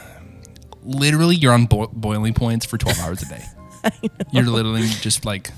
literally 0.83 1.37
you're 1.37 1.53
on 1.53 1.67
bo- 1.67 1.89
boiling 1.93 2.35
points 2.35 2.65
for 2.67 2.79
12 2.79 2.99
hours 3.01 3.23
a 3.23 3.27
day. 3.29 3.45
You're 4.33 4.45
literally 4.45 4.87
just 5.01 5.25
like 5.25 5.51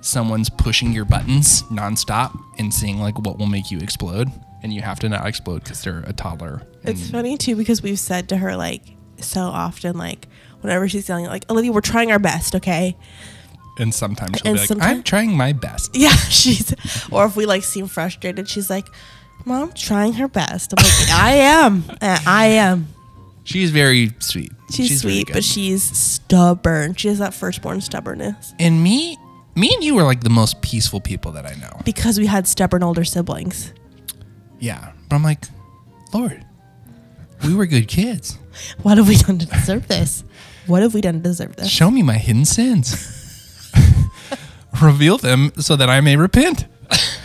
someone's 0.00 0.48
pushing 0.50 0.92
your 0.92 1.04
buttons 1.04 1.62
nonstop 1.64 2.36
and 2.58 2.72
seeing 2.72 2.98
like 2.98 3.18
what 3.18 3.38
will 3.38 3.46
make 3.46 3.70
you 3.70 3.78
explode, 3.78 4.30
and 4.62 4.72
you 4.72 4.80
have 4.82 4.98
to 5.00 5.08
not 5.08 5.26
explode 5.26 5.62
because 5.62 5.82
they're 5.82 6.00
a 6.06 6.12
toddler. 6.14 6.62
And 6.82 6.98
It's 6.98 7.10
funny 7.10 7.36
too 7.36 7.54
because 7.54 7.82
we've 7.82 7.98
said 7.98 8.28
to 8.30 8.38
her 8.38 8.56
like 8.56 8.82
so 9.20 9.42
often, 9.42 9.96
like 9.98 10.26
whenever 10.62 10.88
she's 10.88 11.08
yelling, 11.08 11.26
like 11.26 11.44
Olivia, 11.50 11.70
we're 11.72 11.80
trying 11.82 12.10
our 12.10 12.18
best, 12.18 12.54
okay? 12.56 12.96
and 13.78 13.92
sometimes 13.92 14.38
she'll 14.38 14.46
And 14.48 14.54
be 14.56 14.60
like, 14.60 14.68
sometime- 14.68 14.96
"I'm 14.96 15.02
trying 15.02 15.36
my 15.36 15.52
best." 15.52 15.90
Yeah, 15.96 16.14
she's. 16.14 16.74
Or 17.12 17.26
if 17.26 17.36
we 17.36 17.44
like 17.44 17.62
seem 17.64 17.86
frustrated, 17.88 18.48
she's 18.48 18.70
like, 18.70 18.86
"Mom, 19.44 19.72
trying 19.72 20.14
her 20.14 20.28
best." 20.28 20.74
I'm 20.76 20.82
like, 20.84 21.10
"I 21.10 21.32
am, 21.34 21.84
Uh, 22.00 22.18
I 22.26 22.46
am." 22.46 22.88
She's 23.44 23.70
very 23.70 24.12
sweet. 24.20 24.52
She's, 24.72 25.02
sweet, 25.02 25.26
good. 25.26 25.34
but 25.34 25.44
she's 25.44 25.82
stubborn. 25.82 26.94
She 26.94 27.08
has 27.08 27.18
that 27.18 27.34
firstborn 27.34 27.80
stubbornness 27.82 28.54
and 28.58 28.82
me, 28.82 29.18
me 29.54 29.72
and 29.74 29.84
you 29.84 29.94
were 29.94 30.02
like 30.02 30.22
the 30.22 30.30
most 30.30 30.62
peaceful 30.62 31.00
people 31.00 31.30
that 31.32 31.44
I 31.46 31.52
know. 31.60 31.80
because 31.84 32.18
we 32.18 32.26
had 32.26 32.48
stubborn 32.48 32.82
older 32.82 33.04
siblings. 33.04 33.72
Yeah, 34.58 34.92
but 35.08 35.16
I'm 35.16 35.22
like, 35.22 35.44
Lord, 36.14 36.44
we 37.44 37.54
were 37.54 37.66
good 37.66 37.86
kids. 37.86 38.38
What 38.82 38.96
have 38.98 39.06
we 39.08 39.16
done 39.16 39.38
to 39.38 39.46
deserve 39.46 39.86
this? 39.88 40.24
What 40.66 40.80
have 40.82 40.94
we 40.94 41.02
done 41.02 41.14
to 41.14 41.20
deserve 41.20 41.56
this? 41.56 41.68
Show 41.68 41.90
me 41.90 42.02
my 42.02 42.14
hidden 42.16 42.46
sins. 42.46 43.70
Reveal 44.82 45.18
them 45.18 45.52
so 45.58 45.76
that 45.76 45.90
I 45.90 46.00
may 46.00 46.16
repent. 46.16 46.64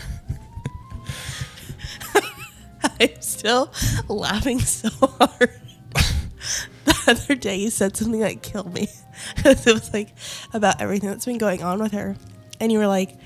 still 3.40 3.72
laughing 4.08 4.60
so 4.60 4.90
hard. 4.90 5.52
the 6.86 7.04
other 7.08 7.36
day, 7.36 7.56
you 7.56 7.70
said 7.70 7.96
something 7.96 8.20
that 8.20 8.44
killed 8.44 8.74
me. 8.74 8.90
it 9.38 9.66
was 9.66 9.94
like 9.94 10.10
about 10.54 10.82
everything 10.82 11.10
that's 11.10 11.26
been 11.26 11.38
going 11.38 11.64
on 11.64 11.80
with 11.80 11.94
her. 11.94 12.16
And 12.60 12.72
you 12.72 12.80
were 12.80 12.88
like, 12.88 13.18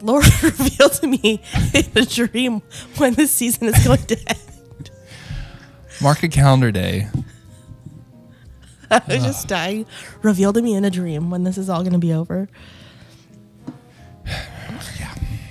Lord 0.00 0.24
revealed 0.42 0.94
to 0.94 1.06
me 1.06 1.42
in 1.74 1.84
a 1.94 2.06
dream 2.06 2.62
when 2.96 3.14
this 3.14 3.30
season 3.30 3.68
is 3.68 3.84
going 3.84 4.02
to 4.06 4.18
end. 4.28 4.90
Mark 6.00 6.22
a 6.22 6.28
calendar 6.28 6.70
day. 6.72 7.08
I 8.90 9.02
was 9.06 9.22
just 9.22 9.46
dying. 9.46 9.86
Revealed 10.22 10.56
to 10.56 10.62
me 10.62 10.74
in 10.74 10.84
a 10.84 10.90
dream 10.90 11.30
when 11.30 11.44
this 11.44 11.58
is 11.58 11.68
all 11.68 11.82
going 11.82 11.92
to 11.92 11.98
be 11.98 12.12
over. 12.12 12.48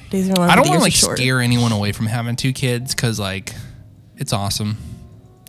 Days 0.10 0.28
are 0.32 0.34
long. 0.34 0.50
I 0.50 0.56
don't 0.56 0.68
want 0.68 0.80
to 0.80 0.84
like 0.84 0.94
short. 0.94 1.20
scare 1.20 1.40
anyone 1.40 1.72
away 1.72 1.92
from 1.92 2.08
having 2.08 2.36
two 2.36 2.52
kids 2.52 2.96
because 2.96 3.20
like 3.20 3.54
it's 4.20 4.34
awesome. 4.34 4.78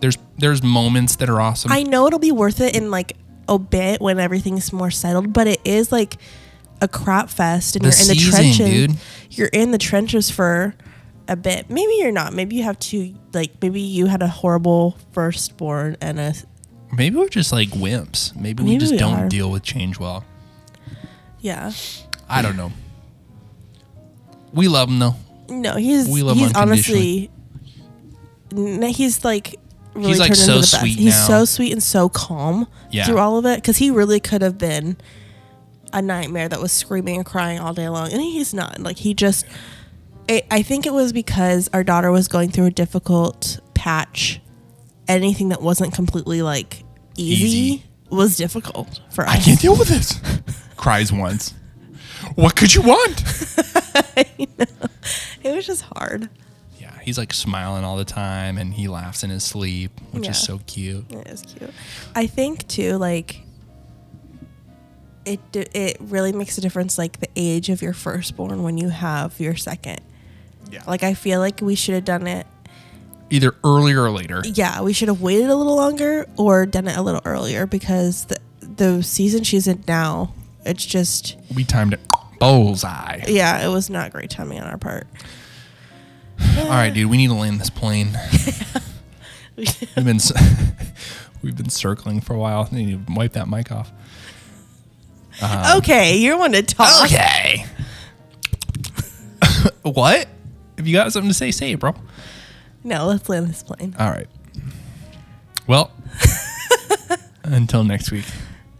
There's 0.01 0.17
there's 0.39 0.63
moments 0.63 1.17
that 1.17 1.29
are 1.29 1.39
awesome. 1.39 1.71
I 1.71 1.83
know 1.83 2.07
it'll 2.07 2.17
be 2.19 2.31
worth 2.31 2.59
it 2.61 2.75
in 2.75 2.89
like 2.89 3.15
a 3.47 3.59
bit 3.59 4.01
when 4.01 4.19
everything's 4.19 4.71
more 4.73 4.89
settled, 4.91 5.31
but 5.33 5.45
it 5.47 5.59
is 5.63 5.91
like 5.91 6.17
a 6.81 6.87
crap 6.87 7.29
fest 7.29 7.75
and 7.75 7.85
The 7.85 7.89
you're 7.89 8.01
in 8.01 8.07
the 8.07 8.15
season, 8.15 8.31
trenches. 8.55 8.57
dude. 8.87 8.97
You're 9.37 9.47
in 9.49 9.71
the 9.71 9.77
trenches 9.77 10.31
for 10.31 10.73
a 11.27 11.35
bit. 11.35 11.69
Maybe 11.69 11.93
you're 11.99 12.11
not. 12.11 12.33
Maybe 12.33 12.55
you 12.55 12.63
have 12.63 12.79
two 12.79 13.13
like 13.33 13.51
maybe 13.61 13.79
you 13.81 14.07
had 14.07 14.23
a 14.23 14.27
horrible 14.27 14.97
firstborn 15.11 15.97
and 16.01 16.19
a 16.19 16.33
Maybe 16.93 17.15
we're 17.17 17.29
just 17.29 17.51
like 17.53 17.69
wimps. 17.69 18.35
Maybe, 18.35 18.63
we 18.63 18.77
just 18.77 18.91
we 18.93 18.97
don't 18.97 19.19
are. 19.19 19.29
deal 19.29 19.49
with 19.51 19.63
change 19.63 19.97
well. 19.99 20.25
yeah. 21.39 21.71
I 22.27 22.41
don't 22.41 22.57
know. 22.57 22.71
We 24.53 24.67
love 24.67 24.89
him 24.89 24.99
though. 24.99 25.15
No, 25.49 25.75
he's 25.75 26.07
We 26.07 26.21
love 26.23 26.37
he's 26.37 26.53
honestly 26.55 27.29
he's 28.55 29.23
like 29.25 29.55
really 29.93 30.09
He's, 30.09 30.19
like, 30.19 30.27
turned 30.29 30.37
so 30.37 30.43
into 30.43 30.53
the 30.53 30.59
best. 30.61 30.79
sweet 30.79 30.97
He's 30.99 31.15
now. 31.19 31.27
so 31.27 31.45
sweet 31.45 31.71
and 31.73 31.83
so 31.83 32.09
calm 32.09 32.67
Yeah. 32.91 33.05
through 33.05 33.17
all 33.17 33.37
of 33.37 33.45
it 33.45 33.57
because 33.57 33.77
he 33.77 33.91
really 33.91 34.19
could 34.19 34.41
have 34.41 34.57
been 34.57 34.97
a 35.93 36.01
nightmare 36.01 36.47
that 36.47 36.61
was 36.61 36.71
screaming 36.71 37.17
and 37.17 37.25
crying 37.25 37.59
all 37.59 37.73
day 37.73 37.89
long, 37.89 38.11
and 38.11 38.21
he's 38.21 38.53
not. 38.53 38.79
Like 38.79 38.97
he 38.97 39.13
just, 39.13 39.45
I 40.29 40.43
I 40.49 40.61
think 40.61 40.85
it 40.85 40.93
was 40.93 41.11
because 41.11 41.69
our 41.73 41.83
daughter 41.83 42.11
was 42.11 42.27
going 42.29 42.49
through 42.51 42.67
a 42.67 42.71
difficult 42.71 43.59
patch. 43.73 44.39
Anything 45.07 45.49
that 45.49 45.61
wasn't 45.61 45.93
completely 45.93 46.41
like 46.41 46.83
easy, 47.17 47.43
Easy. 47.45 47.83
was 48.09 48.37
difficult 48.37 49.01
for 49.13 49.25
us. 49.27 49.35
I 49.35 49.39
can't 49.39 49.59
deal 49.59 49.75
with 49.75 49.89
this. 49.89 50.17
Cries 50.77 51.11
once. 51.11 51.53
What 52.35 52.55
could 52.55 52.73
you 52.73 52.81
want? 52.83 53.23
It 55.43 55.55
was 55.55 55.65
just 55.65 55.81
hard. 55.81 56.29
Yeah, 57.01 57.05
he's 57.05 57.17
like 57.17 57.33
smiling 57.33 57.83
all 57.83 57.97
the 57.97 58.05
time 58.05 58.57
and 58.57 58.73
he 58.73 58.87
laughs 58.87 59.23
in 59.23 59.29
his 59.29 59.43
sleep, 59.43 59.91
which 60.11 60.25
Yeah. 60.25 60.31
is 60.31 60.37
so 60.41 60.59
cute. 60.67 61.11
It 61.11 61.27
is 61.27 61.41
cute. 61.41 61.71
I 62.15 62.27
think 62.27 62.67
too, 62.67 62.97
like 62.97 63.41
it 65.25 65.39
it 65.55 65.97
really 65.99 66.31
makes 66.33 66.57
a 66.57 66.61
difference, 66.61 66.97
like 66.97 67.19
the 67.19 67.29
age 67.35 67.69
of 67.69 67.81
your 67.81 67.93
firstborn 67.93 68.63
when 68.63 68.77
you 68.77 68.89
have 68.89 69.39
your 69.39 69.55
second. 69.55 70.01
Yeah. 70.71 70.83
Like 70.87 71.03
I 71.03 71.13
feel 71.13 71.39
like 71.39 71.59
we 71.61 71.75
should 71.75 71.95
have 71.95 72.05
done 72.05 72.27
it. 72.27 72.47
Either 73.29 73.55
earlier 73.63 74.01
or 74.01 74.11
later. 74.11 74.41
Yeah, 74.45 74.81
we 74.81 74.93
should 74.93 75.07
have 75.07 75.21
waited 75.21 75.49
a 75.49 75.55
little 75.55 75.75
longer 75.75 76.25
or 76.37 76.65
done 76.65 76.87
it 76.87 76.97
a 76.97 77.01
little 77.01 77.21
earlier 77.25 77.65
because 77.65 78.25
the 78.25 78.37
the 78.61 79.03
season 79.03 79.43
she's 79.43 79.67
in 79.67 79.83
now, 79.87 80.33
it's 80.65 80.85
just 80.85 81.37
We 81.55 81.63
timed 81.65 81.93
it 81.93 81.99
bullseye. 82.39 83.21
yeah, 83.27 83.65
it 83.65 83.69
was 83.71 83.89
not 83.89 84.11
great 84.11 84.29
timing 84.31 84.59
on 84.59 84.67
our 84.67 84.77
part. 84.77 85.07
All 86.59 86.69
right, 86.69 86.93
dude, 86.93 87.09
we 87.09 87.17
need 87.17 87.27
to 87.27 87.33
land 87.33 87.59
this 87.59 87.69
plane. 87.69 88.17
we've 89.55 90.05
been 90.05 90.19
we've 91.41 91.57
been 91.57 91.69
circling 91.69 92.21
for 92.21 92.33
a 92.33 92.37
while. 92.37 92.67
I 92.71 92.75
need 92.75 93.05
to 93.05 93.13
wipe 93.13 93.33
that 93.33 93.47
mic 93.47 93.71
off. 93.71 93.91
Um, 95.41 95.77
okay, 95.79 96.17
you're 96.17 96.37
one 96.37 96.51
to 96.53 96.61
talk. 96.61 97.05
Okay. 97.05 97.65
what? 99.83 100.27
If 100.77 100.87
you 100.87 100.93
got 100.93 101.11
something 101.11 101.29
to 101.29 101.33
say, 101.33 101.51
say 101.51 101.71
it, 101.71 101.79
bro. 101.79 101.95
No, 102.83 103.05
let's 103.05 103.27
land 103.29 103.47
this 103.47 103.63
plane. 103.63 103.95
All 103.99 104.09
right. 104.09 104.27
Well, 105.67 105.91
until 107.43 107.83
next 107.83 108.11
week. 108.11 108.25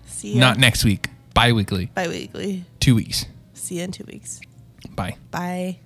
See 0.08 0.34
you 0.34 0.40
Not 0.40 0.58
next 0.58 0.84
week. 0.84 1.10
Bi-weekly. 1.34 1.92
bi-weekly. 1.94 2.66
Two 2.80 2.96
weeks. 2.96 3.26
See 3.54 3.78
you 3.78 3.84
in 3.84 3.92
two 3.92 4.04
weeks. 4.06 4.42
Bye. 4.96 5.16
Bye. 5.30 5.80